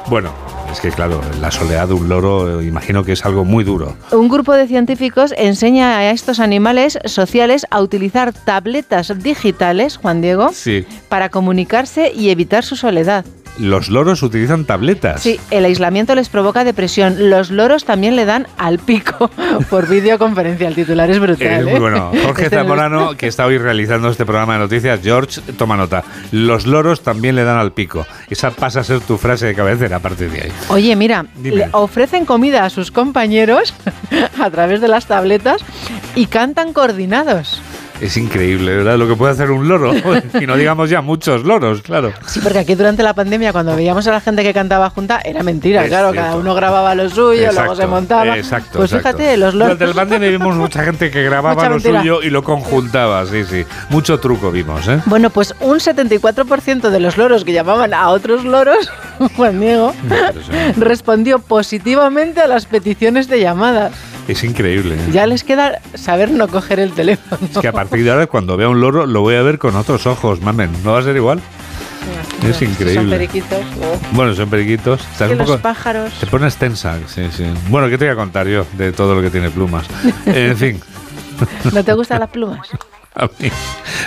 Bueno, 0.08 0.30
es 0.70 0.78
que 0.80 0.90
claro, 0.90 1.20
la 1.40 1.50
soledad 1.50 1.88
de 1.88 1.94
un 1.94 2.08
loro 2.10 2.60
eh, 2.60 2.66
imagino 2.66 3.02
que 3.04 3.12
es 3.12 3.24
algo 3.24 3.44
muy 3.44 3.64
duro. 3.64 3.96
Un 4.12 4.28
grupo 4.28 4.52
de 4.52 4.68
científicos 4.68 5.32
enseña 5.36 5.96
a 5.96 6.10
estos 6.10 6.40
animales 6.40 6.98
sociales 7.06 7.66
a 7.70 7.80
utilizar 7.80 8.32
tabletas 8.34 9.12
digitales, 9.22 9.96
Juan 9.96 10.20
Diego, 10.20 10.50
Sí. 10.52 10.84
para 11.08 11.30
comunicarse 11.30 12.12
y 12.14 12.28
evitar 12.30 12.62
su 12.64 12.76
soledad. 12.76 13.24
Los 13.58 13.88
loros 13.88 14.22
utilizan 14.22 14.64
tabletas. 14.64 15.22
Sí, 15.22 15.40
el 15.50 15.64
aislamiento 15.64 16.14
les 16.14 16.28
provoca 16.28 16.64
depresión. 16.64 17.30
Los 17.30 17.50
loros 17.50 17.84
también 17.84 18.16
le 18.16 18.24
dan 18.24 18.46
al 18.58 18.78
pico 18.78 19.30
por 19.70 19.88
videoconferencia. 19.88 20.68
El 20.68 20.74
titular 20.74 21.10
es 21.10 21.18
brutal. 21.18 21.68
Eh, 21.68 21.76
¿eh? 21.76 21.78
bueno. 21.78 22.12
Jorge 22.24 22.44
Este 22.44 22.56
Zamorano, 22.56 23.16
que 23.16 23.26
está 23.26 23.46
hoy 23.46 23.58
realizando 23.58 24.08
este 24.08 24.26
programa 24.26 24.54
de 24.54 24.60
noticias, 24.60 25.00
George, 25.02 25.40
toma 25.56 25.76
nota. 25.76 26.04
Los 26.32 26.66
loros 26.66 27.02
también 27.02 27.34
le 27.34 27.44
dan 27.44 27.58
al 27.58 27.72
pico. 27.72 28.06
Esa 28.28 28.50
pasa 28.50 28.80
a 28.80 28.84
ser 28.84 29.00
tu 29.00 29.16
frase 29.16 29.46
de 29.46 29.54
cabecera 29.54 29.96
a 29.96 30.00
partir 30.00 30.30
de 30.30 30.42
ahí. 30.42 30.52
Oye, 30.68 30.94
mira, 30.96 31.26
Dime. 31.36 31.56
le 31.56 31.68
ofrecen 31.72 32.26
comida 32.26 32.64
a 32.64 32.70
sus 32.70 32.90
compañeros 32.90 33.74
a 34.40 34.50
través 34.50 34.80
de 34.80 34.88
las 34.88 35.06
tabletas 35.06 35.62
y 36.14 36.26
cantan 36.26 36.72
coordinados. 36.72 37.60
Es 38.00 38.16
increíble, 38.16 38.76
¿verdad? 38.76 38.98
Lo 38.98 39.08
que 39.08 39.16
puede 39.16 39.32
hacer 39.32 39.50
un 39.50 39.68
loro. 39.68 39.92
y 40.40 40.46
no 40.46 40.56
digamos 40.56 40.90
ya 40.90 41.00
muchos 41.00 41.44
loros, 41.44 41.82
claro. 41.82 42.12
Sí, 42.26 42.40
porque 42.40 42.58
aquí 42.58 42.74
durante 42.74 43.02
la 43.02 43.14
pandemia, 43.14 43.52
cuando 43.52 43.74
veíamos 43.74 44.06
a 44.06 44.10
la 44.12 44.20
gente 44.20 44.42
que 44.42 44.52
cantaba 44.52 44.90
junta, 44.90 45.20
era 45.24 45.42
mentira, 45.42 45.82
Es 45.84 45.88
claro, 45.88 46.12
cierto. 46.12 46.26
cada 46.28 46.36
uno 46.40 46.54
grababa 46.54 46.94
lo 46.94 47.08
suyo, 47.08 47.40
luego 47.40 47.50
Exacto, 47.52 47.76
se 47.76 47.86
montaba. 47.86 48.36
Exacto. 48.36 48.78
pues 48.78 48.92
exacto. 48.92 49.18
fíjate, 49.18 49.36
los 49.36 49.54
loros. 49.54 49.78
Durante 49.78 49.86
la 49.94 50.02
pandemia 50.02 50.28
vimos 50.30 50.56
mucha 50.56 50.84
gente 50.84 51.10
que 51.10 51.22
grababa 51.22 51.54
Mucha 51.54 51.68
lo 51.68 51.74
mentira. 51.76 52.00
suyo 52.00 52.22
y 52.22 52.30
lo 52.30 52.42
conjuntaba, 52.44 53.24
sí, 53.26 53.44
sí. 53.44 53.64
Mucho 53.88 54.20
truco 54.20 54.50
vimos, 54.50 54.86
¿eh? 54.88 55.00
Bueno, 55.06 55.30
pues 55.30 55.54
un 55.60 55.78
74% 55.78 56.90
de 56.90 57.00
los 57.00 57.16
loros 57.16 57.44
que 57.44 57.52
llamaban 57.52 57.94
a 57.94 58.08
otros 58.10 58.44
loros, 58.44 58.90
Juan 59.36 59.60
Diego, 59.60 59.94
respondió 60.76 61.38
positivamente 61.38 62.40
a 62.40 62.46
las 62.46 62.66
peticiones 62.66 63.28
de 63.28 63.40
llamadas. 63.40 63.92
Es 64.28 64.42
increíble. 64.42 64.96
¿eh? 64.96 65.10
Ya 65.12 65.26
les 65.26 65.44
queda 65.44 65.80
saber 65.94 66.30
no 66.32 66.48
coger 66.48 66.80
el 66.80 66.92
teléfono. 66.92 67.38
Es 67.48 67.58
que 67.58 67.68
a 67.68 67.72
partir 67.86 68.04
de 68.04 68.10
ahora, 68.12 68.26
cuando 68.26 68.56
vea 68.56 68.68
un 68.68 68.80
loro, 68.80 69.06
lo 69.06 69.20
voy 69.20 69.34
a 69.36 69.42
ver 69.42 69.58
con 69.58 69.74
otros 69.76 70.06
ojos, 70.06 70.40
mamen. 70.40 70.70
¿No 70.84 70.92
va 70.92 71.00
a 71.00 71.02
ser 71.02 71.16
igual? 71.16 71.40
Es 72.48 72.56
Son 72.56 72.68
increíble. 72.68 73.16
periquitos. 73.16 73.58
oh. 73.82 73.98
Bueno, 74.12 74.34
son 74.34 74.48
periquitos. 74.48 75.00
Estás 75.00 75.28
que 75.28 75.32
un 75.36 75.38
los 75.46 75.60
pájaros. 75.60 76.12
Te 76.20 76.26
pones 76.26 76.56
tensa, 76.56 76.98
sí, 77.08 77.26
sí. 77.32 77.44
Bueno, 77.68 77.88
¿qué 77.88 77.98
te 77.98 78.04
voy 78.04 78.12
a 78.12 78.16
contar 78.16 78.46
yo 78.46 78.64
de 78.74 78.92
todo 78.92 79.14
lo 79.14 79.22
que 79.22 79.30
tiene 79.30 79.50
plumas? 79.50 79.86
en 80.26 80.56
fin, 80.56 80.80
¿No 81.72 81.82
te 81.82 81.92
gustan 81.94 82.20
las 82.20 82.30
plumas? 82.30 82.68
a 83.14 83.28
mí 83.40 83.50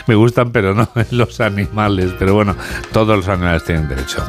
me 0.08 0.16
gustan, 0.16 0.52
pero 0.52 0.74
no 0.76 0.88
los 1.12 1.40
animales. 1.42 2.12
Pero 2.18 2.36
bueno, 2.36 2.56
todos 2.94 3.18
los 3.18 3.28
animales 3.28 3.64
tienen 3.66 3.90
derecho. 3.90 4.24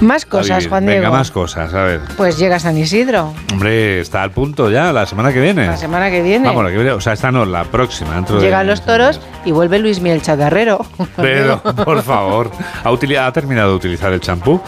Más 0.00 0.24
cosas. 0.24 0.66
Juan 0.66 0.86
Venga, 0.86 1.00
Diego. 1.00 1.14
más 1.14 1.30
cosas, 1.30 1.72
a 1.74 1.82
ver. 1.84 2.00
Pues 2.16 2.38
llega 2.38 2.58
San 2.58 2.76
Isidro 2.78 3.34
Hombre, 3.52 4.00
está 4.00 4.22
al 4.22 4.30
punto 4.30 4.70
ya, 4.70 4.92
la 4.92 5.04
semana 5.06 5.32
que 5.32 5.40
viene. 5.40 5.66
la 5.66 5.76
semana 5.76 6.10
que 6.10 6.22
viene. 6.22 6.46
Vamos, 6.46 6.64
la 6.64 6.70
que 6.70 6.76
viene, 6.76 6.92
o 6.92 7.00
sea, 7.00 7.12
esta 7.12 7.30
no, 7.30 7.44
la 7.44 7.64
próxima. 7.64 8.14
Dentro 8.14 8.36
de- 8.36 8.42
Llegan 8.42 8.66
los 8.66 8.84
toros 8.84 9.20
y 9.44 9.52
vuelve 9.52 9.78
Luis 9.78 10.00
Miel 10.00 10.22
Chatarrero. 10.22 10.84
Pero, 11.16 11.62
por 11.84 12.02
favor, 12.02 12.50
¿ha, 12.84 13.32
terminado 13.32 13.70
de 13.70 13.76
utilizar 13.76 14.12
el 14.12 14.20
champú 14.20 14.60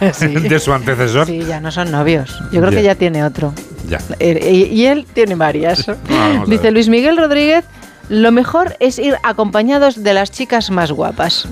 de, 0.00 0.12
Sí. 0.12 0.26
de 0.28 0.58
su 0.60 0.72
antecesor? 0.72 1.26
Sí, 1.26 1.42
ya 1.44 1.60
no 1.60 1.70
son 1.70 1.90
novios. 1.90 2.38
Yo 2.52 2.60
creo 2.60 2.70
Ya. 2.70 2.76
que 2.76 2.82
ya 2.82 2.94
tiene 2.96 3.24
otro. 3.24 3.54
Ya. 3.88 3.98
Eh, 4.18 4.50
Y, 4.70 4.80
y 4.82 4.86
él 4.86 5.06
tiene 5.12 5.34
varias. 5.36 5.86
Vamos 6.08 6.48
Dice. 6.48 6.70
Luis 6.70 6.88
Miguel 6.88 7.16
Rodríguez, 7.16 7.64
lo 8.08 8.30
mejor 8.32 8.76
es 8.80 8.98
ir 8.98 9.16
acompañados 9.22 10.02
de 10.02 10.12
las 10.14 10.30
chicas 10.30 10.70
más 10.70 10.92
guapas. 10.92 11.48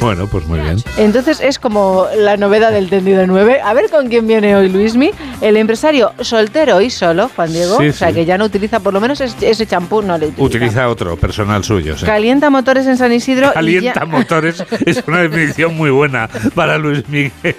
Bueno, 0.00 0.26
pues 0.26 0.46
muy 0.46 0.60
bien. 0.60 0.76
Entonces 0.96 1.40
es 1.40 1.58
como 1.58 2.06
la 2.16 2.36
novedad 2.36 2.72
del 2.72 2.88
tendido 2.88 3.26
9. 3.26 3.60
A 3.62 3.74
ver 3.74 3.90
con 3.90 4.08
quién 4.08 4.26
viene 4.26 4.56
hoy 4.56 4.68
Luismi. 4.68 5.10
El 5.40 5.56
empresario 5.56 6.12
soltero 6.20 6.80
y 6.80 6.90
solo, 6.90 7.30
Juan 7.36 7.52
Diego. 7.52 7.78
Sí, 7.78 7.88
o 7.88 7.92
sea 7.92 8.08
sí. 8.08 8.14
que 8.14 8.24
ya 8.24 8.38
no 8.38 8.44
utiliza, 8.46 8.80
por 8.80 8.94
lo 8.94 9.00
menos 9.00 9.20
es- 9.20 9.36
ese 9.42 9.66
champú 9.66 10.00
no 10.02 10.16
le 10.18 10.26
utiliza. 10.26 10.42
Utiliza 10.44 10.88
otro 10.88 11.16
personal 11.16 11.62
suyo. 11.64 11.96
sí. 11.98 12.06
Calienta 12.06 12.48
motores 12.50 12.86
en 12.86 12.96
San 12.96 13.12
Isidro. 13.12 13.52
Calienta 13.52 14.00
ya- 14.00 14.06
motores 14.06 14.64
es 14.86 15.02
una 15.06 15.18
definición 15.22 15.76
muy 15.76 15.90
buena 15.90 16.28
para 16.54 16.78
Luis 16.78 17.06
Miguel. 17.08 17.56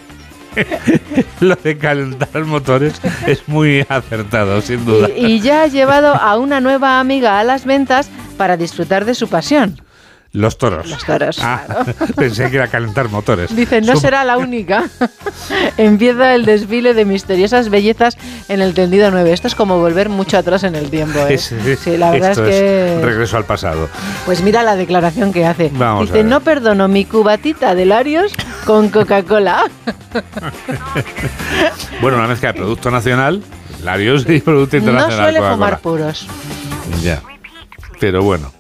Lo 1.42 1.56
de 1.56 1.78
calentar 1.78 2.46
motores 2.46 2.94
es 3.28 3.48
muy 3.48 3.86
acertado, 3.90 4.62
sin 4.62 4.86
duda. 4.86 5.10
y, 5.16 5.26
y 5.34 5.40
ya 5.42 5.64
ha 5.64 5.68
llevado 5.68 6.14
a 6.16 6.38
una 6.38 6.62
nueva 6.62 7.00
amiga 7.00 7.40
a 7.40 7.44
las 7.44 7.66
ventas 7.66 8.10
para 8.38 8.56
disfrutar 8.58 9.06
de 9.06 9.16
su 9.16 9.28
pasión. 9.28 9.80
Los 10.36 10.58
toros. 10.58 10.88
Los 10.88 11.04
toros, 11.06 11.40
Ah, 11.42 11.64
claro. 11.66 11.86
pensé 12.16 12.50
que 12.52 12.58
era 12.58 12.68
calentar 12.68 13.10
motores. 13.10 13.56
Dice, 13.56 13.80
no 13.82 13.96
será 13.96 14.24
la 14.26 14.38
única. 14.38 14.84
Empieza 15.78 16.36
el 16.36 16.46
desfile 16.46 16.94
de 16.94 17.06
misteriosas 17.06 17.70
bellezas 17.70 18.18
en 18.50 18.62
el 18.62 18.74
tendido 18.74 19.12
9. 19.12 19.32
Esto 19.32 19.48
es 19.48 19.56
como 19.56 19.80
volver 19.80 20.10
mucho 20.10 20.38
atrás 20.38 20.64
en 20.64 20.76
el 20.76 20.90
tiempo. 20.90 21.20
¿eh? 21.20 21.36
Es- 21.36 21.54
Sí, 21.82 21.98
la 21.98 22.12
verdad 22.12 22.32
es 22.32 22.40
que... 22.40 23.00
regreso 23.02 23.38
al 23.38 23.46
pasado. 23.46 23.88
Pues 24.26 24.42
mira 24.42 24.62
la 24.64 24.76
declaración 24.76 25.32
que 25.32 25.46
hace. 25.46 25.72
Vamos 25.74 26.08
Dice, 26.12 26.24
no 26.24 26.42
perdono 26.42 26.88
mi 26.88 27.06
cubatita 27.06 27.74
de 27.76 27.86
Larios 27.86 28.34
con 28.66 28.90
Coca-Cola. 28.90 29.64
Bueno, 32.02 32.18
una 32.18 32.28
mezcla 32.28 32.52
de 32.52 32.60
producto 32.60 32.92
nacional, 32.92 33.42
Larios 33.84 34.26
y 34.30 34.40
producto 34.42 34.76
No 34.78 34.80
internacional. 34.84 35.18
suele 35.26 35.40
Coca-Cola. 35.40 35.54
fumar 35.56 35.80
puros. 35.80 36.28
Ya. 37.02 37.22
Pero 38.00 38.24
bueno. 38.24 38.52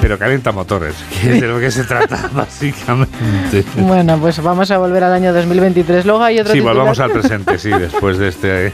Pero 0.00 0.18
calienta 0.18 0.50
motores, 0.52 0.94
que 1.20 1.34
es 1.34 1.40
de 1.42 1.46
lo 1.46 1.60
que 1.60 1.70
se 1.70 1.84
trata, 1.84 2.30
básicamente. 2.32 3.64
Bueno, 3.76 4.18
pues 4.18 4.42
vamos 4.42 4.70
a 4.70 4.78
volver 4.78 5.04
al 5.04 5.12
año 5.12 5.32
2023. 5.32 6.06
Luego 6.06 6.22
hay 6.24 6.38
otro 6.40 6.52
Sí, 6.52 6.58
titular. 6.58 6.74
volvamos 6.74 6.98
al 7.00 7.10
presente, 7.10 7.58
sí, 7.58 7.68
después 7.78 8.16
de 8.18 8.28
este 8.28 8.66
eh, 8.68 8.72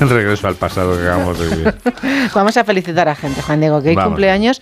regreso 0.00 0.46
al 0.46 0.56
pasado 0.56 0.96
que 0.96 1.02
acabamos 1.02 1.38
de 1.38 1.48
vivir. 1.48 1.74
Vamos 2.34 2.56
a 2.56 2.64
felicitar 2.64 3.08
a 3.08 3.14
gente, 3.14 3.40
Juan 3.42 3.60
Diego, 3.60 3.82
que 3.82 3.90
hay 3.90 3.94
Vamos. 3.94 4.10
cumpleaños. 4.10 4.60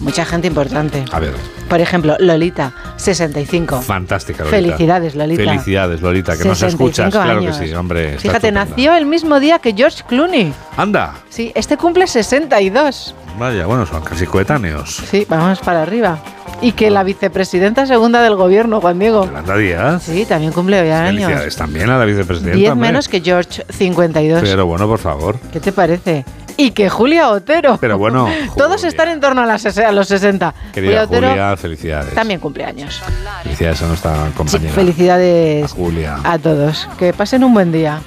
Mucha 0.00 0.24
gente 0.24 0.46
importante. 0.46 1.04
A 1.12 1.18
ver, 1.18 1.34
Por 1.68 1.80
ejemplo, 1.80 2.16
Lolita, 2.20 2.72
65. 2.96 3.82
fantástica 3.82 4.44
Lolita. 4.44 4.56
Felicidades, 4.56 5.14
Lolita. 5.14 5.42
Felicidades, 5.42 6.00
Lolita, 6.00 6.36
que 6.38 6.44
nos 6.44 6.58
65 6.58 6.84
escuchas, 6.88 7.12
claro 7.12 7.40
que 7.40 7.52
sí, 7.52 7.74
hombre. 7.74 8.18
Fíjate, 8.18 8.50
nació 8.52 8.94
el 8.94 9.06
mismo 9.06 9.40
día 9.40 9.58
que 9.58 9.74
George 9.74 10.02
Clooney. 10.08 10.52
Anda, 10.76 11.14
Sí, 11.28 11.52
este 11.54 11.76
cumple 11.76 12.06
62. 12.06 13.14
vaya, 13.38 13.66
bueno, 13.66 13.86
son 13.86 14.02
casi 14.02 14.26
coetáneos. 14.26 15.02
Sí, 15.10 15.17
vamos 15.28 15.58
para 15.60 15.82
arriba. 15.82 16.18
Y 16.60 16.72
que 16.72 16.90
la 16.90 17.04
vicepresidenta 17.04 17.86
segunda 17.86 18.20
del 18.20 18.34
gobierno, 18.34 18.80
Juan 18.80 18.98
Diego. 18.98 19.24
Yolanda 19.26 19.56
Díaz. 19.56 20.02
Sí, 20.02 20.24
también 20.24 20.52
cumple 20.52 20.80
hoy 20.80 20.90
años. 20.90 21.22
Felicidades 21.24 21.56
también 21.56 21.88
a 21.90 21.98
la 21.98 22.04
vicepresidenta. 22.04 22.56
10 22.56 22.70
hombre. 22.72 22.88
menos 22.88 23.08
que 23.08 23.20
George, 23.20 23.64
52. 23.70 24.42
Pero 24.42 24.66
bueno, 24.66 24.88
por 24.88 24.98
favor. 24.98 25.38
¿Qué 25.52 25.60
te 25.60 25.70
parece? 25.70 26.24
Y 26.56 26.72
que 26.72 26.88
Julia 26.90 27.28
Otero. 27.30 27.78
Pero 27.80 27.96
bueno, 27.98 28.28
Todos 28.56 28.82
están 28.82 29.08
en 29.10 29.20
torno 29.20 29.42
a, 29.42 29.46
las, 29.46 29.64
a 29.78 29.92
los 29.92 30.08
60. 30.08 30.52
Querida 30.72 31.04
Otero 31.04 31.28
Julia, 31.28 31.56
felicidades. 31.56 32.12
también 32.14 32.40
cumple 32.40 32.64
años. 32.64 33.00
Felicidades 33.44 33.80
a 33.82 33.86
nuestra 33.86 34.26
Sí, 34.26 34.32
compañera. 34.36 34.72
felicidades 34.74 35.72
Julia. 35.72 36.16
a 36.24 36.38
todos. 36.40 36.88
Que 36.98 37.12
pasen 37.12 37.44
un 37.44 37.54
buen 37.54 37.70
día. 37.70 38.00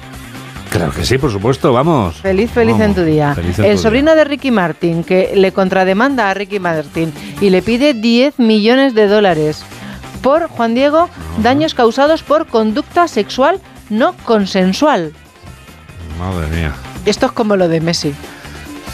Claro 0.72 0.90
que 0.90 1.04
sí, 1.04 1.18
por 1.18 1.30
supuesto, 1.30 1.70
vamos. 1.74 2.16
Feliz, 2.16 2.50
feliz 2.50 2.72
Vamos, 2.72 2.86
en 2.86 2.94
tu 2.94 3.02
día. 3.02 3.36
el 3.36 3.54
día. 3.54 3.76
sobrino 3.76 4.14
de 4.14 4.24
Ricky 4.24 4.50
Martin, 4.50 5.04
que 5.04 5.32
le 5.36 5.52
contrademanda 5.52 6.30
a 6.30 6.34
Ricky 6.34 6.60
Martin 6.60 7.12
y 7.42 7.50
le 7.50 7.60
pide 7.60 7.92
10 7.92 8.38
millones 8.38 8.94
de 8.94 9.06
dólares 9.06 9.64
por, 10.22 10.48
Juan 10.48 10.74
Diego, 10.74 11.10
daños 11.42 11.74
causados 11.74 12.22
por 12.22 12.46
conducta 12.46 13.06
sexual 13.06 13.60
no 13.90 14.14
consensual. 14.24 15.12
Madre 16.18 16.46
mía. 16.48 16.72
Esto 17.04 17.26
es 17.26 17.32
como 17.32 17.56
lo 17.56 17.68
de 17.68 17.82
Messi. 17.82 18.14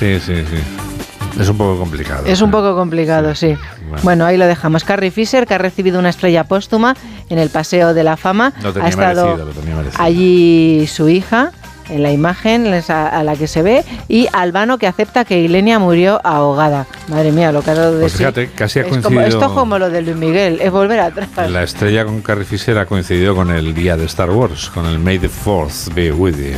Sí, 0.00 0.18
sí, 0.18 0.34
sí. 0.36 1.40
Es 1.40 1.48
un 1.48 1.56
poco 1.56 1.78
complicado. 1.78 2.26
Es 2.26 2.40
un 2.40 2.50
poco 2.50 2.74
complicado, 2.74 3.36
sí. 3.36 3.56
Bueno. 3.88 4.02
Bueno, 4.04 4.26
ahí 4.26 4.36
lo 4.36 4.46
dejamos. 4.46 4.84
Carrie 4.84 5.10
Fisher, 5.10 5.46
que 5.46 5.54
ha 5.54 5.58
recibido 5.58 5.98
una 5.98 6.10
estrella 6.10 6.44
póstuma 6.44 6.94
en 7.30 7.38
el 7.38 7.50
Paseo 7.50 7.94
de 7.94 8.04
la 8.04 8.16
Fama. 8.16 8.52
Lo 8.62 8.72
tenía 8.72 8.86
ha 8.86 8.90
estado 8.90 9.24
merecido, 9.26 9.46
lo 9.46 9.52
tenía 9.52 9.74
merecido. 9.76 10.02
allí 10.04 10.86
su 10.86 11.08
hija, 11.08 11.52
en 11.90 12.02
la 12.02 12.12
imagen 12.12 12.66
a, 12.88 13.22
la 13.24 13.34
que 13.36 13.46
se 13.46 13.62
ve, 13.62 13.82
y 14.08 14.28
Albano, 14.34 14.76
que 14.76 14.86
acepta 14.86 15.24
que 15.24 15.40
Ilenia 15.40 15.78
murió 15.78 16.20
ahogada. 16.22 16.86
Madre 17.08 17.32
mía, 17.32 17.50
lo 17.50 17.62
que 17.62 17.70
ha 17.70 17.74
dado 17.74 17.94
de 17.94 18.00
Pues 18.00 18.12
sí. 18.12 18.18
fíjate, 18.18 18.50
casi 18.54 18.78
ha 18.80 18.82
Es 18.82 18.88
como, 18.88 19.00
coincidido. 19.02 19.26
esto 19.28 19.46
es 19.46 19.52
como 19.52 19.78
lo 19.78 19.88
de 19.88 20.02
Luis 20.02 20.16
Miguel, 20.16 20.60
es 20.60 20.70
volver 20.70 21.00
atrás. 21.00 21.28
La 21.50 21.62
estrella 21.62 22.04
con 22.04 22.20
Carrie 22.20 22.44
Fisher 22.44 22.76
ha 22.76 22.84
coincidido 22.84 23.34
con 23.34 23.50
el 23.50 23.72
día 23.74 23.96
de 23.96 24.04
Star 24.04 24.28
Wars, 24.30 24.68
con 24.68 24.84
el 24.84 24.98
May 24.98 25.18
the 25.18 25.30
Fourth 25.30 25.94
be 25.94 26.12
with 26.12 26.36
you. 26.36 26.52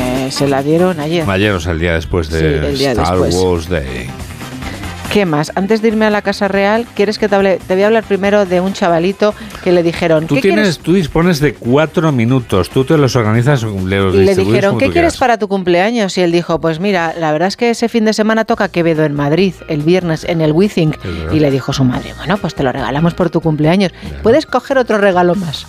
Eh, 0.00 0.30
se 0.32 0.48
la 0.48 0.62
dieron 0.62 0.98
ayer. 0.98 1.28
Ayer, 1.30 1.52
o 1.52 1.60
sea, 1.60 1.72
el 1.72 1.78
día 1.78 1.94
después 1.94 2.28
de 2.30 2.72
Sí, 2.72 2.78
día 2.78 2.90
Star 2.92 3.12
después. 3.18 3.34
Wars 3.36 3.68
Day. 3.68 4.10
¿Qué 5.12 5.24
más? 5.24 5.50
Antes 5.54 5.80
de 5.80 5.88
irme 5.88 6.04
a 6.04 6.10
la 6.10 6.20
Casa 6.20 6.48
Real, 6.48 6.86
¿quieres 6.94 7.18
que 7.18 7.28
te 7.28 7.34
hable? 7.34 7.58
Te 7.66 7.74
voy 7.74 7.82
a 7.82 7.86
hablar 7.86 8.04
primero 8.04 8.44
de 8.44 8.60
un 8.60 8.74
chavalito 8.74 9.34
que 9.64 9.72
le 9.72 9.82
dijeron, 9.82 10.26
Tú 10.26 10.34
¿qué 10.34 10.42
tienes, 10.42 10.60
quieres? 10.60 10.78
tú 10.80 10.92
dispones 10.92 11.40
de 11.40 11.54
cuatro 11.54 12.12
minutos. 12.12 12.68
Tú 12.68 12.84
te 12.84 12.98
los 12.98 13.16
organizas, 13.16 13.62
los 13.62 14.14
Le 14.14 14.34
dijeron, 14.34 14.72
como 14.72 14.78
¿qué 14.80 14.86
tú 14.86 14.92
quieres 14.92 15.16
para 15.16 15.38
tu 15.38 15.48
cumpleaños? 15.48 16.18
Y 16.18 16.20
él 16.20 16.30
dijo, 16.30 16.60
pues 16.60 16.78
mira, 16.78 17.14
la 17.18 17.32
verdad 17.32 17.48
es 17.48 17.56
que 17.56 17.70
ese 17.70 17.88
fin 17.88 18.04
de 18.04 18.12
semana 18.12 18.44
toca 18.44 18.68
Quevedo 18.68 19.04
en 19.04 19.14
Madrid, 19.14 19.54
el 19.68 19.80
viernes, 19.82 20.24
en 20.24 20.42
el 20.42 20.52
verdad. 20.52 20.94
Y 21.32 21.40
le 21.40 21.50
dijo 21.50 21.72
su 21.72 21.84
madre, 21.84 22.12
bueno, 22.18 22.36
pues 22.36 22.54
te 22.54 22.62
lo 22.62 22.70
regalamos 22.70 23.14
por 23.14 23.30
tu 23.30 23.40
cumpleaños. 23.40 23.92
Puedes 24.22 24.44
coger 24.44 24.76
otro 24.76 24.98
regalo 24.98 25.34
más. 25.34 25.66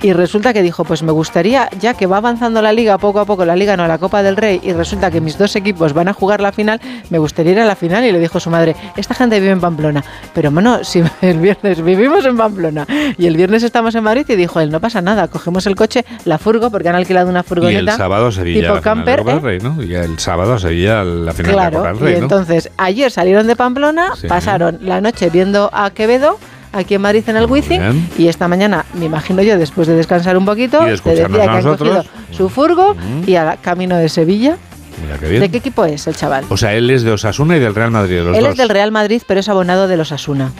Y 0.00 0.12
resulta 0.12 0.52
que 0.52 0.62
dijo, 0.62 0.84
pues 0.84 1.02
me 1.02 1.10
gustaría, 1.10 1.68
ya 1.80 1.94
que 1.94 2.06
va 2.06 2.18
avanzando 2.18 2.62
la 2.62 2.72
liga 2.72 2.98
poco 2.98 3.18
a 3.18 3.24
poco, 3.24 3.44
la 3.44 3.56
liga 3.56 3.76
no, 3.76 3.86
la 3.88 3.98
Copa 3.98 4.22
del 4.22 4.36
Rey, 4.36 4.60
y 4.62 4.72
resulta 4.72 5.10
que 5.10 5.20
mis 5.20 5.36
dos 5.36 5.56
equipos 5.56 5.92
van 5.92 6.06
a 6.06 6.12
jugar 6.12 6.40
la 6.40 6.52
final, 6.52 6.80
me 7.10 7.18
gustaría 7.18 7.52
ir 7.52 7.60
a 7.60 7.66
la 7.66 7.74
final. 7.74 8.04
Y 8.04 8.12
le 8.12 8.20
dijo 8.20 8.38
su 8.38 8.48
madre, 8.48 8.76
esta 8.96 9.14
gente 9.14 9.40
vive 9.40 9.50
en 9.52 9.60
Pamplona. 9.60 10.04
Pero 10.34 10.52
bueno, 10.52 10.78
si 10.84 11.02
el 11.20 11.38
viernes 11.40 11.82
vivimos 11.82 12.24
en 12.26 12.36
Pamplona 12.36 12.86
y 13.16 13.26
el 13.26 13.36
viernes 13.36 13.62
estamos 13.64 13.94
en 13.96 14.04
Madrid, 14.04 14.24
y 14.28 14.36
dijo 14.36 14.60
él, 14.60 14.70
no 14.70 14.78
pasa 14.80 15.00
nada, 15.02 15.26
cogemos 15.26 15.66
el 15.66 15.74
coche, 15.74 16.04
la 16.24 16.38
furgo, 16.38 16.70
porque 16.70 16.88
han 16.88 16.94
alquilado 16.94 17.28
una 17.28 17.40
Y 17.40 17.42
furgoneta. 17.42 17.92
el 17.92 17.98
sábado 17.98 18.26
a 18.28 18.32
Sevilla 18.32 18.60
tipo 18.62 18.74
la 18.74 18.82
final 18.82 19.04
de 19.06 19.12
Copa 19.16 19.30
¿eh? 19.30 19.34
del 19.34 19.42
Rey, 19.42 19.58
¿no? 19.60 19.82
Y 19.82 19.94
el 19.94 20.18
sábado 20.20 20.54
a 20.54 20.58
Sevilla 20.60 21.02
la 21.02 21.32
final 21.32 21.50
de 21.52 21.56
la 21.56 21.70
Copa 21.72 21.88
del 21.88 21.96
y 21.96 22.00
Rey, 22.00 22.14
¿no? 22.18 22.22
entonces 22.22 22.70
ayer 22.76 23.10
salieron 23.10 23.46
de 23.48 23.56
Pamplona, 23.56 24.12
Sí. 24.14 24.28
pasaron 24.28 24.78
la 24.82 25.00
noche 25.00 25.28
viendo 25.30 25.70
a 25.72 25.90
Quevedo 25.90 26.38
aquí 26.72 26.94
en 26.94 27.00
Madrid 27.02 27.24
en 27.26 27.36
el 27.36 27.46
Wizzing 27.46 28.08
y 28.18 28.28
esta 28.28 28.48
mañana, 28.48 28.84
me 28.94 29.06
imagino 29.06 29.42
yo, 29.42 29.58
después 29.58 29.86
de 29.88 29.94
descansar 29.94 30.36
un 30.36 30.44
poquito, 30.44 30.78
Y 30.88 30.96
te 30.98 31.10
decía 31.10 31.28
que 31.28 31.42
han 31.42 31.62
cogido 31.62 32.04
su 32.30 32.48
furgo 32.48 32.96
y 33.26 33.34
al 33.34 33.60
camino 33.60 33.96
de 33.96 34.08
Sevilla. 34.08 34.56
Mira 35.02 35.16
qué 35.18 35.28
bien. 35.28 35.40
¿De 35.42 35.48
qué 35.50 35.58
equipo 35.58 35.84
es 35.84 36.06
el 36.08 36.16
chaval? 36.16 36.44
O 36.48 36.56
sea, 36.56 36.74
él 36.74 36.90
es 36.90 37.02
de 37.04 37.12
Osasuna 37.12 37.56
y 37.56 37.60
del 37.60 37.74
Real 37.74 37.90
Madrid, 37.92 38.16
de 38.16 38.24
los 38.24 38.36
Él 38.36 38.42
dos. 38.42 38.52
es 38.52 38.58
del 38.58 38.68
Real 38.68 38.90
Madrid, 38.90 39.22
pero 39.26 39.38
es 39.40 39.48
abonado 39.48 39.86
de 39.86 39.96
los 39.96 40.10
Asuna. 40.10 40.50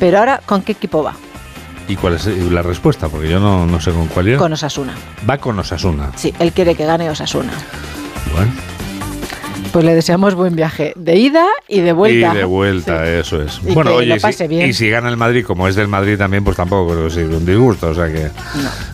Pero 0.00 0.18
ahora, 0.18 0.40
¿con 0.44 0.62
qué 0.62 0.72
equipo 0.72 1.02
va? 1.04 1.14
¿Y 1.86 1.94
cuál 1.96 2.14
es 2.14 2.26
la 2.26 2.62
respuesta? 2.62 3.08
Porque 3.08 3.28
yo 3.28 3.38
no, 3.38 3.66
no 3.66 3.80
sé 3.80 3.92
con 3.92 4.08
cuál 4.08 4.28
ir. 4.28 4.36
Con 4.36 4.52
Osasuna. 4.52 4.94
Va 5.28 5.38
con 5.38 5.56
Osasuna. 5.58 6.10
Sí, 6.16 6.34
él 6.40 6.52
quiere 6.52 6.74
que 6.74 6.86
gane 6.86 7.08
Osasuna. 7.08 7.52
Bueno. 8.34 8.50
Pues 9.74 9.84
le 9.84 9.92
deseamos 9.96 10.36
buen 10.36 10.54
viaje 10.54 10.92
de 10.94 11.16
ida 11.16 11.44
y 11.66 11.80
de 11.80 11.92
vuelta. 11.92 12.32
Y 12.32 12.36
de 12.36 12.44
vuelta, 12.44 13.10
eso 13.10 13.42
es. 13.42 13.60
Y 13.66 13.72
bueno, 13.74 13.90
que 13.90 13.96
oye, 13.96 14.20
si- 14.20 14.44
y 14.54 14.72
si 14.72 14.88
gana 14.88 15.08
el 15.08 15.16
Madrid, 15.16 15.44
como 15.44 15.66
es 15.66 15.74
del 15.74 15.88
Madrid 15.88 16.16
también, 16.16 16.44
pues 16.44 16.56
tampoco 16.56 16.92
creo 16.92 17.04
que 17.08 17.10
sea 17.10 17.24
un 17.24 17.44
disgusto. 17.44 17.88
O 17.88 17.94
sea 17.94 18.06
que. 18.06 18.30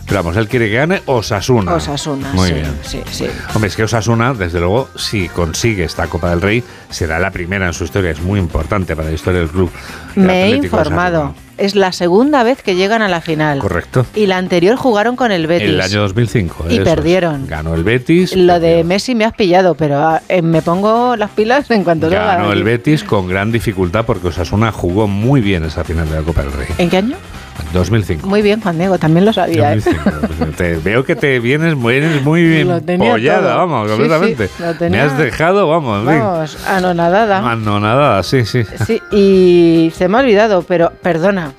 Pero 0.07 0.23
vamos, 0.23 0.35
él 0.37 0.47
quiere 0.47 0.69
que 0.71 0.77
gane 0.77 1.03
Osasuna. 1.05 1.75
Osasuna, 1.75 2.31
Muy 2.33 2.47
sí, 2.47 2.53
bien. 2.55 2.75
sí, 2.81 2.99
sí. 3.11 3.27
Hombre, 3.53 3.67
es 3.69 3.75
que 3.75 3.83
Osasuna, 3.83 4.33
desde 4.33 4.59
luego, 4.59 4.89
si 4.95 5.29
consigue 5.29 5.83
esta 5.83 6.07
Copa 6.07 6.31
del 6.31 6.41
Rey, 6.41 6.63
será 6.89 7.19
la 7.19 7.29
primera 7.29 7.67
en 7.67 7.73
su 7.73 7.83
historia. 7.83 8.09
Es 8.09 8.19
muy 8.21 8.39
importante 8.39 8.95
para 8.95 9.09
la 9.09 9.13
historia 9.13 9.41
del 9.41 9.49
club. 9.49 9.69
Me 10.15 10.45
he 10.45 10.49
informado. 10.55 11.19
Osasuna. 11.25 11.50
Es 11.61 11.75
la 11.75 11.91
segunda 11.91 12.41
vez 12.41 12.63
que 12.63 12.73
llegan 12.73 13.03
a 13.03 13.07
la 13.07 13.21
final. 13.21 13.59
Correcto. 13.59 14.03
Y 14.15 14.25
la 14.25 14.37
anterior 14.37 14.77
jugaron 14.77 15.15
con 15.15 15.31
el 15.31 15.45
Betis. 15.45 15.69
El 15.69 15.81
año 15.81 16.01
2005. 16.01 16.65
Y 16.69 16.73
eso 16.73 16.83
perdieron. 16.83 17.45
Ganó 17.45 17.75
el 17.75 17.83
Betis. 17.83 18.35
Lo 18.35 18.59
de 18.59 18.83
Messi 18.83 19.13
me 19.13 19.25
has 19.25 19.33
pillado, 19.33 19.75
pero 19.75 19.99
ah, 19.99 20.23
eh, 20.27 20.41
me 20.41 20.63
pongo 20.63 21.15
las 21.15 21.29
pilas 21.29 21.69
en 21.69 21.83
cuanto 21.83 22.09
salga 22.09 22.31
de 22.31 22.37
Ganó 22.37 22.51
el. 22.51 22.63
Betis 22.63 23.03
con 23.03 23.27
gran 23.27 23.51
dificultad 23.51 24.05
porque 24.05 24.29
Osasuna 24.29 24.71
jugó 24.71 25.07
muy 25.07 25.39
bien 25.39 25.63
esa 25.63 25.83
final 25.83 26.09
de 26.09 26.15
la 26.15 26.21
Copa 26.23 26.41
del 26.41 26.51
Rey. 26.51 26.67
¿En 26.79 26.89
qué 26.89 26.97
año? 26.97 27.17
2005. 27.73 28.27
Muy 28.27 28.41
bien, 28.41 28.61
Juan 28.61 28.77
Diego, 28.77 28.97
también 28.97 29.25
lo 29.25 29.33
sabía. 29.33 29.73
¿eh? 29.73 29.81
2005. 29.81 30.55
Te- 30.57 30.75
veo 30.83 31.03
que 31.05 31.15
te 31.15 31.39
vienes 31.39 31.75
muy, 31.75 31.95
eres 31.95 32.21
muy 32.23 32.43
bien 32.43 32.67
pollada, 32.99 33.55
vamos, 33.55 33.85
Sí, 33.87 33.91
completamente. 33.91 34.47
sí, 34.47 34.63
lo 34.79 34.89
Me 34.89 34.99
has 35.01 35.17
dejado, 35.17 35.67
vamos, 35.67 36.01
en 36.03 36.09
fin. 36.09 36.19
Vamos, 36.19 36.67
anonadada. 36.67 37.55
No, 37.55 37.79
nada, 37.79 38.21
sí, 38.23 38.45
sí. 38.45 38.63
Sí, 38.85 39.01
y 39.11 39.91
se 39.95 40.07
me 40.07 40.17
ha 40.17 40.21
olvidado, 40.21 40.63
pero 40.63 40.91
perdona, 41.01 41.53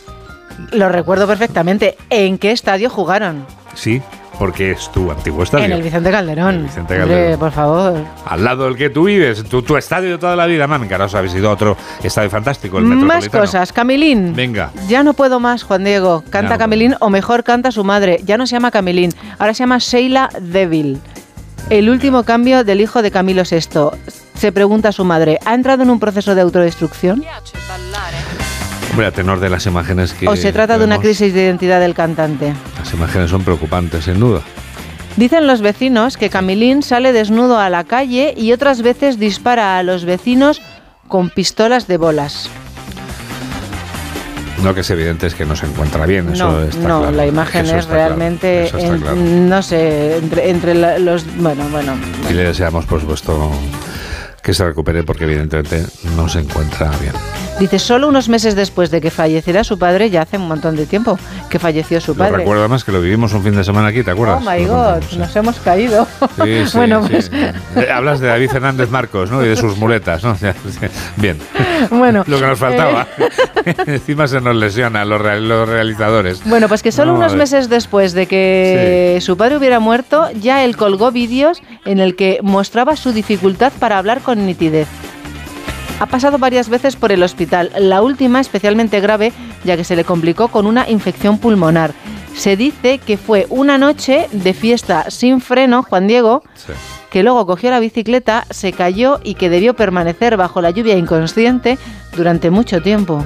lo 0.73 0.89
recuerdo 0.89 1.27
perfectamente. 1.27 1.97
¿En 2.11 2.39
qué 2.39 2.51
estadio 2.53 2.91
jugaron? 2.91 3.45
Sí, 3.75 4.03
porque 4.43 4.73
es 4.73 4.91
tu 4.91 5.09
antiguo 5.09 5.45
estadio. 5.45 5.67
En 5.67 5.71
el 5.71 5.83
Vicente 5.85 6.11
Calderón. 6.11 6.65
Vicente 6.65 7.01
Hombre, 7.01 7.15
Calderón. 7.17 7.39
por 7.39 7.53
favor. 7.53 8.05
Al 8.27 8.43
lado 8.43 8.65
del 8.65 8.77
que 8.77 8.91
tú 8.91 9.05
vives, 9.05 9.45
tu, 9.45 9.63
tu 9.63 9.77
estadio 9.77 10.11
de 10.11 10.19
toda 10.19 10.35
la 10.35 10.47
vida, 10.47 10.67
mami, 10.67 10.89
que 10.89 10.95
ahora 10.95 11.05
os 11.05 11.15
habéis 11.15 11.33
ido 11.37 11.49
a 11.49 11.53
otro 11.53 11.77
estadio 12.03 12.29
fantástico, 12.29 12.79
el 12.79 12.85
Más 12.87 12.99
Metropolitano. 12.99 13.41
cosas. 13.45 13.73
Camilín. 13.73 14.35
Venga. 14.35 14.73
Ya 14.89 15.05
no 15.05 15.13
puedo 15.13 15.39
más, 15.39 15.63
Juan 15.63 15.85
Diego. 15.85 16.25
Canta 16.29 16.55
no 16.55 16.59
Camilín 16.59 16.97
o 16.99 17.09
mejor 17.09 17.45
canta 17.45 17.71
su 17.71 17.85
madre. 17.85 18.19
Ya 18.25 18.37
no 18.37 18.49
se 18.49 18.57
llama 18.57 18.73
Camilín, 18.73 19.15
ahora 19.39 19.55
se 19.55 19.61
llama 19.63 19.79
Sheila 19.79 20.29
Devil. 20.41 20.99
El 21.71 21.89
último 21.89 22.25
cambio 22.25 22.65
del 22.65 22.81
hijo 22.81 23.01
de 23.01 23.13
Camilo 23.13 23.45
VI. 23.49 23.91
Se 24.35 24.51
pregunta 24.51 24.89
a 24.89 24.93
su 24.93 25.05
madre, 25.05 25.39
¿ha 25.45 25.55
entrado 25.55 25.85
en 25.85 25.91
un 25.91 26.01
proceso 26.01 26.35
de 26.35 26.41
autodestrucción? 26.41 27.23
Hombre, 28.93 29.07
a 29.07 29.11
tenor 29.11 29.41
de 29.41 29.49
las 29.49 29.67
imágenes 29.67 30.13
que. 30.13 30.29
¿O 30.29 30.37
se 30.37 30.53
trata 30.53 30.79
de 30.79 30.85
una 30.85 30.99
crisis 30.99 31.33
de 31.33 31.43
identidad 31.45 31.81
del 31.81 31.95
cantante? 31.95 32.53
Las 32.79 32.93
imágenes 32.93 33.31
son 33.31 33.43
preocupantes, 33.43 34.05
sin 34.05 34.21
duda. 34.21 34.43
Dicen 35.17 35.47
los 35.47 35.61
vecinos 35.61 36.17
que 36.17 36.31
Camilín 36.31 36.83
sale 36.83 37.13
desnudo 37.13 37.59
a 37.59 37.69
la 37.71 37.85
calle 37.85 38.35
y 38.37 38.53
otras 38.53 38.83
veces 38.83 39.19
dispara 39.19 39.79
a 39.79 39.83
los 39.83 40.05
vecinos 40.05 40.61
con 41.09 41.31
pistolas 41.31 41.87
de 41.87 41.97
bolas. 41.99 42.49
Lo 44.63 44.75
que 44.75 44.81
es 44.83 44.91
evidente 44.91 45.27
es 45.27 45.35
que 45.35 45.45
no 45.45 45.57
se 45.57 45.67
encuentra 45.67 46.07
bien, 46.07 46.33
eso 46.33 46.51
no, 46.53 46.63
está 46.63 46.79
no, 46.89 47.01
claro. 47.01 47.11
la 47.17 47.27
imagen 47.27 47.65
Eso 47.67 47.77
es 47.79 47.87
claro, 47.87 47.99
realmente, 48.07 48.65
eso 48.65 48.79
está 48.79 48.95
en- 48.95 49.01
claro. 49.01 49.17
no 49.17 49.63
sé, 49.63 50.17
entre, 50.19 50.51
entre 50.51 50.75
la- 50.75 50.99
los, 51.01 51.25
bueno, 51.37 51.65
bueno, 51.71 51.95
Y 52.31 52.33
le 52.35 52.45
deseamos, 52.45 52.85
por 52.87 53.01
supuesto, 53.01 53.51
que 54.41 54.55
se 54.55 54.65
recupere 54.65 55.03
porque 55.03 55.25
evidentemente 55.25 55.85
no 56.17 56.29
se 56.29 56.39
encuentra 56.41 56.91
bien. 57.01 57.13
Dice, 57.61 57.79
solo 57.79 58.09
unos 58.09 58.29
meses 58.29 58.55
después 58.57 58.91
de 58.91 59.01
que 59.01 59.11
falleciera 59.11 59.63
su 59.65 59.79
padre, 59.79 60.11
ya 60.11 60.23
hace 60.23 60.37
un 60.37 60.49
montón 60.49 60.75
de 60.77 60.87
tiempo 60.87 61.19
que 61.49 61.59
falleció 61.59 62.01
su 62.01 62.17
padre. 62.17 62.39
recuerdo 62.39 62.69
más 62.69 62.83
que 62.85 62.91
lo 62.93 63.01
vivimos 63.01 63.33
un 63.35 63.43
fin 63.43 63.55
de 63.55 63.63
semana 63.63 63.89
aquí, 63.89 64.03
¿te 64.03 64.11
Oh 64.11 64.15
acuerdas? 64.15 64.41
my 64.43 64.65
Lo 64.67 64.73
God, 64.75 64.85
contamos, 64.93 65.17
nos 65.19 65.37
hemos 65.37 65.59
caído. 65.61 66.07
Sí, 66.43 66.67
sí, 66.67 66.77
bueno, 66.77 67.07
pues, 67.09 67.31
Eh, 67.33 67.91
Hablas 67.93 68.21
de 68.21 68.29
David 68.29 68.51
Fernández 68.51 68.91
Marcos, 68.91 69.31
¿no? 69.31 69.45
Y 69.45 69.49
de 69.49 69.57
sus 69.57 69.77
muletas, 69.77 70.25
¿no? 70.25 70.37
Bien. 71.17 71.39
bueno. 71.91 72.25
Lo 72.27 72.39
que 72.41 72.47
nos 72.47 72.59
faltaba. 72.59 73.07
eh, 73.65 73.75
Encima 73.87 74.27
se 74.27 74.41
nos 74.41 74.57
lesiona 74.57 75.05
los, 75.05 75.21
real- 75.21 75.49
los 75.49 75.69
realizadores. 75.69 76.43
Bueno, 76.45 76.69
pues 76.69 76.83
que 76.83 76.91
solo 76.91 77.13
No, 77.13 77.19
unos 77.19 77.37
meses 77.37 77.69
después 77.69 78.13
de 78.13 78.27
que 78.27 79.19
su 79.21 79.37
padre 79.37 79.57
hubiera 79.57 79.79
muerto, 79.79 80.29
ya 80.41 80.65
él 80.65 80.77
colgó 80.77 81.13
vídeos 81.13 81.63
en 81.85 82.01
el 82.01 82.17
que 82.17 82.39
mostraba 82.43 82.97
su 82.97 83.13
dificultad 83.13 83.73
para 83.79 83.99
hablar 83.99 84.21
con 84.21 84.47
nitidez. 84.47 84.89
Ha 86.01 86.07
pasado 86.07 86.39
varias 86.39 86.69
veces 86.69 86.97
por 86.97 87.13
el 87.13 87.23
hospital, 87.23 87.71
la 87.79 88.03
última 88.03 88.41
especialmente 88.41 89.01
grave 89.01 89.33
ya 89.65 89.77
que 89.77 89.85
se 89.85 89.97
le 89.97 90.05
complicó 90.05 90.49
con 90.49 90.67
una 90.67 90.89
infección 90.89 91.39
pulmonar. 91.39 91.93
Se 92.35 92.57
dice 92.57 92.99
que 92.99 93.17
fue 93.17 93.47
una 93.51 93.79
noche 93.79 94.27
de 94.33 94.55
fiesta 94.55 95.11
sin 95.11 95.41
freno, 95.41 95.83
Juan 95.83 96.07
Diego, 96.07 96.43
que 97.11 97.23
luego 97.23 97.47
cogió 97.47 97.71
la 97.71 97.79
bicicleta, 97.79 98.47
se 98.51 98.73
cayó 98.73 99.21
y 99.23 99.35
que 99.35 99.51
debió 99.51 99.75
permanecer 99.75 100.37
bajo 100.37 100.63
la 100.63 100.71
lluvia 100.71 100.97
inconsciente 100.97 101.79
durante 102.17 102.51
mucho 102.51 102.81
tiempo. 102.81 103.25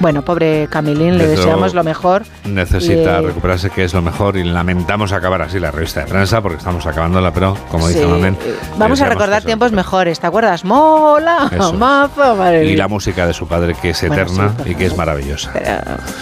Bueno, 0.00 0.22
pobre 0.22 0.68
Camilín, 0.70 1.18
le 1.18 1.26
deseamos 1.26 1.74
lo 1.74 1.82
mejor. 1.82 2.22
Necesita 2.44 3.20
Y, 3.20 3.24
eh, 3.24 3.26
recuperarse, 3.26 3.68
que 3.70 3.82
es 3.84 3.94
lo 3.94 4.00
mejor, 4.02 4.36
y 4.36 4.44
lamentamos 4.44 5.10
acabar 5.12 5.42
así 5.42 5.58
la 5.58 5.72
revista 5.72 6.00
de 6.00 6.06
prensa 6.06 6.40
porque 6.40 6.58
estamos 6.58 6.86
acabándola, 6.86 7.32
pero 7.32 7.56
como 7.68 7.88
dice 7.88 8.02
Sí, 8.02 8.06
Mamen, 8.06 8.34
eh, 8.44 8.54
Vamos 8.76 9.00
a 9.00 9.08
recordar 9.08 9.42
tiempos 9.42 9.72
mejores, 9.72 10.20
¿te 10.20 10.26
acuerdas? 10.28 10.64
Mola, 10.64 11.50
mazo, 11.76 12.36
madre 12.36 12.66
Y 12.66 12.76
la 12.76 12.86
música 12.86 13.26
de 13.26 13.34
su 13.34 13.48
padre, 13.48 13.74
que 13.74 13.90
es 13.90 14.00
Bueno, 14.06 14.22
eterna 14.22 14.54
sí, 14.64 14.70
y 14.70 14.74
que 14.76 14.86
es 14.86 14.96
maravillosa. 14.96 15.50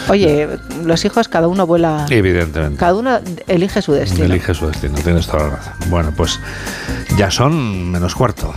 Oye, 0.08 0.48
los 0.84 1.04
hijos 1.04 1.28
cada 1.28 1.46
uno 1.48 1.66
vuela, 1.66 2.06
Evidentemente. 2.08 2.78
cada 2.78 2.94
uno 2.94 3.18
elige 3.46 3.82
su 3.82 3.92
destino. 3.92 4.24
Elige 4.24 4.54
su 4.54 4.68
destino, 4.68 4.94
tienes 5.04 5.26
toda 5.26 5.44
la 5.44 5.56
razón. 5.56 5.72
Bueno, 5.88 6.12
pues 6.16 6.40
ya 7.18 7.30
son 7.30 7.90
menos 7.90 8.14
cuarto. 8.14 8.54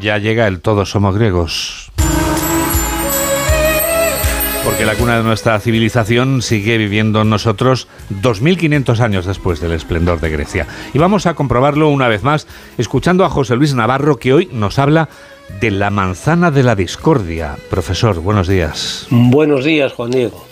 Ya 0.00 0.18
llega 0.18 0.46
el 0.48 0.60
Todos 0.60 0.90
somos 0.90 1.14
griegos. 1.16 1.92
Porque 4.64 4.86
la 4.86 4.94
cuna 4.94 5.18
de 5.18 5.22
nuestra 5.22 5.60
civilización 5.60 6.40
sigue 6.40 6.78
viviendo 6.78 7.20
en 7.20 7.28
nosotros 7.28 7.86
2.500 8.22 9.00
años 9.00 9.26
después 9.26 9.60
del 9.60 9.72
esplendor 9.72 10.20
de 10.20 10.30
Grecia. 10.30 10.66
Y 10.94 10.98
vamos 10.98 11.26
a 11.26 11.34
comprobarlo 11.34 11.90
una 11.90 12.08
vez 12.08 12.22
más 12.22 12.46
escuchando 12.78 13.26
a 13.26 13.30
José 13.30 13.56
Luis 13.56 13.74
Navarro 13.74 14.16
que 14.16 14.32
hoy 14.32 14.48
nos 14.52 14.78
habla 14.78 15.10
de 15.60 15.70
la 15.70 15.90
manzana 15.90 16.50
de 16.50 16.62
la 16.62 16.76
discordia. 16.76 17.56
Profesor, 17.68 18.20
buenos 18.20 18.48
días. 18.48 19.06
Buenos 19.10 19.66
días, 19.66 19.92
Juan 19.92 20.10
Diego. 20.10 20.46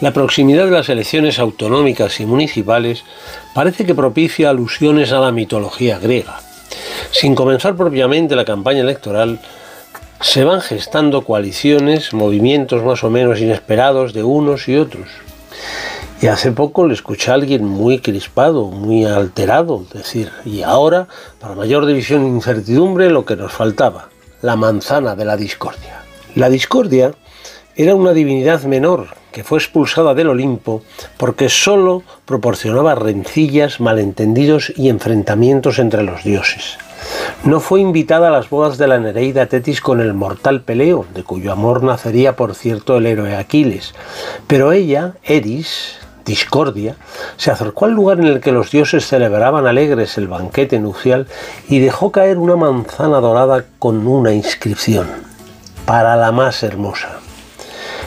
La 0.00 0.12
proximidad 0.12 0.66
de 0.66 0.70
las 0.70 0.88
elecciones 0.88 1.38
autonómicas 1.40 2.20
y 2.20 2.26
municipales 2.26 3.04
parece 3.54 3.84
que 3.84 3.94
propicia 3.94 4.50
alusiones 4.50 5.10
a 5.12 5.20
la 5.20 5.32
mitología 5.32 5.98
griega. 5.98 6.40
Sin 7.10 7.34
comenzar 7.34 7.76
propiamente 7.76 8.36
la 8.36 8.44
campaña 8.44 8.80
electoral, 8.80 9.40
se 10.22 10.44
van 10.44 10.60
gestando 10.60 11.24
coaliciones, 11.24 12.14
movimientos 12.14 12.84
más 12.84 13.02
o 13.02 13.10
menos 13.10 13.40
inesperados 13.40 14.12
de 14.12 14.22
unos 14.22 14.68
y 14.68 14.76
otros. 14.76 15.08
Y 16.20 16.28
hace 16.28 16.52
poco 16.52 16.86
le 16.86 16.94
escuché 16.94 17.32
a 17.32 17.34
alguien 17.34 17.64
muy 17.64 17.98
crispado, 17.98 18.66
muy 18.66 19.04
alterado, 19.04 19.84
decir, 19.92 20.30
y 20.44 20.62
ahora, 20.62 21.08
para 21.40 21.56
mayor 21.56 21.86
división 21.86 22.24
e 22.24 22.28
incertidumbre, 22.28 23.10
lo 23.10 23.24
que 23.24 23.34
nos 23.34 23.52
faltaba, 23.52 24.10
la 24.42 24.54
manzana 24.54 25.16
de 25.16 25.24
la 25.24 25.36
discordia. 25.36 26.02
La 26.36 26.48
discordia 26.48 27.12
era 27.74 27.96
una 27.96 28.12
divinidad 28.12 28.62
menor 28.62 29.08
que 29.32 29.42
fue 29.42 29.58
expulsada 29.58 30.14
del 30.14 30.28
Olimpo 30.28 30.82
porque 31.16 31.48
sólo 31.48 32.04
proporcionaba 32.26 32.94
rencillas, 32.94 33.80
malentendidos 33.80 34.72
y 34.76 34.88
enfrentamientos 34.88 35.80
entre 35.80 36.04
los 36.04 36.22
dioses. 36.22 36.78
No 37.44 37.60
fue 37.60 37.80
invitada 37.80 38.28
a 38.28 38.30
las 38.30 38.50
bodas 38.50 38.78
de 38.78 38.86
la 38.86 38.98
Nereida 38.98 39.46
Tetis 39.46 39.80
con 39.80 40.00
el 40.00 40.14
mortal 40.14 40.62
Peleo, 40.62 41.06
de 41.14 41.24
cuyo 41.24 41.52
amor 41.52 41.82
nacería 41.82 42.36
por 42.36 42.54
cierto 42.54 42.96
el 42.96 43.06
héroe 43.06 43.36
Aquiles, 43.36 43.94
pero 44.46 44.72
ella, 44.72 45.14
Eris, 45.24 45.98
Discordia, 46.24 46.96
se 47.36 47.50
acercó 47.50 47.86
al 47.86 47.92
lugar 47.92 48.20
en 48.20 48.26
el 48.26 48.40
que 48.40 48.52
los 48.52 48.70
dioses 48.70 49.06
celebraban 49.06 49.66
alegres 49.66 50.16
el 50.18 50.28
banquete 50.28 50.78
nupcial 50.78 51.26
y 51.68 51.80
dejó 51.80 52.12
caer 52.12 52.38
una 52.38 52.56
manzana 52.56 53.20
dorada 53.20 53.64
con 53.78 54.06
una 54.06 54.32
inscripción, 54.32 55.08
para 55.84 56.16
la 56.16 56.30
más 56.30 56.62
hermosa. 56.62 57.18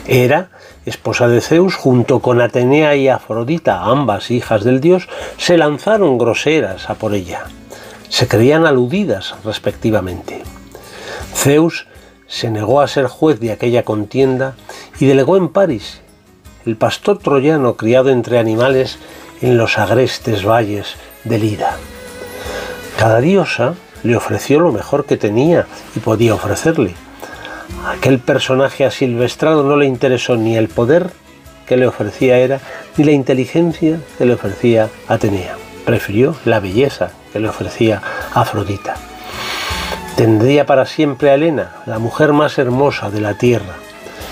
Hera, 0.07 0.49
esposa 0.85 1.27
de 1.27 1.41
Zeus, 1.41 1.75
junto 1.75 2.19
con 2.19 2.39
Atenea 2.41 2.95
y 2.95 3.09
Afrodita, 3.09 3.81
ambas 3.83 4.31
hijas 4.31 4.63
del 4.63 4.79
dios, 4.79 5.09
se 5.37 5.57
lanzaron 5.57 6.17
groseras 6.17 6.89
a 6.89 6.95
por 6.95 7.13
ella. 7.13 7.45
Se 8.09 8.27
creían 8.27 8.65
aludidas 8.65 9.35
respectivamente. 9.43 10.43
Zeus 11.33 11.87
se 12.27 12.49
negó 12.49 12.81
a 12.81 12.87
ser 12.87 13.07
juez 13.07 13.39
de 13.39 13.51
aquella 13.51 13.83
contienda 13.83 14.55
y 14.99 15.05
delegó 15.05 15.37
en 15.37 15.49
París, 15.49 16.01
el 16.65 16.77
pastor 16.77 17.19
troyano 17.19 17.75
criado 17.75 18.09
entre 18.09 18.39
animales 18.39 18.97
en 19.41 19.57
los 19.57 19.77
agrestes 19.77 20.45
valles 20.45 20.95
del 21.23 21.43
Ida. 21.43 21.77
Cada 22.97 23.19
diosa 23.19 23.75
le 24.03 24.15
ofreció 24.15 24.59
lo 24.59 24.71
mejor 24.71 25.05
que 25.05 25.17
tenía 25.17 25.67
y 25.95 25.99
podía 25.99 26.33
ofrecerle. 26.33 26.93
A 27.83 27.91
aquel 27.91 28.19
personaje 28.19 28.85
asilvestrado 28.85 29.63
no 29.63 29.77
le 29.77 29.85
interesó 29.85 30.37
ni 30.37 30.55
el 30.55 30.69
poder 30.69 31.09
que 31.65 31.77
le 31.77 31.87
ofrecía 31.87 32.39
Hera, 32.39 32.59
ni 32.95 33.03
la 33.03 33.11
inteligencia 33.11 33.99
que 34.17 34.25
le 34.25 34.33
ofrecía 34.33 34.89
Atenea. 35.07 35.57
Prefirió 35.85 36.35
la 36.45 36.59
belleza 36.59 37.11
que 37.35 37.41
le 37.41 37.49
ofrecía 37.49 38.01
Afrodita. 38.33 38.95
Tendría 40.15 40.65
para 40.65 40.85
siempre 40.85 41.31
a 41.31 41.33
Helena, 41.33 41.73
la 41.85 41.99
mujer 41.99 42.31
más 42.31 42.57
hermosa 42.57 43.09
de 43.09 43.19
la 43.19 43.33
tierra, 43.33 43.73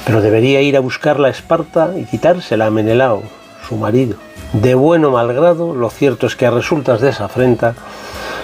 pero 0.06 0.22
debería 0.22 0.62
ir 0.62 0.78
a 0.78 0.80
buscarla 0.80 1.28
a 1.28 1.32
Esparta 1.32 1.92
y 1.98 2.06
quitársela 2.06 2.68
a 2.68 2.70
Menelao, 2.70 3.24
su 3.68 3.76
marido. 3.76 4.16
De 4.54 4.74
bueno 4.74 5.12
malgrado, 5.12 5.76
lo 5.76 5.90
cierto 5.90 6.28
es 6.28 6.38
que 6.38 6.46
a 6.46 6.52
resultas 6.52 7.02
de 7.02 7.10
esa 7.10 7.26
afrenta 7.26 7.76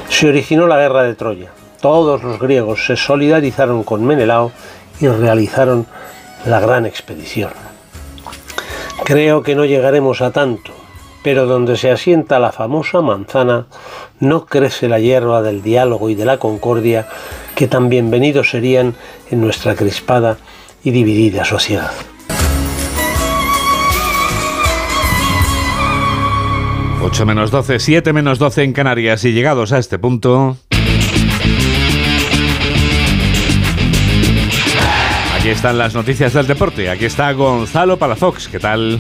se 0.10 0.28
originó 0.28 0.68
la 0.68 0.76
guerra 0.76 1.04
de 1.04 1.16
Troya. 1.16 1.52
Todos 1.80 2.22
los 2.22 2.38
griegos 2.38 2.86
se 2.86 2.98
solidarizaron 2.98 3.84
con 3.84 4.04
Menelao 4.04 4.52
y 5.00 5.08
realizaron 5.08 5.86
la 6.46 6.60
gran 6.60 6.86
expedición. 6.86 7.52
Creo 9.06 9.42
que 9.42 9.56
no 9.56 9.64
llegaremos 9.64 10.22
a 10.22 10.32
tanto, 10.32 10.74
pero 11.24 11.46
donde 11.46 11.78
se 11.78 11.92
asienta 11.92 12.40
la 12.40 12.52
famosa 12.52 13.02
manzana, 13.02 13.68
no 14.20 14.46
crece 14.46 14.88
la 14.88 15.00
hierba 15.00 15.42
del 15.42 15.62
diálogo 15.62 16.10
y 16.10 16.16
de 16.16 16.26
la 16.26 16.38
concordia 16.38 17.08
que 17.56 17.68
tan 17.68 17.90
bienvenidos 17.90 18.50
serían 18.52 18.96
en 19.30 19.42
nuestra 19.42 19.76
crispada 19.76 20.38
y 20.84 20.92
dividida 20.92 21.46
sociedad. 21.46 21.92
Ocho 27.02 27.26
menos 27.26 27.50
12, 27.50 27.80
7 27.80 28.14
menos 28.14 28.40
12 28.40 28.64
en 28.64 28.74
Canarias 28.74 29.24
y 29.26 29.32
llegados 29.32 29.72
a 29.72 29.78
este 29.78 29.98
punto... 30.00 30.58
Aquí 35.40 35.50
están 35.50 35.78
las 35.78 35.96
noticias 35.96 36.34
del 36.34 36.48
deporte. 36.48 36.90
Aquí 36.90 37.06
está 37.06 37.32
Gonzalo 37.32 37.98
Palafox. 37.98 38.50
¿Qué 38.50 38.60
tal? 38.60 39.00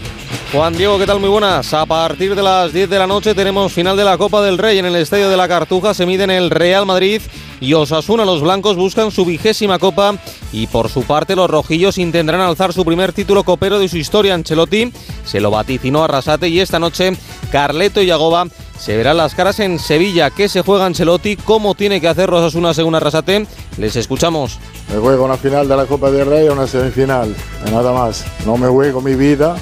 Juan 0.52 0.74
Diego, 0.74 0.97
¿qué 0.97 1.06
tal? 1.06 1.20
Muy 1.20 1.30
buenas. 1.30 1.76
A 1.76 1.86
partir 1.86 2.34
de 2.34 2.41
las 2.41 2.74
10 2.74 2.89
de 2.89 2.97
la 2.97 3.06
noche 3.06 3.36
tenemos 3.36 3.72
final 3.72 3.95
de 3.95 4.04
la 4.04 4.18
Copa 4.18 4.41
del 4.41 4.58
Rey 4.58 4.80
en 4.80 4.86
el 4.86 4.95
Estadio 4.95 5.30
de 5.30 5.38
la 5.38 5.47
Cartuja. 5.47 5.93
Se 5.93 6.08
miden 6.08 6.32
el 6.32 6.50
Real 6.50 6.88
Madrid 6.88 7.22
y 7.62 7.76
Osasuna. 7.76 8.26
Los 8.26 8.41
blancos 8.41 8.76
buscan 8.76 9.12
su 9.12 9.26
vigésima 9.26 9.78
Copa 9.78 10.16
y 10.52 10.66
por 10.66 10.89
su 10.89 11.04
parte 11.04 11.36
los 11.36 11.52
rojillos 11.52 12.00
intentarán 12.00 12.41
alzar 12.41 12.74
su 12.74 12.84
primer 12.84 13.14
título 13.14 13.43
copero 13.43 13.78
de 13.78 13.88
su 13.89 13.97
historia. 13.97 14.34
Ancelotti 14.34 14.91
se 15.24 15.39
lo 15.39 15.52
vaticinó 15.52 16.04
a 16.04 16.08
Rasate 16.08 16.50
y 16.50 16.60
esta 16.62 16.80
noche 16.80 17.14
Carleto 17.52 18.02
y 18.02 18.08
Yagoba 18.08 18.47
se 18.80 18.97
verán 18.97 19.18
las 19.18 19.36
caras 19.36 19.60
en 19.60 19.78
Sevilla. 19.78 20.32
¿Qué 20.32 20.50
se 20.50 20.64
juega 20.64 20.88
Ancelotti? 20.88 21.36
¿Cómo 21.36 21.76
tiene 21.76 22.02
que 22.02 22.08
hacer 22.08 22.34
Osasuna 22.34 22.74
según 22.74 22.95
Arrasate? 22.95 23.45
Les 23.78 23.95
escuchamos. 23.95 24.58
Me 24.91 24.97
juego 24.97 25.26
una 25.26 25.38
final 25.38 25.68
de 25.68 25.76
la 25.76 25.86
Copa 25.86 26.10
del 26.10 26.26
Rey 26.26 26.47
y 26.47 26.50
una 26.50 26.66
semifinal, 26.66 27.36
nada 27.72 27.93
más. 27.93 28.26
No 28.47 28.58
me 28.58 28.68
juego 28.68 29.00
mi 29.00 29.14
vida, 29.14 29.56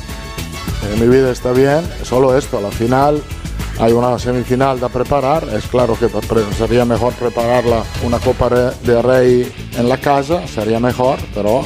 eh, 0.83 0.95
mi 0.99 1.07
vida 1.07 1.31
está 1.31 1.51
bien, 1.51 1.81
solo 2.03 2.37
esto, 2.37 2.61
la 2.61 2.71
final 2.71 3.21
hay 3.79 3.93
una 3.93 4.17
semifinal 4.17 4.79
de 4.79 4.89
preparar, 4.89 5.47
es 5.53 5.67
claro 5.67 5.97
que 5.99 6.09
sería 6.57 6.85
mejor 6.85 7.13
prepararla 7.13 7.83
una 8.03 8.19
Copa 8.19 8.49
de 8.49 9.01
Rey 9.01 9.51
en 9.77 9.89
la 9.89 9.97
casa, 9.97 10.47
sería 10.47 10.79
mejor, 10.79 11.19
pero 11.33 11.63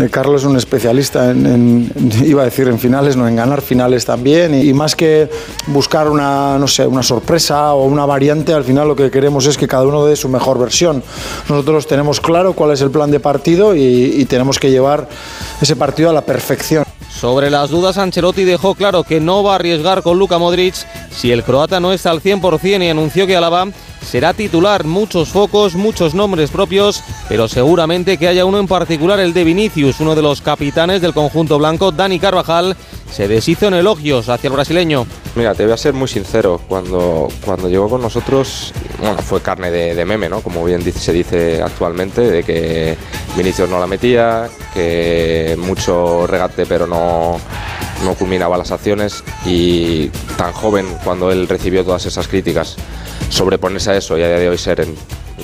Eh, 0.00 0.08
Carlos 0.10 0.42
es 0.42 0.48
un 0.48 0.56
especialista 0.56 1.30
en, 1.30 1.90
iba 2.24 2.42
a 2.42 2.46
decir 2.46 2.66
en 2.66 2.78
finales, 2.78 3.16
no 3.16 3.28
en 3.28 3.36
ganar 3.36 3.60
finales 3.62 4.04
también 4.04 4.54
y, 4.54 4.72
más 4.72 4.96
que 4.96 5.30
buscar 5.68 6.08
una, 6.08 6.58
no 6.58 6.66
sé, 6.66 6.86
una 6.86 7.02
sorpresa 7.02 7.74
o 7.74 7.84
una 7.84 8.04
variante, 8.04 8.52
al 8.52 8.64
final 8.64 8.88
lo 8.88 8.96
que 8.96 9.10
queremos 9.10 9.46
es 9.46 9.56
que 9.56 9.68
cada 9.68 9.84
uno 9.84 10.04
dé 10.04 10.16
su 10.16 10.28
mejor 10.28 10.58
versión. 10.58 11.02
Nosotros 11.48 11.86
tenemos 11.86 12.20
claro 12.20 12.54
cuál 12.54 12.72
es 12.72 12.80
el 12.80 12.90
plan 12.90 13.10
de 13.10 13.20
partido 13.20 13.74
y 13.76 14.24
tenemos 14.24 14.58
que 14.58 14.70
llevar 14.70 15.08
ese 15.60 15.76
partido 15.76 16.10
a 16.10 16.12
la 16.12 16.22
perfección. 16.22 16.83
Sobre 17.24 17.48
las 17.48 17.70
dudas, 17.70 17.96
Ancelotti 17.96 18.44
dejó 18.44 18.74
claro 18.74 19.02
que 19.02 19.18
no 19.18 19.42
va 19.42 19.52
a 19.52 19.54
arriesgar 19.54 20.02
con 20.02 20.18
Luka 20.18 20.36
Modric. 20.36 20.74
Si 21.10 21.32
el 21.32 21.42
croata 21.42 21.80
no 21.80 21.94
está 21.94 22.10
al 22.10 22.20
100% 22.20 22.84
y 22.84 22.90
anunció 22.90 23.26
que 23.26 23.34
Alaba 23.34 23.66
será 24.04 24.34
titular. 24.34 24.84
Muchos 24.84 25.30
focos, 25.30 25.74
muchos 25.74 26.14
nombres 26.14 26.50
propios, 26.50 27.02
pero 27.28 27.48
seguramente 27.48 28.18
que 28.18 28.28
haya 28.28 28.44
uno 28.44 28.58
en 28.58 28.66
particular, 28.66 29.18
el 29.20 29.32
de 29.32 29.44
Vinicius, 29.44 30.00
uno 30.00 30.14
de 30.14 30.22
los 30.22 30.40
capitanes 30.40 31.00
del 31.00 31.12
conjunto 31.12 31.58
blanco, 31.58 31.92
Dani 31.92 32.18
Carvajal, 32.18 32.76
se 33.10 33.28
deshizo 33.28 33.68
en 33.68 33.74
elogios 33.74 34.28
hacia 34.28 34.48
el 34.48 34.54
brasileño. 34.54 35.06
Mira, 35.36 35.54
te 35.54 35.64
voy 35.64 35.72
a 35.72 35.76
ser 35.76 35.94
muy 35.94 36.08
sincero. 36.08 36.60
Cuando, 36.68 37.28
cuando 37.44 37.68
llegó 37.68 37.88
con 37.88 38.02
nosotros, 38.02 38.72
bueno, 38.98 39.18
fue 39.18 39.40
carne 39.40 39.70
de, 39.70 40.04
meme, 40.04 40.28
¿no? 40.28 40.40
Como 40.40 40.64
bien 40.64 40.82
se 40.92 41.12
dice 41.12 41.62
actualmente, 41.62 42.20
de 42.20 42.42
que 42.42 42.96
Vinicius 43.36 43.68
no 43.68 43.80
la 43.80 43.86
metía, 43.86 44.48
que 44.72 45.56
mucho 45.58 46.26
regate 46.26 46.66
pero 46.66 46.86
no, 46.86 47.38
no 48.04 48.14
culminaba 48.14 48.56
las 48.56 48.70
acciones 48.70 49.24
y 49.44 50.08
tan 50.36 50.52
joven 50.52 50.86
cuando 51.04 51.30
él 51.32 51.48
recibió 51.48 51.84
todas 51.84 52.06
esas 52.06 52.28
críticas, 52.28 52.76
sobreponerse 53.34 53.90
a 53.90 53.96
eso 53.96 54.16
y 54.16 54.22
a 54.22 54.28
día 54.28 54.38
de 54.38 54.48
hoy 54.48 54.58
ser, 54.58 54.80
en, 54.80 54.94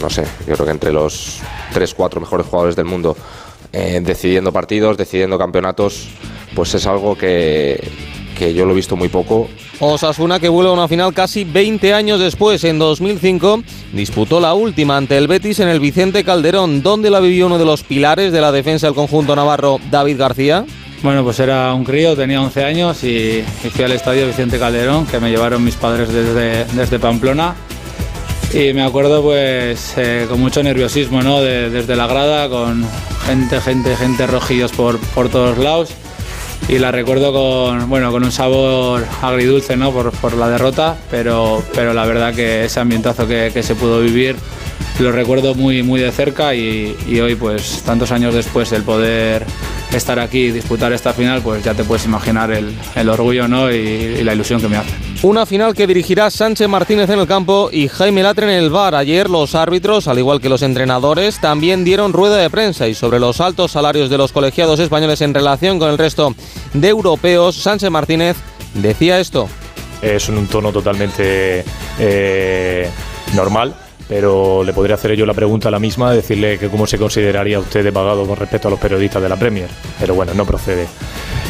no 0.01 0.09
sé, 0.09 0.25
yo 0.47 0.55
creo 0.55 0.67
que 0.67 0.73
entre 0.73 0.93
los 0.93 1.41
3, 1.73 1.95
4 1.95 2.21
mejores 2.21 2.47
jugadores 2.47 2.77
del 2.77 2.85
mundo, 2.85 3.17
eh, 3.73 4.01
decidiendo 4.03 4.53
partidos, 4.53 4.97
decidiendo 4.97 5.39
campeonatos, 5.39 6.09
pues 6.55 6.75
es 6.75 6.87
algo 6.87 7.17
que, 7.17 7.91
que 8.39 8.55
yo 8.55 8.65
lo 8.65 8.73
he 8.73 8.77
visto 8.77 8.97
muy 8.97 9.09
poco 9.09 9.49
Osasuna 9.81 10.39
que 10.39 10.51
vuelve 10.51 10.71
a 10.71 10.75
una 10.75 10.89
final 10.89 11.15
casi 11.15 11.45
20 11.45 11.95
años 11.95 12.21
después, 12.21 12.63
en 12.65 12.79
2005, 12.79 13.63
disputó 13.95 14.39
la 14.39 14.53
última 14.53 14.97
ante 14.97 15.17
el 15.17 15.27
Betis 15.27 15.61
en 15.61 15.69
el 15.69 15.81
Vicente 15.81 16.23
Calderón, 16.23 16.83
donde 16.83 17.09
la 17.09 17.19
vivió 17.19 17.47
uno 17.47 17.59
de 17.59 17.65
los 17.65 17.83
pilares 17.83 18.31
de 18.31 18.43
la 18.43 18.53
defensa 18.53 18.87
del 18.87 18.95
conjunto 18.95 19.35
navarro, 19.35 19.81
David 19.91 20.19
García. 20.19 20.67
Bueno, 21.03 21.25
pues 21.25 21.41
era 21.41 21.73
un 21.73 21.85
crío, 21.85 22.15
tenía 22.15 22.43
11 22.43 22.65
años 22.65 23.05
y, 23.05 23.43
y 23.65 23.71
fui 23.71 23.85
al 23.85 23.93
estadio 23.93 24.27
Vicente 24.27 24.59
Calderón, 24.59 25.07
que 25.07 25.19
me 25.19 25.31
llevaron 25.31 25.65
mis 25.65 25.77
padres 25.77 26.13
desde, 26.13 26.67
desde 26.67 26.99
Pamplona. 26.99 27.55
Y 28.53 28.73
me 28.73 28.83
acuerdo 28.83 29.23
pues 29.23 29.95
eh, 29.97 30.27
con 30.29 30.41
mucho 30.41 30.63
nerviosismo, 30.63 31.23
¿no? 31.23 31.41
De- 31.41 31.71
desde 31.71 31.95
la 31.97 32.07
grada, 32.07 32.49
con 32.49 32.85
gente, 33.27 33.61
gente, 33.61 33.97
gente 33.97 34.27
rojillos 34.27 34.73
por, 34.73 34.99
por 34.99 35.29
todos 35.29 35.57
lados. 35.59 35.91
Y 36.69 36.79
la 36.79 36.91
recuerdo 36.93 37.33
con, 37.33 37.89
bueno, 37.89 38.11
con 38.13 38.23
un 38.25 38.33
sabor 38.33 39.05
agridulce, 39.23 39.77
¿no? 39.77 39.93
Por, 39.93 40.11
por 40.13 40.35
la 40.35 40.49
derrota, 40.49 40.97
pero, 41.11 41.63
pero 41.75 41.93
la 41.95 42.05
verdad 42.07 42.35
que 42.35 42.65
ese 42.65 42.81
ambientazo 42.81 43.27
que, 43.27 43.51
que 43.53 43.63
se 43.63 43.75
pudo 43.75 44.01
vivir 44.01 44.37
lo 45.01 45.13
recuerdo 45.13 45.55
muy, 45.55 45.83
muy 45.83 46.01
de 46.01 46.13
cerca 46.13 46.55
y, 46.55 46.97
y 47.07 47.21
hoy, 47.21 47.35
pues 47.35 47.83
tantos 47.85 48.13
años 48.13 48.35
después, 48.35 48.71
el 48.73 48.83
poder 48.83 49.45
estar 49.93 50.19
aquí 50.19 50.47
y 50.47 50.51
disputar 50.53 50.93
esta 50.93 51.13
final, 51.13 51.43
pues 51.43 51.65
ya 51.65 51.75
te 51.75 51.85
puedes 51.85 52.05
imaginar 52.05 52.51
el, 52.51 52.75
el 52.95 53.09
orgullo 53.09 53.49
¿no? 53.49 53.71
y, 53.71 53.75
y 53.77 54.23
la 54.25 54.35
ilusión 54.35 54.61
que 54.61 54.69
me 54.69 54.77
hace. 54.77 54.91
Una 55.23 55.45
final 55.45 55.75
que 55.75 55.87
dirigirá 55.87 56.31
Sánchez 56.31 56.69
Martínez 56.69 57.11
en 57.11 57.19
el 57.19 57.27
campo 57.27 57.69
y 57.73 57.89
Jaime 57.89 58.23
Latre 58.23 58.47
en 58.47 58.63
el 58.63 58.71
bar. 58.71 58.95
Ayer 58.95 59.29
los 59.29 59.55
árbitros, 59.55 60.09
al 60.09 60.19
igual 60.19 60.41
que 60.41 60.49
los 60.49 60.63
entrenadores, 60.63 61.41
también 61.41 61.85
dieron 61.85 62.13
rueda 62.13 62.37
de 62.39 62.49
prensa 62.49 62.89
y 62.89 62.95
sobre 62.95 63.21
los 63.21 63.41
altos 63.41 63.73
salarios 63.73 64.09
de 64.09 64.17
los 64.17 64.33
colegiados 64.33 64.81
españoles 64.81 65.21
en 65.21 65.35
relación 65.35 65.79
con 65.79 65.91
el 65.91 65.99
resto 65.99 66.35
de 66.73 66.89
europeos, 66.89 67.57
Sánchez 67.57 67.91
Martínez 67.91 68.37
decía 68.75 69.21
esto. 69.21 69.49
es 70.01 70.29
un 70.31 70.47
tono 70.47 70.73
totalmente 70.73 71.65
eh, 71.99 72.89
normal, 73.35 73.75
pero 74.11 74.65
le 74.65 74.73
podría 74.73 74.97
hacer 74.97 75.15
yo 75.15 75.25
la 75.25 75.35
pregunta 75.35 75.69
a 75.69 75.71
la 75.71 75.79
misma, 75.79 76.13
decirle 76.13 76.59
que 76.59 76.69
cómo 76.69 76.85
se 76.85 76.99
consideraría 76.99 77.61
usted 77.61 77.85
de 77.85 77.93
pagado 77.93 78.27
con 78.27 78.37
respecto 78.37 78.67
a 78.67 78.71
los 78.73 78.81
periodistas 78.81 79.23
de 79.23 79.29
la 79.29 79.37
Premier, 79.37 79.69
pero 80.01 80.17
bueno, 80.17 80.35
no 80.35 80.45
procede. 80.45 80.89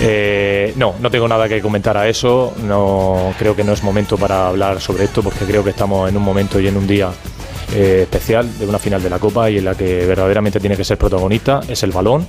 Eh, 0.03 0.75
no, 0.77 0.95
no 1.01 1.11
tengo 1.11 1.27
nada 1.27 1.49
que 1.49 1.63
comentar 1.63 1.97
a 1.97 2.07
eso, 2.07 2.53
no 2.63 3.33
creo 3.39 3.57
que 3.57 3.65
no 3.65 3.73
es 3.73 3.83
momento 3.83 4.19
para 4.19 4.47
hablar 4.47 4.79
sobre 4.79 5.05
esto 5.05 5.23
porque 5.23 5.47
creo 5.47 5.65
que 5.65 5.71
estamos 5.71 6.07
en 6.11 6.19
un 6.19 6.23
momento 6.23 6.61
y 6.61 6.69
en 6.69 6.77
un 6.77 6.87
día 6.87 7.11
eh, 7.73 8.01
especial 8.03 8.59
de 8.59 8.67
una 8.67 8.79
final 8.79 9.03
de 9.03 9.09
la 9.09 9.19
Copa 9.19 9.49
y 9.49 9.57
en 9.57 9.65
la 9.65 9.75
que 9.75 10.05
verdaderamente 10.05 10.61
tiene 10.61 10.77
que 10.77 10.85
ser 10.85 10.99
protagonista. 10.99 11.61
Es 11.67 11.83
el 11.83 11.93
balón 11.93 12.27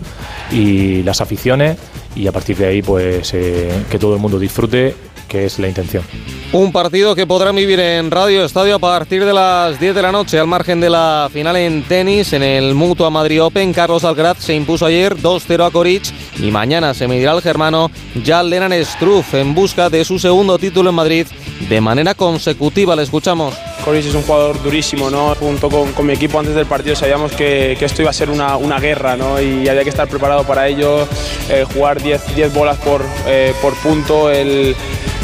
y 0.52 1.04
las 1.04 1.20
aficiones. 1.20 1.78
Y 2.16 2.28
a 2.28 2.32
partir 2.32 2.58
de 2.58 2.68
ahí 2.68 2.82
pues 2.82 3.34
eh, 3.34 3.72
que 3.90 3.98
todo 3.98 4.14
el 4.14 4.22
mundo 4.22 4.38
disfrute, 4.38 4.94
que 5.32 5.46
es 5.46 5.60
la 5.60 5.70
intención. 5.70 6.04
Un 6.52 6.74
partido 6.74 7.16
que 7.16 7.26
podrán 7.26 7.56
vivir 7.56 7.80
en 7.80 8.12
Radio 8.12 8.44
Estadio 8.44 8.76
a 8.76 8.80
partir 8.80 9.24
de 9.24 9.32
las 9.32 9.80
10 9.80 9.96
de 9.96 10.02
la 10.02 10.12
noche, 10.12 10.38
al 10.38 10.48
margen 10.48 10.82
de 10.82 10.90
la 10.90 11.30
final 11.32 11.56
en 11.56 11.84
tenis, 11.84 12.34
en 12.34 12.44
el 12.44 12.76
Mutua 12.76 13.10
Madrid 13.10 13.42
Open. 13.42 13.72
Carlos 13.72 14.04
Alcaraz 14.04 14.40
se 14.40 14.54
impuso 14.54 14.86
ayer 14.86 15.16
2-0 15.16 15.66
a 15.66 15.72
Coric 15.72 16.04
y 16.38 16.52
mañana 16.52 16.94
se 16.94 17.08
medirá 17.08 17.32
el 17.32 17.42
germano 17.42 17.90
Jan 18.26 18.50
Lenan 18.50 18.74
Struff 18.84 19.34
en 19.36 19.56
busca 19.56 19.90
de 19.90 20.04
su 20.04 20.20
segundo 20.20 20.60
título 20.60 20.90
en 20.90 20.96
Madrid 20.98 21.28
de 21.70 21.80
manera 21.80 22.14
consecutiva. 22.16 22.98
Le 22.98 23.04
escuchamos. 23.04 23.56
Coric 23.86 24.06
es 24.06 24.14
un 24.14 24.24
jugador 24.24 24.62
durísimo, 24.62 25.10
¿no? 25.10 25.34
Junto 25.36 25.70
con, 25.70 25.94
con 25.94 26.06
mi 26.06 26.14
equipo 26.14 26.38
antes 26.38 26.54
del 26.54 26.66
partido 26.66 26.98
sabíamos 26.98 27.32
que, 27.32 27.78
que 27.80 27.86
esto 27.86 28.02
iba 28.02 28.12
a 28.12 28.14
ser 28.14 28.30
una, 28.30 28.58
una 28.58 28.78
guerra, 28.80 29.16
¿no? 29.16 29.42
Y 29.42 29.70
había 29.70 29.84
que 29.84 29.90
estar 29.90 30.10
preparado 30.10 30.44
para 30.44 30.68
ello, 30.68 31.08
eh, 31.50 31.66
jugar 31.74 32.02
10 32.04 32.36
10 32.36 32.54
bolas 32.54 32.78
por, 32.78 33.06
eh, 33.26 33.54
por 33.62 33.74
punto, 33.76 34.30
el, 34.30 34.76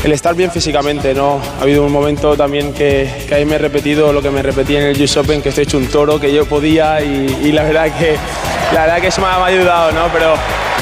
el 0.03 0.11
estar 0.11 0.35
bien 0.35 0.51
físicamente, 0.51 1.13
¿no? 1.13 1.41
Ha 1.59 1.63
habido 1.63 1.83
un 1.83 1.91
momento 1.91 2.35
también 2.35 2.73
que, 2.73 3.09
que 3.27 3.35
ahí 3.35 3.45
me 3.45 3.55
he 3.55 3.57
repetido 3.57 4.13
lo 4.13 4.21
que 4.21 4.29
me 4.29 4.41
repetí 4.41 4.75
en 4.75 4.83
el 4.83 5.01
US 5.01 5.17
Open, 5.17 5.41
que 5.41 5.49
estoy 5.49 5.63
hecho 5.63 5.77
un 5.77 5.87
toro, 5.87 6.19
que 6.19 6.31
yo 6.31 6.45
podía 6.45 7.01
y, 7.01 7.51
la 7.51 7.63
verdad 7.63 7.97
que 7.97 8.15
la 8.73 8.81
verdad 8.81 9.01
que 9.01 9.07
eso 9.07 9.21
me 9.21 9.27
ha, 9.27 9.37
me 9.37 9.43
ha 9.43 9.45
ayudado, 9.45 9.91
¿no? 9.91 10.01
Pero 10.13 10.33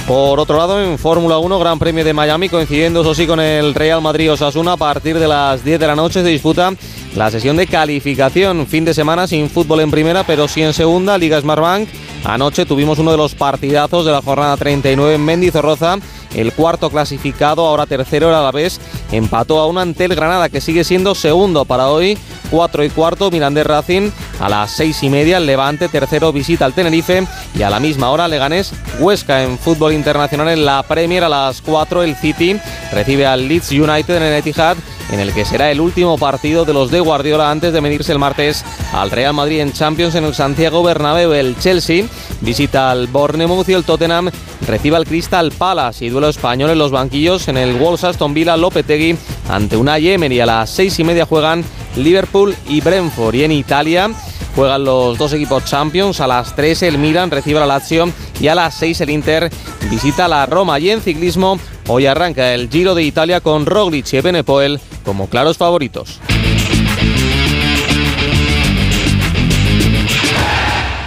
Por 0.07 0.39
otro 0.39 0.57
lado, 0.57 0.83
en 0.83 0.97
Fórmula 0.97 1.37
1, 1.37 1.59
Gran 1.59 1.79
Premio 1.79 2.03
de 2.03 2.13
Miami, 2.13 2.49
coincidiendo 2.49 3.01
eso 3.01 3.15
sí 3.15 3.25
con 3.25 3.39
el 3.39 3.73
Real 3.73 4.01
Madrid 4.01 4.31
Osasuna, 4.31 4.73
a 4.73 4.77
partir 4.77 5.17
de 5.17 5.27
las 5.27 5.63
10 5.63 5.79
de 5.79 5.87
la 5.87 5.95
noche 5.95 6.21
se 6.21 6.29
disputa 6.29 6.73
la 7.15 7.31
sesión 7.31 7.55
de 7.57 7.67
calificación. 7.67 8.67
Fin 8.67 8.85
de 8.85 8.93
semana 8.93 9.27
sin 9.27 9.49
fútbol 9.49 9.79
en 9.79 9.91
primera, 9.91 10.23
pero 10.23 10.47
sí 10.47 10.61
en 10.61 10.73
segunda, 10.73 11.17
Liga 11.17 11.39
Smartbank. 11.39 11.87
Anoche 12.25 12.65
tuvimos 12.65 12.97
uno 12.97 13.11
de 13.11 13.17
los 13.17 13.35
partidazos 13.35 14.03
de 14.03 14.11
la 14.11 14.21
jornada 14.21 14.57
39 14.57 15.15
en 15.15 15.23
Mendizorroza. 15.23 15.97
El 16.33 16.51
cuarto 16.53 16.89
clasificado, 16.89 17.65
ahora 17.65 17.85
tercero, 17.85 18.27
era 18.27 18.39
a 18.39 18.43
la 18.43 18.51
vez, 18.51 18.81
empató 19.11 19.59
a 19.59 19.67
un 19.67 19.77
ante 19.77 20.05
el 20.05 20.15
Granada, 20.15 20.49
que 20.49 20.59
sigue 20.59 20.83
siendo 20.83 21.15
segundo 21.15 21.65
para 21.65 21.87
hoy. 21.87 22.17
4 22.51 22.83
y 22.83 22.89
cuarto, 22.89 23.31
Mirandés 23.31 23.65
Racing. 23.65 24.09
A 24.39 24.49
las 24.49 24.71
6 24.71 25.03
y 25.03 25.09
media, 25.09 25.37
el 25.37 25.45
Levante, 25.45 25.87
tercero, 25.87 26.33
visita 26.33 26.65
al 26.65 26.73
Tenerife. 26.73 27.25
Y 27.57 27.61
a 27.61 27.69
la 27.69 27.79
misma 27.79 28.09
hora, 28.09 28.27
Leganés, 28.27 28.73
Huesca 28.99 29.43
en 29.43 29.57
fútbol 29.57 29.93
internacional 29.93 30.49
en 30.49 30.65
la 30.65 30.83
Premier. 30.83 31.23
A 31.23 31.29
las 31.29 31.61
4, 31.61 32.03
el 32.03 32.15
City 32.15 32.59
recibe 32.91 33.25
al 33.25 33.47
Leeds 33.47 33.71
United 33.71 34.17
en 34.17 34.23
el 34.23 34.33
Etihad 34.33 34.77
en 35.11 35.19
el 35.19 35.33
que 35.33 35.45
será 35.45 35.71
el 35.71 35.81
último 35.81 36.17
partido 36.17 36.65
de 36.65 36.73
los 36.73 36.91
de 36.91 36.99
Guardiola 36.99 37.51
antes 37.51 37.73
de 37.73 37.81
medirse 37.81 38.11
el 38.11 38.19
martes 38.19 38.63
al 38.93 39.11
Real 39.11 39.33
Madrid 39.33 39.59
en 39.59 39.73
Champions 39.73 40.15
en 40.15 40.23
el 40.23 40.33
Santiago 40.33 40.83
Bernabéu. 40.83 41.33
El 41.33 41.57
Chelsea 41.57 42.05
visita 42.41 42.91
al 42.91 43.07
Bournemouth 43.07 43.67
y 43.69 43.73
el 43.73 43.83
Tottenham 43.83 44.29
recibe 44.67 44.95
al 44.95 45.05
Crystal 45.05 45.51
Palace 45.51 46.05
y 46.05 46.09
duelo 46.09 46.29
español 46.29 46.71
en 46.71 46.79
los 46.79 46.91
banquillos 46.91 47.47
en 47.47 47.57
el 47.57 47.75
Wolves 47.75 48.03
Aston 48.03 48.33
Villa 48.33 48.57
Lopetegui 48.57 49.15
ante 49.49 49.77
una 49.77 49.97
Emery. 49.97 50.39
A 50.39 50.45
las 50.45 50.69
seis 50.69 50.97
y 50.99 51.03
media 51.03 51.25
juegan 51.25 51.63
Liverpool 51.95 52.55
y 52.67 52.81
Brentford 52.81 53.35
y 53.35 53.43
en 53.43 53.51
Italia 53.51 54.09
Juegan 54.55 54.85
los 54.85 55.17
dos 55.17 55.33
equipos 55.33 55.65
Champions. 55.65 56.21
A 56.21 56.27
las 56.27 56.55
3 56.55 56.83
el 56.83 56.97
Milan 56.97 57.29
recibe 57.29 57.57
a 57.57 57.61
la 57.61 57.75
Lazio 57.75 58.09
y 58.39 58.47
a 58.47 58.55
las 58.55 58.75
6 58.75 59.01
el 59.01 59.09
Inter 59.09 59.51
visita 59.89 60.27
la 60.27 60.45
Roma. 60.45 60.79
Y 60.79 60.89
en 60.89 61.01
ciclismo 61.01 61.59
hoy 61.87 62.05
arranca 62.05 62.53
el 62.53 62.69
Giro 62.69 62.95
de 62.95 63.03
Italia 63.03 63.41
con 63.41 63.65
Roglic 63.65 64.13
y 64.13 64.17
Evenepoel 64.17 64.79
como 65.03 65.29
claros 65.29 65.57
favoritos. 65.57 66.21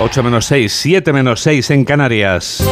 8 0.00 0.22
menos 0.22 0.44
6, 0.44 0.72
7 0.72 1.12
menos 1.12 1.40
6 1.40 1.70
en 1.70 1.84
Canarias. 1.84 2.62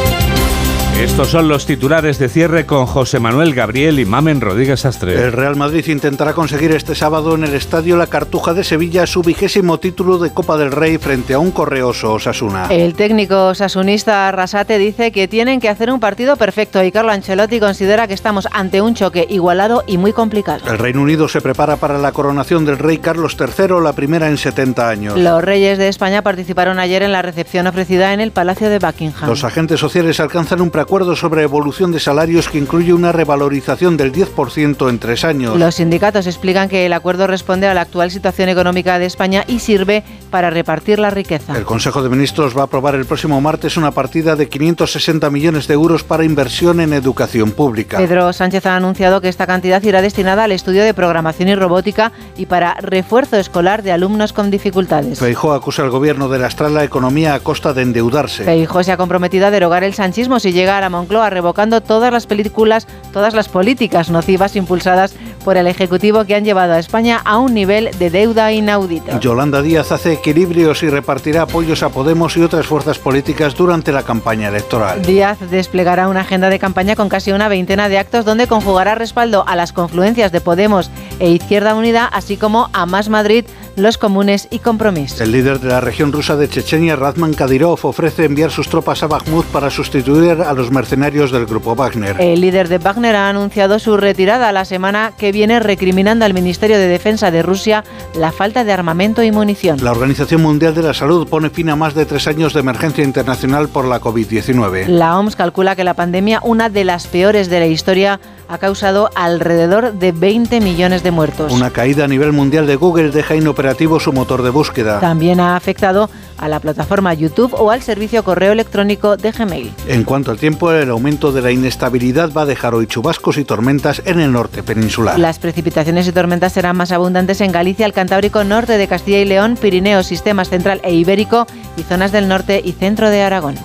Estos 1.01 1.27
son 1.29 1.47
los 1.47 1.67
titulares 1.67 2.17
de 2.17 2.27
cierre 2.27 2.65
con 2.65 2.87
José 2.87 3.19
Manuel 3.19 3.53
Gabriel 3.53 3.99
y 3.99 4.05
Mamen 4.05 4.41
Rodríguez 4.41 4.83
Astre. 4.83 5.13
El 5.13 5.31
Real 5.31 5.55
Madrid 5.55 5.85
intentará 5.89 6.33
conseguir 6.33 6.71
este 6.71 6.95
sábado 6.95 7.35
en 7.35 7.43
el 7.43 7.53
Estadio 7.53 7.97
La 7.97 8.07
Cartuja 8.07 8.55
de 8.55 8.63
Sevilla 8.63 9.05
su 9.05 9.21
vigésimo 9.21 9.79
título 9.79 10.17
de 10.17 10.33
Copa 10.33 10.57
del 10.57 10.71
Rey 10.71 10.97
frente 10.97 11.35
a 11.35 11.39
un 11.39 11.51
correoso 11.51 12.13
Osasuna. 12.13 12.65
El 12.71 12.95
técnico 12.95 13.53
sasunista 13.53 14.31
Rasate 14.31 14.79
dice 14.79 15.11
que 15.11 15.27
tienen 15.27 15.59
que 15.59 15.69
hacer 15.69 15.91
un 15.91 15.99
partido 15.99 16.35
perfecto 16.35 16.83
y 16.83 16.91
Carlo 16.91 17.11
Ancelotti 17.11 17.59
considera 17.59 18.07
que 18.07 18.15
estamos 18.15 18.47
ante 18.51 18.81
un 18.81 18.95
choque 18.95 19.27
igualado 19.29 19.83
y 19.85 19.99
muy 19.99 20.13
complicado. 20.13 20.65
El 20.67 20.79
Reino 20.79 21.03
Unido 21.03 21.27
se 21.27 21.41
prepara 21.41 21.75
para 21.75 21.99
la 21.99 22.11
coronación 22.11 22.65
del 22.65 22.79
rey 22.79 22.97
Carlos 22.97 23.37
III, 23.39 23.81
la 23.83 23.93
primera 23.93 24.29
en 24.29 24.37
70 24.37 24.89
años. 24.89 25.19
Los 25.19 25.43
reyes 25.43 25.77
de 25.77 25.89
España 25.89 26.23
participaron 26.23 26.79
ayer 26.79 27.03
en 27.03 27.11
la 27.11 27.21
recepción 27.21 27.67
ofrecida 27.67 28.13
en 28.13 28.19
el 28.19 28.31
Palacio 28.31 28.67
de 28.69 28.79
Buckingham. 28.79 29.29
Los 29.29 29.43
agentes 29.43 29.79
sociales 29.79 30.19
alcanzan 30.19 30.59
un 30.59 30.71
preacuerdo 30.87 31.17
sobre 31.17 31.43
evolución 31.43 31.91
de 31.91 31.99
salarios 31.99 32.47
que 32.47 32.57
incluye 32.59 32.93
una 32.93 33.11
revalorización 33.11 33.97
del 33.97 34.13
10% 34.13 34.89
en 34.89 34.99
tres 34.99 35.25
años. 35.25 35.59
Los 35.59 35.75
sindicatos 35.75 36.27
explican 36.27 36.69
que 36.69 36.85
el 36.85 36.93
acuerdo 36.93 37.27
responde 37.27 37.67
a 37.67 37.73
la 37.73 37.81
actual 37.81 38.09
situación 38.09 38.47
económica 38.47 38.97
de 38.97 39.05
España 39.05 39.43
y 39.49 39.59
sirve 39.59 40.05
para 40.27 40.49
repartir 40.49 40.99
la 40.99 41.09
riqueza. 41.09 41.57
El 41.57 41.65
Consejo 41.65 42.03
de 42.03 42.09
Ministros 42.09 42.55
va 42.55 42.61
a 42.61 42.65
aprobar 42.65 42.95
el 42.95 43.05
próximo 43.05 43.39
martes 43.41 43.77
una 43.77 43.91
partida 43.91 44.35
de 44.35 44.49
560 44.49 45.29
millones 45.29 45.67
de 45.67 45.73
euros 45.73 46.03
para 46.03 46.23
inversión 46.23 46.79
en 46.79 46.93
educación 46.93 47.51
pública. 47.51 47.97
Pedro 47.97 48.31
Sánchez 48.33 48.65
ha 48.65 48.75
anunciado 48.75 49.21
que 49.21 49.29
esta 49.29 49.47
cantidad 49.47 49.81
irá 49.83 50.01
destinada 50.01 50.43
al 50.43 50.51
estudio 50.51 50.83
de 50.83 50.93
programación 50.93 51.49
y 51.49 51.55
robótica 51.55 52.11
y 52.37 52.45
para 52.45 52.75
refuerzo 52.75 53.37
escolar 53.37 53.83
de 53.83 53.91
alumnos 53.91 54.33
con 54.33 54.51
dificultades. 54.51 55.19
Feijóo 55.19 55.53
acusa 55.53 55.83
al 55.83 55.89
gobierno 55.89 56.29
de 56.29 56.39
lastrar 56.39 56.71
la 56.71 56.83
economía 56.83 57.33
a 57.33 57.39
costa 57.39 57.73
de 57.73 57.81
endeudarse. 57.83 58.43
Feijóo 58.43 58.83
se 58.83 58.91
ha 58.91 58.97
comprometido 58.97 59.47
a 59.47 59.51
derogar 59.51 59.83
el 59.83 59.93
sanchismo 59.93 60.39
si 60.39 60.51
llega 60.51 60.77
a 60.77 60.81
la 60.81 60.89
Moncloa 60.89 61.29
revocando 61.29 61.81
todas 61.81 62.11
las 62.11 62.27
películas, 62.27 62.87
todas 63.13 63.33
las 63.33 63.49
políticas 63.49 64.09
nocivas 64.09 64.55
impulsadas 64.55 65.15
por 65.47 65.55
el 65.55 65.67
Ejecutivo 65.67 66.25
que 66.25 66.35
han 66.35 66.43
llevado 66.43 66.73
a 66.73 66.79
España 66.79 67.21
a 67.23 67.37
un 67.37 67.53
nivel 67.53 67.91
de 67.97 68.09
deuda 68.09 68.51
inaudito. 68.51 69.17
Yolanda 69.21 69.61
Díaz 69.61 69.93
hace 69.93 70.11
equilibrios 70.11 70.83
y 70.83 70.89
repartirá 70.89 71.43
apoyos 71.43 71.83
a 71.83 71.89
Podemos 71.89 72.35
y 72.35 72.41
otras 72.41 72.67
fuerzas 72.67 72.99
políticas 72.99 73.55
durante 73.55 73.93
la 73.93 74.03
campaña 74.03 74.49
electoral. 74.49 75.01
Díaz 75.03 75.37
desplegará 75.49 76.09
una 76.09 76.19
agenda 76.19 76.49
de 76.49 76.59
campaña 76.59 76.97
con 76.97 77.07
casi 77.07 77.31
una 77.31 77.47
veintena 77.47 77.87
de 77.87 77.97
actos 77.97 78.25
donde 78.25 78.47
conjugará 78.47 78.95
respaldo 78.95 79.45
a 79.47 79.55
las 79.55 79.71
confluencias 79.71 80.33
de 80.33 80.41
Podemos 80.41 80.91
e 81.19 81.29
Izquierda 81.29 81.75
Unida, 81.75 82.07
así 82.07 82.35
como 82.35 82.69
a 82.73 82.85
Más 82.85 83.07
Madrid, 83.07 83.45
los 83.77 83.99
comunes 83.99 84.47
y 84.49 84.59
Compromís. 84.59 85.21
El 85.21 85.31
líder 85.31 85.59
de 85.59 85.69
la 85.69 85.79
región 85.79 86.11
rusa 86.11 86.35
de 86.35 86.49
Chechenia, 86.49 86.95
Radman 86.95 87.33
Kadyrov, 87.33 87.79
ofrece 87.83 88.25
enviar 88.25 88.49
sus 88.49 88.69
tropas 88.69 89.03
a 89.03 89.07
Bakhmut 89.07 89.45
para 89.45 89.69
sustituir 89.69 90.41
a 90.41 90.53
los 90.53 90.71
mercenarios 90.71 91.31
del 91.31 91.45
grupo 91.45 91.75
Wagner. 91.75 92.19
El 92.19 92.41
líder 92.41 92.69
de 92.69 92.79
Wagner 92.79 93.15
ha 93.15 93.29
anunciado 93.29 93.77
su 93.77 93.95
retirada 93.95 94.51
la 94.51 94.65
semana 94.65 95.13
que 95.15 95.31
viene, 95.31 95.59
recriminando 95.59 96.25
al 96.25 96.33
Ministerio 96.33 96.77
de 96.79 96.87
Defensa 96.87 97.29
de 97.29 97.43
Rusia 97.43 97.83
la 98.15 98.31
falta 98.31 98.63
de 98.63 98.73
armamento 98.73 99.21
y 99.21 99.31
munición. 99.31 99.77
La 99.83 99.91
Organización 99.91 100.41
Mundial 100.41 100.73
de 100.73 100.81
la 100.81 100.95
Salud 100.95 101.27
pone 101.27 101.51
fin 101.51 101.69
a 101.69 101.75
más 101.75 101.93
de 101.93 102.07
tres 102.07 102.27
años 102.27 102.53
de 102.53 102.61
emergencia 102.61 103.03
internacional 103.03 103.69
por 103.69 103.85
la 103.85 104.01
COVID-19. 104.01 104.87
La 104.87 105.19
OMS 105.19 105.35
calcula 105.35 105.75
que 105.75 105.83
la 105.83 105.93
pandemia, 105.93 106.39
una 106.43 106.69
de 106.69 106.83
las 106.83 107.05
peores 107.05 107.47
de 107.49 107.59
la 107.59 107.67
historia, 107.67 108.19
ha 108.47 108.57
causado 108.57 109.09
alrededor 109.15 109.93
de 109.93 110.11
20 110.11 110.61
millones 110.61 111.03
de 111.03 111.11
muertos. 111.11 111.51
Una 111.51 111.69
caída 111.71 112.05
a 112.05 112.07
nivel 112.07 112.31
mundial 112.31 112.65
de 112.65 112.75
Google 112.75 113.11
deja 113.11 113.35
inoperativo 113.67 113.99
su 113.99 114.13
motor 114.13 114.43
de 114.43 114.49
búsqueda. 114.49 114.99
También 115.01 115.41
ha 115.41 115.57
afectado 115.57 116.09
a 116.37 116.47
la 116.47 116.59
plataforma 116.59 117.13
YouTube 117.13 117.53
o 117.53 117.69
al 117.69 117.81
servicio 117.81 118.23
correo 118.23 118.53
electrónico 118.53 119.17
de 119.17 119.31
Gmail. 119.31 119.71
En 119.87 120.03
cuanto 120.03 120.31
al 120.31 120.37
tiempo, 120.37 120.71
el 120.71 120.89
aumento 120.89 121.33
de 121.33 121.41
la 121.41 121.51
inestabilidad 121.51 122.31
va 122.31 122.43
a 122.43 122.45
dejar 122.45 122.73
hoy 122.75 122.87
chubascos 122.87 123.37
y 123.37 123.43
tormentas 123.43 124.01
en 124.05 124.21
el 124.21 124.31
norte 124.31 124.63
peninsular. 124.63 125.19
Las 125.19 125.39
precipitaciones 125.39 126.07
y 126.07 126.13
tormentas 126.13 126.53
serán 126.53 126.77
más 126.77 126.93
abundantes 126.93 127.41
en 127.41 127.51
Galicia, 127.51 127.85
el 127.85 127.91
Cantábrico, 127.91 128.43
norte 128.45 128.77
de 128.77 128.87
Castilla 128.87 129.19
y 129.19 129.25
León, 129.25 129.57
Pirineos, 129.59 130.05
sistemas 130.05 130.49
central 130.49 130.79
e 130.83 130.93
ibérico 130.93 131.45
y 131.75 131.83
zonas 131.83 132.13
del 132.13 132.29
norte 132.29 132.61
y 132.63 132.71
centro 132.71 133.09
de 133.09 133.21
Aragón. 133.21 133.55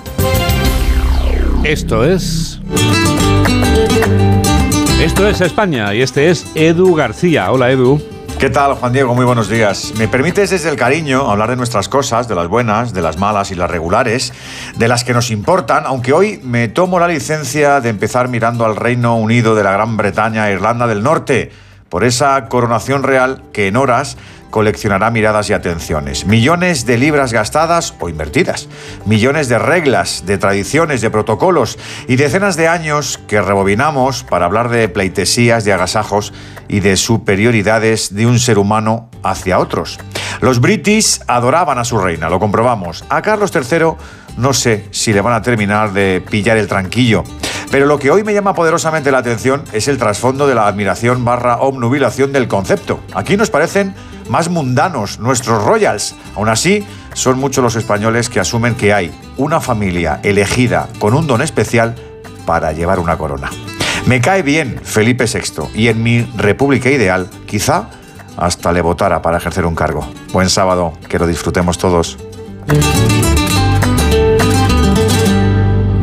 Esto 1.63 2.05
es... 2.05 2.61
Esto 5.01 5.29
es 5.29 5.41
España 5.41 5.95
y 5.95 6.03
este 6.03 6.31
es 6.31 6.47
Edu 6.55 6.95
García. 6.95 7.51
Hola 7.51 7.71
Edu. 7.71 8.01
¿Qué 8.43 8.51
tal, 8.51 8.75
Juan 8.75 8.93
Diego? 8.93 9.15
Muy 9.15 9.25
buenos 9.25 9.49
días. 9.49 9.93
¿Me 9.99 10.09
permites 10.09 10.51
desde 10.51 10.69
el 10.69 10.75
cariño 10.75 11.31
hablar 11.31 11.51
de 11.51 11.55
nuestras 11.55 11.89
cosas, 11.89 12.27
de 12.27 12.35
las 12.35 12.49
buenas, 12.49 12.93
de 12.93 13.01
las 13.01 13.17
malas 13.17 13.53
y 13.53 13.55
las 13.55 13.71
regulares, 13.71 14.33
de 14.77 14.89
las 14.89 15.05
que 15.05 15.13
nos 15.13 15.31
importan, 15.31 15.85
aunque 15.87 16.13
hoy 16.13 16.41
me 16.43 16.67
tomo 16.67 16.99
la 16.99 17.07
licencia 17.07 17.81
de 17.81 17.91
empezar 17.91 18.27
mirando 18.27 18.65
al 18.65 18.75
Reino 18.75 19.15
Unido 19.15 19.55
de 19.55 19.63
la 19.63 19.71
Gran 19.71 19.97
Bretaña 19.97 20.51
e 20.51 20.55
Irlanda 20.55 20.89
del 20.89 21.05
Norte, 21.05 21.53
por 21.89 22.03
esa 22.03 22.49
coronación 22.49 23.05
real 23.05 23.45
que 23.53 23.69
en 23.69 23.77
horas 23.77 24.17
coleccionará 24.53 25.11
miradas 25.11 25.51
y 25.51 25.55
atenciones. 25.55 26.27
Millones 26.27 26.85
de 26.85 26.99
libras 26.99 27.33
gastadas 27.33 27.95
o 27.99 28.09
invertidas. 28.11 28.69
Millones 29.07 29.49
de 29.49 29.59
reglas, 29.59 30.25
de 30.27 30.39
tradiciones, 30.39 31.01
de 31.01 31.11
protocolos 31.11 31.79
y 32.07 32.17
decenas 32.17 32.55
de 32.55 32.69
años 32.69 33.19
que 33.27 33.41
rebobinamos 33.41 34.23
para 34.23 34.45
hablar 34.45 34.69
de 34.69 34.89
pleitesías, 34.91 35.65
de 35.65 35.73
agasajos 35.73 36.35
y 36.69 36.81
de 36.81 36.97
superioridades 36.99 38.15
de 38.15 38.27
un 38.27 38.39
ser 38.39 38.59
humano 38.59 39.09
hacia 39.23 39.59
otros. 39.59 39.99
Los 40.43 40.61
british 40.61 41.21
adoraban 41.27 41.79
a 41.79 41.85
su 41.85 41.99
reina, 41.99 42.29
lo 42.29 42.39
comprobamos. 42.39 43.05
A 43.09 43.23
Carlos 43.23 43.53
III 43.55 43.97
no 44.37 44.53
sé 44.53 44.87
si 44.91 45.13
le 45.15 45.23
van 45.23 45.35
a 45.35 45.43
terminar 45.43 45.93
de 45.93 46.23
pillar 46.31 46.59
el 46.59 46.69
tranquillo. 46.69 47.25
Pero 47.71 47.87
lo 47.87 47.99
que 47.99 48.11
hoy 48.11 48.23
me 48.23 48.35
llama 48.35 48.55
poderosamente 48.55 49.11
la 49.11 49.19
atención 49.19 49.65
es 49.73 49.89
el 49.89 49.97
trasfondo 49.97 50.47
de 50.47 50.55
la 50.55 50.67
admiración 50.67 51.25
barra 51.25 51.57
obnubilación 51.57 52.31
del 52.31 52.47
concepto. 52.47 53.01
Aquí 53.15 53.39
nos 53.39 53.49
parecen 53.49 53.95
más 54.29 54.49
mundanos 54.49 55.19
nuestros 55.19 55.65
royals. 55.65 56.15
Aún 56.37 56.49
así, 56.49 56.87
son 57.15 57.39
muchos 57.39 57.63
los 57.63 57.77
españoles 57.77 58.29
que 58.29 58.41
asumen 58.41 58.75
que 58.75 58.93
hay 58.93 59.13
una 59.37 59.61
familia 59.61 60.21
elegida 60.23 60.89
con 60.99 61.15
un 61.15 61.27
don 61.27 61.43
especial 61.43 61.95
para 62.47 62.73
llevar 62.73 62.99
una 62.99 63.17
corona. 63.17 63.51
Me 64.07 64.21
cae 64.21 64.43
bien 64.43 64.81
Felipe 64.83 65.27
VI 65.27 65.69
y 65.75 65.89
en 65.89 66.03
mi 66.03 66.23
república 66.37 66.91
ideal, 66.91 67.29
quizá 67.47 67.89
hasta 68.37 68.73
le 68.73 68.81
votara 68.81 69.23
para 69.23 69.39
ejercer 69.39 69.67
un 69.67 69.75
cargo. 69.75 70.07
Buen 70.33 70.51
sábado, 70.51 70.95
que 71.09 71.19
lo 71.19 71.27
disfrutemos 71.27 71.79
todos. 71.79 72.19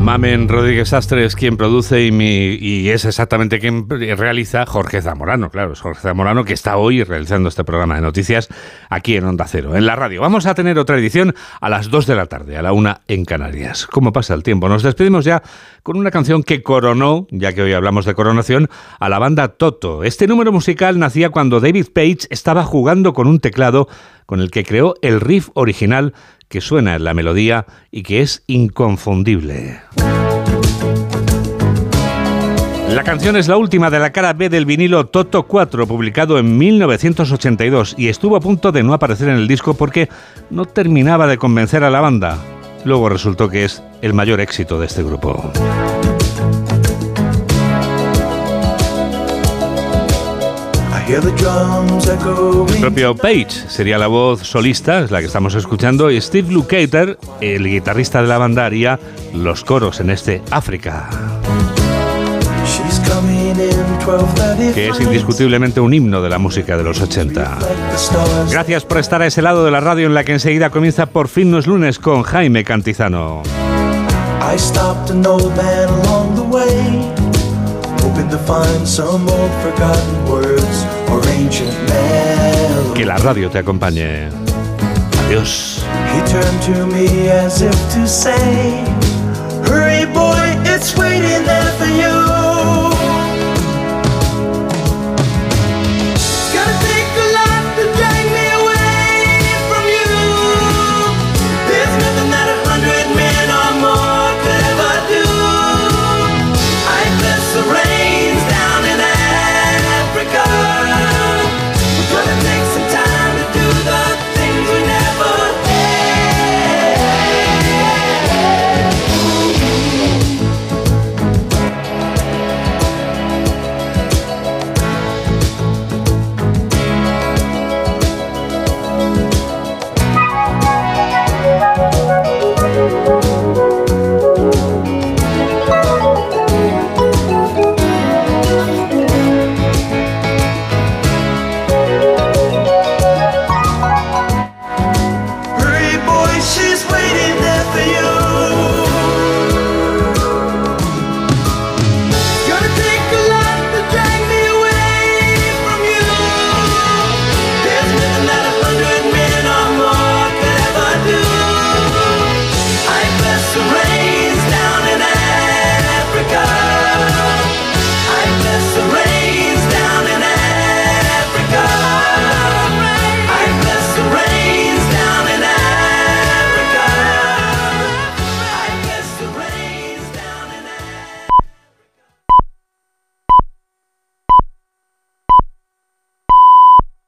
Mamen 0.10 0.47
Rodríguez 0.49 0.91
Astre 0.93 1.24
es 1.24 1.36
quien 1.36 1.55
produce 1.55 2.03
y, 2.03 2.12
mi- 2.12 2.55
y 2.60 2.89
es 2.89 3.05
exactamente 3.05 3.60
quien 3.60 3.88
realiza 3.88 4.66
Jorge 4.66 5.03
Zamorano, 5.03 5.51
claro, 5.51 5.74
es 5.74 5.82
Jorge 5.82 6.01
Zamorano 6.01 6.45
que 6.45 6.53
está 6.53 6.78
hoy 6.78 7.03
realizando 7.03 7.47
este 7.47 7.64
programa 7.64 7.93
de 7.93 8.01
noticias 8.01 8.49
aquí 8.89 9.18
en 9.18 9.26
Onda 9.26 9.45
Cero, 9.47 9.76
en 9.76 9.86
la 9.86 9.95
radio. 9.95 10.22
Vamos 10.22 10.47
a 10.47 10.55
tener 10.55 10.80
otra 10.80 10.97
edición 10.97 11.36
a 11.62 11.70
las 11.70 11.91
2 11.91 12.07
de 12.07 12.16
la 12.16 12.26
tarde, 12.26 12.57
a 12.57 12.64
la 12.64 12.74
1 12.74 13.01
en 13.07 13.24
Canarias. 13.24 13.86
¿Cómo 13.86 14.12
pasa 14.12 14.34
el 14.34 14.41
tiempo? 14.41 14.68
Nos 14.68 14.82
despedimos 14.82 15.26
ya 15.26 15.43
con 15.84 15.95
una 15.95 16.10
canción 16.10 16.41
que 16.41 16.64
coronó, 16.64 17.28
ya 17.30 17.53
que 17.53 17.62
hoy 17.62 17.74
hablamos 17.74 18.05
de 18.05 18.16
coronación, 18.16 18.68
a 18.99 19.10
la 19.10 19.20
banda 19.20 19.49
Toto. 19.49 20.03
Este 20.03 20.26
número 20.26 20.51
musical 20.51 20.97
nacía 20.97 21.30
cuando 21.30 21.60
David 21.60 21.86
Page 21.93 22.22
estaba 22.32 22.64
jugando 22.64 23.14
con 23.14 23.28
un 23.28 23.39
teclado 23.39 23.88
con 24.26 24.39
el 24.41 24.49
que 24.49 24.64
creó 24.64 24.95
el 25.03 25.22
riff 25.22 25.49
original 25.53 26.14
que 26.50 26.62
suena 26.62 26.95
en 26.95 27.04
la 27.06 27.14
melodía 27.14 27.66
y 27.91 28.04
que 28.04 28.22
es 28.22 28.43
inconfundible. 28.47 29.80
La 32.89 33.04
canción 33.04 33.38
es 33.38 33.47
la 33.47 33.56
última 33.56 33.91
de 33.91 34.00
la 34.00 34.12
cara 34.12 34.34
B 34.34 34.50
del 34.50 34.66
vinilo 34.66 35.06
Toto 35.06 35.43
4, 35.43 35.86
publicado 35.86 36.39
en 36.39 36.58
1982, 36.58 37.93
y 38.00 38.08
estuvo 38.08 38.36
a 38.36 38.39
punto 38.39 38.72
de 38.72 38.82
no 38.82 38.93
aparecer 38.93 39.30
en 39.30 39.36
el 39.36 39.47
disco 39.47 39.76
porque 39.76 40.10
no 40.50 40.66
terminaba 40.66 41.28
de 41.28 41.38
convencer 41.38 41.84
a 41.84 41.91
la 41.91 42.02
banda. 42.02 42.39
Luego 42.86 43.08
resultó 43.08 43.47
que 43.47 43.64
es 43.64 43.84
el 44.02 44.16
mayor 44.16 44.41
éxito 44.41 44.80
de 44.80 44.88
este 44.88 45.04
grupo. 45.04 45.52
El 51.10 52.82
propio 52.82 53.16
Page 53.16 53.49
sería 53.68 53.97
la 53.97 54.05
voz 54.05 54.43
solista, 54.43 54.99
es 54.99 55.10
la 55.10 55.22
que 55.22 55.26
estamos 55.26 55.55
escuchando, 55.55 56.12
y 56.12 56.22
Steve 56.22 56.51
Lukather, 56.51 57.18
el 57.41 57.68
guitarrista 57.68 58.22
de 58.22 58.28
la 58.28 58.38
banda, 58.38 58.68
haría 58.68 58.99
los 59.34 59.64
coros 59.64 60.01
en 60.01 60.12
este 60.12 60.43
África, 60.51 61.10
She's 62.64 62.99
coming 63.10 63.49
in 63.49 63.57
12:30 64.05 64.74
que 64.76 64.89
es 64.89 64.99
indiscutiblemente 64.99 65.80
un 65.80 65.95
himno 65.95 66.22
de 66.22 66.30
la 66.30 66.38
música 66.38 66.78
de 66.78 66.84
los 66.84 67.01
80. 67.01 67.57
the 67.57 67.95
stars. 67.95 68.51
Gracias 68.51 68.86
por 68.86 68.99
estar 68.99 69.24
a 69.24 69.26
ese 69.26 69.41
lado 69.41 69.66
de 69.66 69.72
la 69.72 69.80
radio 69.80 70.05
en 70.05 70.14
la 70.14 70.24
que 70.24 70.34
enseguida 70.34 70.70
comienza 70.70 71.07
Por 71.07 71.28
fin 71.28 71.49
no 71.49 71.57
es 71.57 71.66
lunes 71.66 71.97
con 71.97 72.22
Jaime 72.22 72.64
Cantizano. 72.64 73.41
Que 82.93 83.05
la 83.05 83.18
radio 83.18 83.49
te 83.49 83.60
acompañe. 83.60 84.30
Adiós. 85.28 85.84
He 86.14 86.22
turned 86.32 86.62
to 86.64 86.86
me 86.88 87.30
as 87.30 87.62
if 87.62 87.76
to 87.93 88.07
say, 88.07 88.84
Hurry, 89.66 90.05
boy, 90.12 90.57
it's 90.66 90.95
waiting 90.97 91.45
there 91.45 91.72
for 91.78 91.86
you. 91.86 92.18